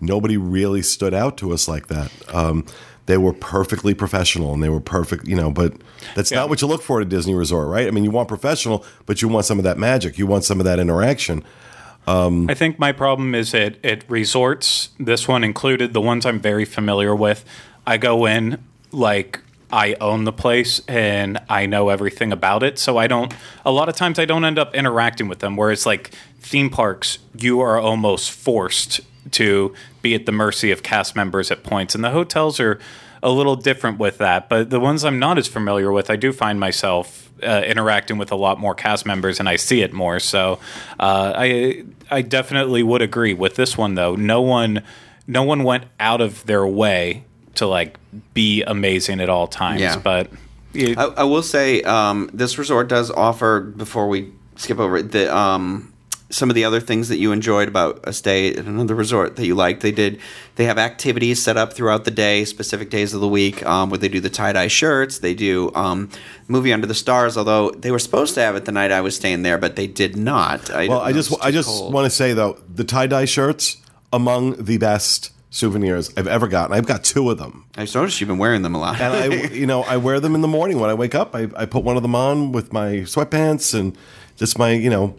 nobody 0.00 0.36
really 0.36 0.82
stood 0.82 1.14
out 1.14 1.36
to 1.38 1.52
us 1.52 1.68
like 1.68 1.86
that. 1.88 2.10
Um, 2.34 2.64
they 3.06 3.16
were 3.16 3.32
perfectly 3.32 3.92
professional 3.94 4.52
and 4.54 4.62
they 4.62 4.68
were 4.68 4.80
perfect, 4.80 5.26
you 5.26 5.34
know. 5.36 5.50
But 5.50 5.74
that's 6.14 6.30
Yeah. 6.30 6.38
not 6.40 6.48
what 6.48 6.60
you 6.62 6.68
look 6.68 6.82
for 6.82 7.00
at 7.00 7.06
a 7.06 7.08
Disney 7.10 7.34
resort, 7.34 7.68
right? 7.68 7.86
I 7.88 7.90
mean, 7.90 8.04
you 8.04 8.10
want 8.10 8.28
professional, 8.28 8.84
but 9.06 9.20
you 9.22 9.28
want 9.28 9.46
some 9.46 9.58
of 9.58 9.64
that 9.64 9.78
magic. 9.78 10.18
You 10.18 10.26
want 10.26 10.44
some 10.44 10.60
of 10.60 10.64
that 10.64 10.78
interaction. 10.78 11.42
Um, 12.10 12.50
I 12.50 12.54
think 12.54 12.78
my 12.78 12.92
problem 12.92 13.34
is 13.34 13.54
at, 13.54 13.84
at 13.84 14.08
resorts, 14.10 14.90
this 14.98 15.28
one 15.28 15.44
included, 15.44 15.92
the 15.92 16.00
ones 16.00 16.26
I'm 16.26 16.40
very 16.40 16.64
familiar 16.64 17.14
with. 17.14 17.44
I 17.86 17.98
go 17.98 18.26
in 18.26 18.62
like 18.90 19.40
I 19.72 19.94
own 20.00 20.24
the 20.24 20.32
place 20.32 20.80
and 20.88 21.38
I 21.48 21.66
know 21.66 21.88
everything 21.88 22.32
about 22.32 22.62
it. 22.64 22.78
So 22.78 22.96
I 22.96 23.06
don't, 23.06 23.32
a 23.64 23.70
lot 23.70 23.88
of 23.88 23.94
times 23.94 24.18
I 24.18 24.24
don't 24.24 24.44
end 24.44 24.58
up 24.58 24.74
interacting 24.74 25.28
with 25.28 25.38
them. 25.38 25.56
Whereas 25.56 25.86
like 25.86 26.10
theme 26.40 26.70
parks, 26.70 27.18
you 27.38 27.60
are 27.60 27.78
almost 27.78 28.32
forced 28.32 29.00
to 29.32 29.74
be 30.02 30.14
at 30.14 30.26
the 30.26 30.32
mercy 30.32 30.72
of 30.72 30.82
cast 30.82 31.14
members 31.14 31.50
at 31.52 31.62
points. 31.62 31.94
And 31.94 32.02
the 32.02 32.10
hotels 32.10 32.58
are 32.58 32.80
a 33.22 33.30
little 33.30 33.54
different 33.54 33.98
with 33.98 34.18
that. 34.18 34.48
But 34.48 34.70
the 34.70 34.80
ones 34.80 35.04
I'm 35.04 35.20
not 35.20 35.38
as 35.38 35.46
familiar 35.46 35.92
with, 35.92 36.10
I 36.10 36.16
do 36.16 36.32
find 36.32 36.58
myself 36.58 37.29
uh, 37.42 37.62
interacting 37.66 38.18
with 38.18 38.32
a 38.32 38.36
lot 38.36 38.58
more 38.58 38.74
cast 38.74 39.06
members, 39.06 39.40
and 39.40 39.48
I 39.48 39.56
see 39.56 39.82
it 39.82 39.92
more. 39.92 40.20
So 40.20 40.58
uh, 40.98 41.32
I 41.36 41.84
I 42.10 42.22
definitely 42.22 42.82
would 42.82 43.02
agree 43.02 43.34
with 43.34 43.56
this 43.56 43.76
one 43.76 43.94
though. 43.94 44.14
No 44.16 44.40
one 44.40 44.82
no 45.26 45.42
one 45.42 45.64
went 45.64 45.84
out 45.98 46.20
of 46.20 46.44
their 46.46 46.66
way 46.66 47.24
to 47.56 47.66
like 47.66 47.98
be 48.34 48.62
amazing 48.62 49.20
at 49.20 49.28
all 49.28 49.46
times. 49.46 49.80
Yeah. 49.80 49.98
But 49.98 50.30
it, 50.74 50.98
I, 50.98 51.04
I 51.04 51.24
will 51.24 51.42
say 51.42 51.82
um, 51.82 52.30
this 52.32 52.58
resort 52.58 52.88
does 52.88 53.10
offer 53.10 53.60
before 53.60 54.08
we 54.08 54.32
skip 54.56 54.78
over 54.78 54.98
it 54.98 55.12
the 55.12 55.34
um, 55.34 55.92
some 56.30 56.48
of 56.48 56.54
the 56.54 56.64
other 56.64 56.80
things 56.80 57.08
that 57.08 57.18
you 57.18 57.32
enjoyed 57.32 57.68
about 57.68 58.00
a 58.04 58.12
stay 58.12 58.54
at 58.54 58.64
another 58.66 58.94
resort 58.94 59.36
that 59.36 59.44
you 59.46 59.54
liked. 59.54 59.80
They 59.82 59.92
did 59.92 60.20
they 60.56 60.64
have 60.64 60.78
activities 60.78 61.42
set 61.42 61.56
up 61.56 61.72
throughout 61.72 62.04
the 62.04 62.10
day, 62.10 62.44
specific 62.44 62.88
days 62.88 63.12
of 63.14 63.20
the 63.20 63.28
week, 63.28 63.64
um, 63.66 63.90
where 63.90 63.98
they 63.98 64.08
do 64.08 64.20
the 64.20 64.30
tie 64.30 64.52
dye 64.52 64.68
shirts. 64.68 65.18
They 65.18 65.34
do 65.34 65.70
um, 65.74 66.08
movie 66.48 66.72
under 66.72 66.86
the 66.86 66.94
stars. 66.94 67.36
Although 67.36 67.70
they 67.72 67.90
were 67.90 67.98
supposed 67.98 68.34
to 68.34 68.40
have 68.40 68.56
it 68.56 68.64
the 68.64 68.72
night 68.72 68.92
I 68.92 69.00
was 69.00 69.16
staying 69.16 69.42
there, 69.42 69.58
but 69.58 69.76
they 69.76 69.86
did 69.86 70.16
not. 70.16 70.70
I 70.70 70.88
Well, 70.88 71.00
I 71.00 71.12
just 71.12 71.34
I 71.42 71.50
just 71.50 71.68
cold. 71.68 71.92
want 71.92 72.06
to 72.06 72.10
say 72.10 72.32
though, 72.32 72.58
the 72.72 72.84
tie 72.84 73.06
dye 73.06 73.24
shirts 73.24 73.76
among 74.12 74.62
the 74.64 74.78
best 74.78 75.32
souvenirs 75.50 76.12
I've 76.16 76.28
ever 76.28 76.46
gotten. 76.46 76.76
I've 76.76 76.86
got 76.86 77.02
two 77.02 77.28
of 77.30 77.38
them, 77.38 77.64
I've 77.76 77.92
noticed 77.92 78.20
you've 78.20 78.28
been 78.28 78.38
wearing 78.38 78.62
them 78.62 78.74
a 78.74 78.78
lot. 78.78 79.00
and 79.00 79.12
I 79.34 79.46
you 79.52 79.66
know 79.66 79.82
I 79.82 79.96
wear 79.96 80.20
them 80.20 80.34
in 80.36 80.42
the 80.42 80.48
morning 80.48 80.78
when 80.78 80.90
I 80.90 80.94
wake 80.94 81.14
up. 81.14 81.34
I, 81.34 81.48
I 81.56 81.66
put 81.66 81.82
one 81.82 81.96
of 81.96 82.02
them 82.02 82.14
on 82.14 82.52
with 82.52 82.72
my 82.72 83.02
sweatpants 83.02 83.78
and 83.78 83.96
just 84.36 84.58
my 84.58 84.70
you 84.72 84.90
know 84.90 85.16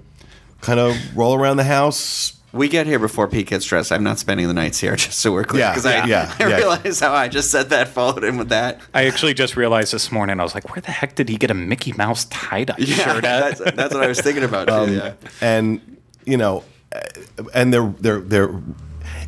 kind 0.62 0.80
of 0.80 0.96
roll 1.18 1.36
around 1.36 1.58
the 1.58 1.64
house. 1.64 2.38
We 2.54 2.68
get 2.68 2.86
here 2.86 3.00
before 3.00 3.30
Pete 3.30 3.48
gets 3.48 3.66
dressed. 3.66 3.94
I'm 3.94 4.04
not 4.04 4.20
spending 4.20 4.48
the 4.48 4.54
nights 4.54 4.78
here, 4.80 4.96
just 4.98 5.20
so 5.20 5.32
we're 5.32 5.46
clear. 5.46 5.62
Yeah, 5.62 5.72
Because 5.72 5.86
I, 5.86 6.06
yeah, 6.06 6.36
I 6.40 6.50
yeah. 6.50 6.56
realize 6.58 7.00
how 7.00 7.14
I 7.14 7.30
just 7.30 7.50
said 7.50 7.70
that, 7.70 7.88
followed 7.88 8.24
in 8.26 8.38
with 8.38 8.50
that. 8.50 8.82
I 8.94 9.06
actually 9.06 9.34
just 9.34 9.56
realized 9.56 9.94
this 9.94 10.12
morning. 10.12 10.40
I 10.40 10.44
was 10.44 10.54
like, 10.54 10.70
where 10.76 10.82
the 10.82 10.92
heck 10.92 11.16
did 11.16 11.30
he 11.30 11.38
get 11.38 11.50
a 11.50 11.54
Mickey 11.54 11.94
Mouse 11.94 12.26
tie 12.26 12.66
dye 12.66 12.76
Yeah, 12.80 12.96
shirt 12.96 13.24
at? 13.24 13.58
that's, 13.58 13.60
that's 13.76 13.94
what 13.94 14.04
I 14.04 14.08
was 14.08 14.20
thinking 14.20 14.44
about 14.44 14.68
too. 14.68 14.74
Um, 14.74 14.94
yeah. 14.94 15.14
and 15.40 15.98
you 16.26 16.36
know, 16.38 16.64
uh, 16.94 17.44
and 17.54 17.74
they're 17.74 17.94
they're 18.00 18.20
they're. 18.20 18.62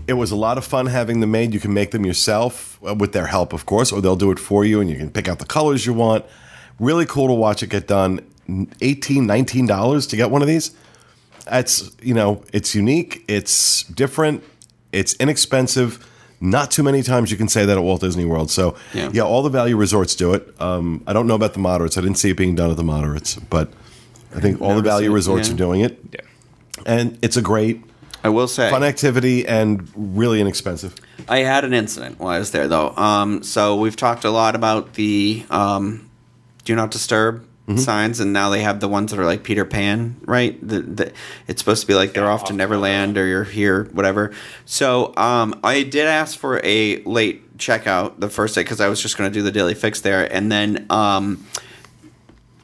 It 0.06 0.14
was 0.14 0.32
a 0.32 0.36
lot 0.36 0.58
of 0.58 0.66
fun 0.66 0.88
having 0.88 1.22
them 1.22 1.32
made. 1.32 1.54
You 1.54 1.62
can 1.62 1.74
make 1.74 1.92
them 1.92 2.06
yourself 2.06 2.78
uh, 2.86 2.94
with 2.94 3.14
their 3.14 3.28
help, 3.28 3.54
of 3.54 3.66
course, 3.66 3.94
or 3.94 4.02
they'll 4.02 4.18
do 4.18 4.32
it 4.32 4.40
for 4.40 4.66
you, 4.66 4.82
and 4.82 4.90
you 4.90 4.98
can 4.98 5.10
pick 5.10 5.30
out 5.30 5.40
the 5.40 5.46
colors 5.46 5.86
you 5.86 5.94
want. 5.94 6.26
Really 6.78 7.06
cool 7.06 7.28
to 7.28 7.34
watch 7.34 7.64
it 7.64 7.68
get 7.70 7.88
done. 7.88 8.20
18 8.82 9.26
$19 9.26 10.10
to 10.10 10.16
get 10.18 10.30
one 10.30 10.42
of 10.42 10.50
these. 10.50 10.76
That's, 11.46 11.92
you 12.02 12.14
know, 12.14 12.44
it's 12.54 12.74
unique, 12.76 13.24
it's 13.28 13.84
different, 13.84 14.44
it's 14.92 15.14
inexpensive. 15.16 16.10
Not 16.40 16.72
too 16.72 16.84
many 16.84 17.04
times 17.04 17.32
you 17.32 17.38
can 17.38 17.48
say 17.48 17.66
that 17.66 17.78
at 17.78 17.84
Walt 17.84 18.02
Disney 18.02 18.26
World. 18.26 18.52
So, 18.52 18.76
yeah, 18.94 19.10
Yeah. 19.14 19.24
all 19.24 19.44
the 19.44 19.50
value 19.50 19.78
resorts 19.78 20.14
do 20.16 20.34
it. 20.34 20.54
Um, 20.60 21.02
I 21.08 21.14
don't 21.14 21.26
know 21.28 21.36
about 21.36 21.54
the 21.54 21.60
moderates. 21.60 21.98
I 21.98 22.02
didn't 22.02 22.18
see 22.18 22.32
it 22.32 22.38
being 22.38 22.56
done 22.56 22.70
at 22.70 22.76
the 22.78 22.84
moderates, 22.84 23.36
but 23.36 23.72
I 24.36 24.40
think 24.42 24.62
all 24.62 24.76
the 24.76 24.82
value 24.82 25.12
resorts 25.12 25.48
yeah. 25.48 25.54
are 25.54 25.58
doing 25.58 25.82
it. 25.82 26.00
Yeah. 26.12 26.20
And 26.86 27.18
it's 27.22 27.38
a 27.38 27.42
great, 27.42 27.84
I 28.26 28.30
will 28.30 28.48
say, 28.48 28.70
fun 28.70 28.84
activity 28.84 29.48
and 29.48 29.88
really 29.96 30.42
inexpensive. 30.42 30.96
I 31.30 31.40
had 31.40 31.64
an 31.64 31.74
incident 31.74 32.20
while 32.20 32.36
I 32.36 32.40
was 32.40 32.52
there, 32.52 32.68
though. 32.68 32.90
Um, 32.98 33.44
so 33.44 33.78
we've 33.78 33.96
talked 33.96 34.26
a 34.26 34.32
lot 34.32 34.56
about 34.56 34.94
the 34.96 35.46
um, 35.50 36.10
"Do 36.66 36.76
Not 36.76 36.92
Disturb" 36.92 37.46
Mm-hmm. 37.66 37.78
signs, 37.78 38.20
and 38.20 38.34
now 38.34 38.50
they 38.50 38.62
have 38.62 38.82
the 38.82 38.90
ones 38.90 39.12
that 39.12 39.20
are 39.22 39.26
like 39.26 39.44
Peter 39.44 39.64
Pan, 39.64 40.18
right? 40.26 40.60
The, 40.68 40.82
the, 40.82 41.14
it's 41.48 41.62
supposed 41.62 41.80
to 41.80 41.88
be 41.88 41.94
like 41.94 42.12
they're 42.12 42.26
Yeah, 42.26 42.30
off 42.30 42.42
to 42.42 42.44
off 42.44 42.50
to 42.50 42.54
Neverland 42.58 43.18
or 43.18 43.26
you're 43.26 43.46
here, 43.46 43.86
whatever. 43.94 44.34
So 44.66 45.16
um, 45.16 45.58
I 45.64 45.84
did 45.84 46.06
ask 46.06 46.38
for 46.38 46.60
a 46.62 46.98
late 47.04 47.58
checkout 47.58 48.20
the 48.20 48.30
first 48.30 48.56
day 48.56 48.64
because 48.64 48.82
I 48.82 48.90
was 48.90 49.02
just 49.02 49.18
going 49.18 49.32
to 49.32 49.34
do 49.34 49.42
the 49.42 49.52
daily 49.52 49.76
fix 49.76 50.02
there, 50.02 50.32
and 50.32 50.52
then. 50.52 50.86
Um, 50.90 51.46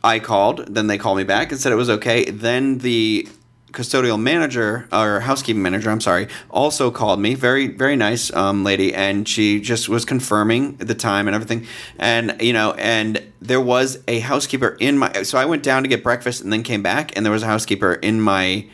I 0.01 0.19
called, 0.19 0.73
then 0.73 0.87
they 0.87 0.97
called 0.97 1.17
me 1.17 1.25
back 1.25 1.51
and 1.51 1.59
said 1.59 1.73
it 1.73 1.75
was 1.75 1.89
okay. 1.89 2.23
Then 2.23 2.77
the 2.77 3.27
custodial 3.71 4.19
manager 4.19 4.87
or 4.91 5.19
housekeeping 5.19 5.61
manager, 5.61 5.89
I'm 5.89 6.01
sorry, 6.01 6.27
also 6.49 6.91
called 6.91 7.19
me. 7.19 7.35
Very 7.35 7.67
very 7.67 7.95
nice 7.95 8.33
um, 8.33 8.63
lady, 8.63 8.93
and 8.93 9.27
she 9.27 9.59
just 9.59 9.89
was 9.89 10.05
confirming 10.05 10.77
the 10.77 10.95
time 10.95 11.27
and 11.27 11.35
everything. 11.35 11.67
And 11.97 12.41
you 12.41 12.53
know, 12.53 12.73
and 12.73 13.21
there 13.41 13.61
was 13.61 13.99
a 14.07 14.19
housekeeper 14.19 14.77
in 14.79 14.97
my. 14.97 15.23
So 15.23 15.37
I 15.37 15.45
went 15.45 15.63
down 15.63 15.83
to 15.83 15.89
get 15.89 16.03
breakfast 16.03 16.41
and 16.41 16.51
then 16.51 16.63
came 16.63 16.83
back, 16.83 17.15
and 17.15 17.25
there 17.25 17.33
was 17.33 17.43
a 17.43 17.47
housekeeper 17.47 17.93
in 17.93 18.21
my 18.21 18.67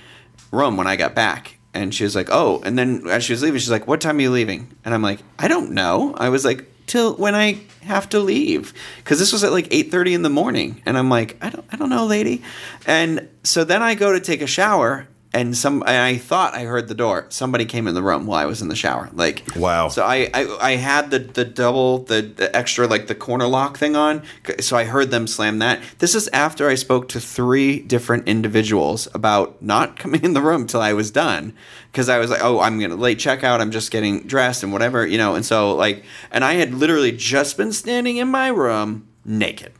room 0.51 0.77
when 0.77 0.87
I 0.87 0.95
got 0.95 1.15
back. 1.15 1.57
And 1.73 1.93
she 1.93 2.03
was 2.05 2.15
like, 2.15 2.29
"Oh," 2.31 2.61
and 2.63 2.77
then 2.77 3.07
as 3.07 3.25
she 3.25 3.33
was 3.33 3.43
leaving, 3.43 3.59
she's 3.59 3.71
like, 3.71 3.87
"What 3.87 3.99
time 3.99 4.17
are 4.17 4.21
you 4.21 4.31
leaving?" 4.31 4.75
And 4.85 4.93
I'm 4.93 5.01
like, 5.01 5.19
"I 5.37 5.49
don't 5.49 5.71
know." 5.71 6.15
I 6.17 6.29
was 6.29 6.45
like, 6.45 6.65
"Till 6.87 7.15
when 7.15 7.35
I 7.35 7.59
have 7.81 8.09
to 8.09 8.19
leave," 8.19 8.73
because 8.97 9.19
this 9.19 9.33
was 9.33 9.43
at 9.43 9.51
like 9.51 9.69
8:30 9.69 10.13
in 10.13 10.21
the 10.21 10.29
morning, 10.29 10.81
and 10.85 10.97
I'm 10.97 11.09
like, 11.09 11.37
"I 11.41 11.49
don't, 11.49 11.65
I 11.71 11.77
don't 11.77 11.89
know, 11.89 12.05
lady." 12.05 12.41
And 12.85 13.27
so 13.43 13.63
then 13.63 13.81
I 13.81 13.95
go 13.95 14.13
to 14.13 14.19
take 14.19 14.41
a 14.41 14.47
shower, 14.47 15.07
and 15.35 15.55
some, 15.55 15.83
and 15.85 15.97
I 15.97 16.17
thought 16.17 16.55
I 16.55 16.63
heard 16.63 16.87
the 16.87 16.95
door. 16.95 17.25
Somebody 17.27 17.65
came 17.65 17.87
in 17.87 17.93
the 17.93 18.01
room 18.01 18.25
while 18.25 18.39
I 18.39 18.45
was 18.45 18.61
in 18.61 18.69
the 18.69 18.75
shower. 18.75 19.09
Like, 19.11 19.43
Wow. 19.57 19.89
So 19.89 20.01
I, 20.01 20.29
I, 20.33 20.57
I 20.61 20.71
had 20.77 21.11
the 21.11 21.19
the 21.19 21.43
double, 21.43 21.99
the, 21.99 22.21
the 22.21 22.55
extra 22.55 22.87
like 22.87 23.07
the 23.07 23.15
corner 23.15 23.45
lock 23.45 23.77
thing 23.77 23.97
on, 23.97 24.23
so 24.61 24.77
I 24.77 24.85
heard 24.85 25.11
them 25.11 25.27
slam 25.27 25.59
that. 25.59 25.81
This 25.99 26.15
is 26.15 26.29
after 26.29 26.69
I 26.69 26.75
spoke 26.75 27.09
to 27.09 27.19
three 27.19 27.79
different 27.79 28.29
individuals 28.29 29.09
about 29.13 29.61
not 29.61 29.99
coming 29.99 30.23
in 30.23 30.33
the 30.33 30.41
room 30.41 30.67
till 30.67 30.81
I 30.81 30.93
was 30.93 31.11
done, 31.11 31.53
because 31.91 32.07
I 32.07 32.17
was 32.17 32.31
like, 32.31 32.41
oh, 32.41 32.61
I'm 32.61 32.79
gonna 32.79 32.95
late 32.95 33.17
checkout. 33.17 33.59
I'm 33.59 33.71
just 33.71 33.91
getting 33.91 34.21
dressed 34.21 34.63
and 34.63 34.71
whatever, 34.71 35.05
you 35.05 35.17
know. 35.17 35.35
And 35.35 35.45
so 35.45 35.75
like, 35.75 36.05
and 36.31 36.45
I 36.45 36.53
had 36.53 36.73
literally 36.73 37.11
just 37.11 37.57
been 37.57 37.73
standing 37.73 38.15
in 38.17 38.29
my 38.29 38.47
room 38.47 39.05
naked. 39.25 39.73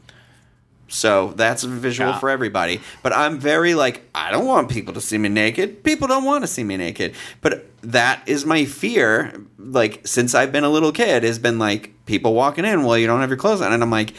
So 0.87 1.33
that's 1.35 1.63
a 1.63 1.67
visual 1.67 2.11
Yeah. 2.11 2.19
for 2.19 2.29
everybody. 2.29 2.79
But 3.01 3.13
I'm 3.13 3.39
very 3.39 3.73
like, 3.73 4.03
I 4.13 4.31
don't 4.31 4.45
want 4.45 4.69
people 4.69 4.93
to 4.93 5.01
see 5.01 5.17
me 5.17 5.29
naked. 5.29 5.83
People 5.83 6.07
don't 6.07 6.23
want 6.25 6.43
to 6.43 6.47
see 6.47 6.63
me 6.63 6.77
naked. 6.77 7.15
But 7.41 7.65
that 7.81 8.21
is 8.27 8.45
my 8.45 8.65
fear. 8.65 9.33
Like, 9.57 10.01
since 10.07 10.35
I've 10.35 10.51
been 10.51 10.63
a 10.63 10.69
little 10.69 10.91
kid, 10.91 11.23
has 11.23 11.39
been 11.39 11.57
like 11.59 11.91
people 12.05 12.33
walking 12.33 12.65
in, 12.65 12.83
well, 12.83 12.97
you 12.97 13.07
don't 13.07 13.21
have 13.21 13.29
your 13.29 13.37
clothes 13.37 13.61
on. 13.61 13.73
And 13.73 13.81
I'm 13.81 13.89
like, 13.89 14.13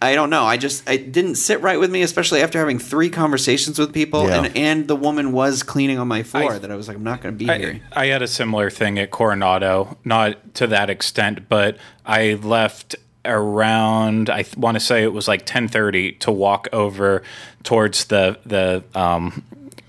I 0.00 0.14
don't 0.14 0.28
know. 0.30 0.44
I 0.44 0.58
just, 0.58 0.88
it 0.88 1.10
didn't 1.10 1.36
sit 1.36 1.62
right 1.62 1.80
with 1.80 1.90
me, 1.90 2.02
especially 2.02 2.42
after 2.42 2.58
having 2.58 2.78
three 2.78 3.08
conversations 3.08 3.78
with 3.78 3.94
people. 3.94 4.28
Yeah. 4.28 4.44
And, 4.44 4.56
and 4.56 4.88
the 4.88 4.94
woman 4.94 5.32
was 5.32 5.62
cleaning 5.62 5.98
on 5.98 6.06
my 6.06 6.22
floor 6.22 6.52
I- 6.52 6.58
that 6.58 6.70
I 6.70 6.76
was 6.76 6.86
like, 6.86 6.98
I'm 6.98 7.02
not 7.02 7.22
going 7.22 7.34
to 7.34 7.38
be 7.38 7.46
here. 7.46 7.80
I, 7.92 8.02
I 8.04 8.06
had 8.08 8.20
a 8.22 8.28
similar 8.28 8.68
thing 8.70 8.98
at 8.98 9.10
Coronado, 9.10 9.96
not 10.04 10.54
to 10.56 10.66
that 10.68 10.90
extent, 10.90 11.48
but 11.48 11.78
I 12.04 12.34
left 12.34 12.94
around 13.26 14.30
I 14.30 14.44
want 14.56 14.76
to 14.76 14.80
say 14.80 15.02
it 15.02 15.12
was 15.12 15.28
like 15.28 15.46
10:30 15.46 16.18
to 16.20 16.30
walk 16.32 16.68
over 16.72 17.22
towards 17.62 18.06
the 18.06 18.38
the 18.46 18.84
um 18.94 19.44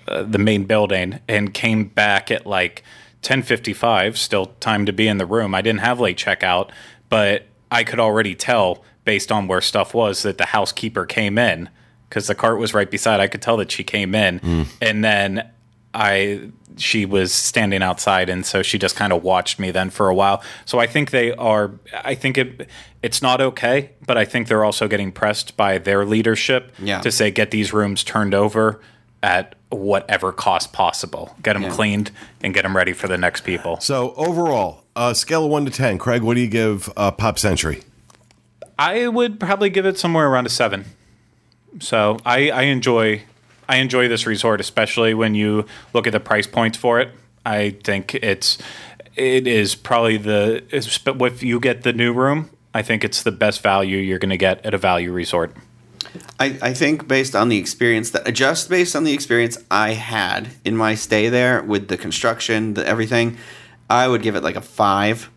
uh, 0.08 0.24
the 0.24 0.38
main 0.38 0.64
building 0.64 1.20
and 1.28 1.54
came 1.54 1.86
back 1.86 2.32
at 2.32 2.46
like 2.46 2.84
10:55 3.24 4.18
still 4.18 4.48
time 4.60 4.86
to 4.86 4.94
be 4.94 5.08
in 5.08 5.18
the 5.18 5.26
room. 5.26 5.54
I 5.56 5.62
didn't 5.62 5.82
have 5.82 6.00
late 6.00 6.18
checkout, 6.18 6.70
but 7.10 7.46
I 7.72 7.84
could 7.84 8.00
already 8.00 8.36
tell 8.36 8.84
based 9.06 9.32
on 9.32 9.48
where 9.48 9.62
stuff 9.62 9.94
was 9.94 10.24
that 10.24 10.38
the 10.38 10.46
housekeeper 10.46 11.06
came 11.06 11.38
in 11.38 11.70
cuz 12.10 12.28
the 12.28 12.36
cart 12.36 12.58
was 12.58 12.74
right 12.74 12.90
beside. 12.90 13.20
I 13.20 13.28
could 13.28 13.42
tell 13.42 13.58
that 13.58 13.72
she 13.72 13.84
came 13.84 14.16
in 14.16 14.66
and 14.82 15.04
then 15.04 15.50
I 16.00 16.50
she 16.78 17.06
was 17.08 17.34
standing 17.34 17.82
outside 17.82 18.30
and 18.30 18.46
so 18.46 18.62
she 18.62 18.78
just 18.78 18.96
kind 18.96 19.12
of 19.12 19.24
watched 19.24 19.58
me 19.58 19.72
then 19.72 19.90
for 19.90 20.10
a 20.10 20.14
while. 20.16 20.44
So 20.66 20.78
I 20.78 20.86
think 20.86 21.10
they 21.10 21.32
are 21.34 21.72
I 21.92 22.14
think 22.14 22.38
it 22.38 22.70
it's 23.02 23.22
not 23.22 23.42
okay, 23.42 23.92
but 24.06 24.16
I 24.18 24.26
think 24.26 24.48
they're 24.48 24.64
also 24.64 24.88
getting 24.88 25.12
pressed 25.12 25.58
by 25.58 25.80
their 25.80 26.06
leadership 26.06 26.72
Yeah. 26.78 27.02
to 27.02 27.12
say 27.12 27.32
get 27.32 27.50
these 27.52 27.74
rooms 27.74 28.04
turned 28.04 28.34
over 28.36 28.80
at 29.24 29.56
whatever 29.70 30.32
cost 30.32 30.72
possible. 30.72 31.36
Get 31.42 31.54
them 31.54 31.64
Yeah. 31.64 31.72
cleaned 31.72 32.12
and 32.44 32.54
get 32.54 32.62
them 32.62 32.76
ready 32.78 32.94
for 32.94 33.08
the 33.08 33.18
next 33.18 33.42
people. 33.42 33.80
So, 33.82 34.14
overall, 34.16 34.84
uh, 34.96 35.14
scale 35.16 35.44
of 35.46 35.50
1 35.52 35.66
to 35.66 35.72
10, 35.72 35.98
Craig, 35.98 36.22
what 36.22 36.36
do 36.36 36.42
you 36.42 36.48
give 36.48 36.90
uh, 36.96 37.10
Pop 37.12 37.40
Century? 37.40 37.82
I 38.80 39.08
would 39.08 39.40
probably 39.40 39.70
give 39.72 39.86
it 39.88 39.98
somewhere 39.98 40.28
around 40.28 40.46
a 40.46 40.50
7. 40.50 40.86
So, 41.80 42.18
I 42.26 42.50
I 42.52 42.62
enjoy 42.64 43.24
I 43.68 43.78
enjoy 43.78 44.08
this 44.08 44.26
resort 44.26 44.60
especially 44.62 45.14
when 45.14 45.36
you 45.36 45.66
look 45.94 46.08
at 46.08 46.14
the 46.14 46.20
price 46.20 46.48
points 46.48 46.78
for 46.78 47.00
it. 47.00 47.12
I 47.46 47.72
think 47.84 48.16
it's 48.16 48.58
it 49.16 49.48
is 49.48 49.76
probably 49.76 50.18
the 50.18 50.64
if 50.72 51.44
you 51.44 51.60
get 51.60 51.84
the 51.84 51.94
new 51.94 52.14
room, 52.14 52.50
I 52.74 52.82
think 52.82 53.04
it's 53.04 53.24
the 53.24 53.32
best 53.32 53.62
value 53.62 53.98
you're 53.98 54.20
going 54.20 54.30
to 54.30 54.38
get 54.38 54.66
at 54.66 54.74
a 54.74 54.78
value 54.78 55.12
resort. 55.12 55.56
I, 56.40 56.58
I 56.62 56.74
think 56.74 57.08
based 57.08 57.36
on 57.36 57.50
the 57.50 57.58
experience 57.58 58.12
that 58.12 58.32
just 58.34 58.70
based 58.70 58.96
on 58.96 59.04
the 59.04 59.14
experience 59.14 59.58
I 59.70 59.92
had 59.92 60.50
in 60.64 60.78
my 60.78 60.96
stay 60.96 61.30
there 61.30 61.62
with 61.64 61.88
the 61.88 61.98
construction, 61.98 62.76
the 62.76 62.88
everything, 62.88 63.38
I 63.90 64.08
would 64.08 64.22
give 64.22 64.36
it 64.36 64.44
like 64.44 64.56
a 64.56 64.62
five. 64.62 65.30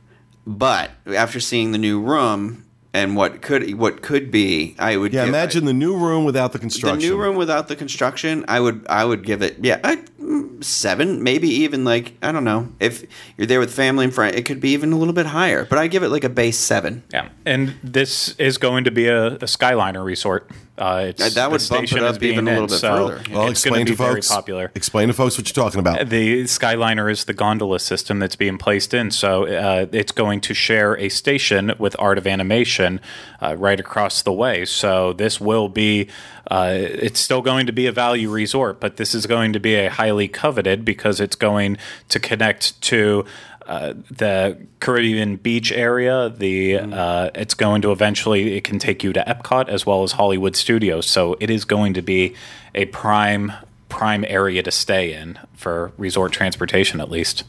But 0.46 0.90
after 1.06 1.40
seeing 1.40 1.72
the 1.72 1.78
new 1.78 2.00
room 2.00 2.64
and 2.92 3.14
what 3.16 3.40
could 3.42 3.74
what 3.74 4.02
could 4.02 4.30
be, 4.30 4.74
I 4.78 4.96
would 4.96 5.12
Yeah, 5.12 5.24
give- 5.24 5.34
imagine 5.34 5.64
the 5.64 5.72
new 5.72 5.96
room 5.96 6.24
without 6.24 6.52
the 6.52 6.58
construction. 6.58 6.98
the 7.00 7.06
new 7.06 7.16
room 7.16 7.36
without 7.36 7.68
the 7.68 7.76
construction. 7.76 8.44
I 8.48 8.60
would 8.60 8.84
I 8.88 9.04
would 9.04 9.24
give 9.24 9.42
it 9.42 9.56
yeah 9.62 9.78
I, 9.84 9.96
mm, 10.20 10.62
seven 10.64 11.22
maybe 11.22 11.48
even 11.48 11.84
like 11.84 12.14
I 12.22 12.32
don't 12.32 12.44
know 12.44 12.68
if 12.80 13.04
you're 13.36 13.46
there 13.46 13.60
with 13.60 13.72
family 13.72 14.04
and 14.04 14.14
friends 14.14 14.36
it 14.36 14.44
could 14.44 14.60
be 14.60 14.70
even 14.70 14.92
a 14.92 14.96
little 14.96 15.14
bit 15.14 15.26
higher. 15.26 15.64
But 15.66 15.78
I 15.78 15.86
give 15.86 16.02
it 16.02 16.08
like 16.10 16.24
a 16.24 16.28
base 16.28 16.58
seven. 16.58 17.02
Yeah, 17.12 17.28
and 17.46 17.74
this 17.82 18.34
is 18.38 18.58
going 18.58 18.84
to 18.84 18.90
be 18.90 19.06
a, 19.06 19.34
a 19.34 19.46
Skyliner 19.46 20.04
resort. 20.04 20.50
Uh, 20.80 21.08
it's, 21.08 21.34
that 21.34 21.50
would 21.50 21.60
the 21.60 21.68
bump 21.68 21.92
it 21.92 22.02
up 22.02 22.12
is 22.12 22.18
being 22.18 22.32
even 22.32 22.48
a 22.48 22.50
little 22.52 22.64
in, 22.64 22.70
bit 22.70 22.78
so 22.78 23.08
further. 23.08 23.22
Well, 23.30 23.48
it's 23.48 23.62
going 23.62 23.80
explain 23.80 23.86
to 23.86 23.92
be 23.92 23.96
to 23.96 24.02
very 24.02 24.14
folks. 24.14 24.28
popular. 24.28 24.72
Explain 24.74 25.08
to 25.08 25.14
folks 25.14 25.36
what 25.36 25.46
you're 25.46 25.64
talking 25.64 25.78
about. 25.78 26.08
The 26.08 26.44
Skyliner 26.44 27.12
is 27.12 27.24
the 27.24 27.34
gondola 27.34 27.78
system 27.80 28.18
that's 28.18 28.34
being 28.34 28.56
placed 28.56 28.94
in, 28.94 29.10
so 29.10 29.46
uh, 29.46 29.86
it's 29.92 30.10
going 30.10 30.40
to 30.40 30.54
share 30.54 30.96
a 30.96 31.10
station 31.10 31.72
with 31.78 31.94
Art 31.98 32.16
of 32.16 32.26
Animation 32.26 32.98
uh, 33.42 33.56
right 33.58 33.78
across 33.78 34.22
the 34.22 34.32
way. 34.32 34.64
So 34.64 35.12
this 35.12 35.38
will 35.38 35.68
be, 35.68 36.08
uh, 36.50 36.72
it's 36.74 37.20
still 37.20 37.42
going 37.42 37.66
to 37.66 37.72
be 37.72 37.86
a 37.86 37.92
value 37.92 38.30
resort, 38.30 38.80
but 38.80 38.96
this 38.96 39.14
is 39.14 39.26
going 39.26 39.52
to 39.52 39.60
be 39.60 39.74
a 39.74 39.90
highly 39.90 40.28
coveted 40.28 40.82
because 40.82 41.20
it's 41.20 41.36
going 41.36 41.76
to 42.08 42.18
connect 42.18 42.80
to. 42.82 43.26
Uh, 43.70 43.94
the 44.10 44.58
Caribbean 44.80 45.36
beach 45.36 45.70
area. 45.70 46.28
The 46.28 46.78
uh, 46.78 47.30
it's 47.36 47.54
going 47.54 47.82
to 47.82 47.92
eventually 47.92 48.56
it 48.56 48.64
can 48.64 48.80
take 48.80 49.04
you 49.04 49.12
to 49.12 49.22
Epcot 49.22 49.68
as 49.68 49.86
well 49.86 50.02
as 50.02 50.10
Hollywood 50.10 50.56
Studios. 50.56 51.06
So 51.06 51.36
it 51.38 51.50
is 51.50 51.64
going 51.64 51.94
to 51.94 52.02
be 52.02 52.34
a 52.74 52.86
prime 52.86 53.52
prime 53.88 54.24
area 54.26 54.64
to 54.64 54.72
stay 54.72 55.12
in 55.12 55.38
for 55.54 55.92
resort 55.96 56.32
transportation 56.32 57.00
at 57.00 57.12
least. 57.12 57.44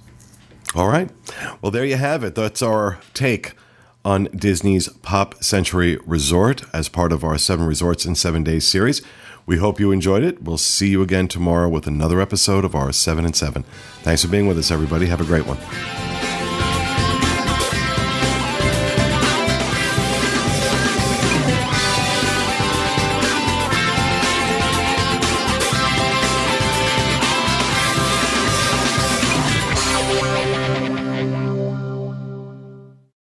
All 0.76 0.90
right. 0.90 1.10
Well, 1.60 1.72
there 1.72 1.86
you 1.86 1.96
have 1.96 2.24
it. 2.24 2.36
That's 2.36 2.62
our 2.62 3.00
take 3.16 3.54
on 4.06 4.26
Disney's 4.26 4.90
Pop 4.90 5.44
Century 5.44 5.98
Resort 6.06 6.62
as 6.72 6.88
part 6.88 7.12
of 7.12 7.24
our 7.24 7.40
Seven 7.40 7.66
Resorts 7.66 8.06
in 8.06 8.14
Seven 8.14 8.44
Days 8.44 8.68
series. 8.68 9.02
We 9.46 9.58
hope 9.58 9.80
you 9.80 9.92
enjoyed 9.92 10.24
it. 10.24 10.42
We'll 10.44 10.58
see 10.58 10.90
you 10.90 11.02
again 11.02 11.28
tomorrow 11.28 11.68
with 11.68 11.88
another 11.88 12.22
episode 12.22 12.64
of 12.64 12.76
our 12.76 12.92
Seven 12.92 13.26
and 13.26 13.36
Seven. 13.36 13.64
Thanks 14.04 14.24
for 14.24 14.30
being 14.30 14.48
with 14.48 14.58
us, 14.58 14.72
everybody. 14.72 15.08
Have 15.08 15.22
a 15.22 15.26
great 15.26 15.46
one. 15.46 16.31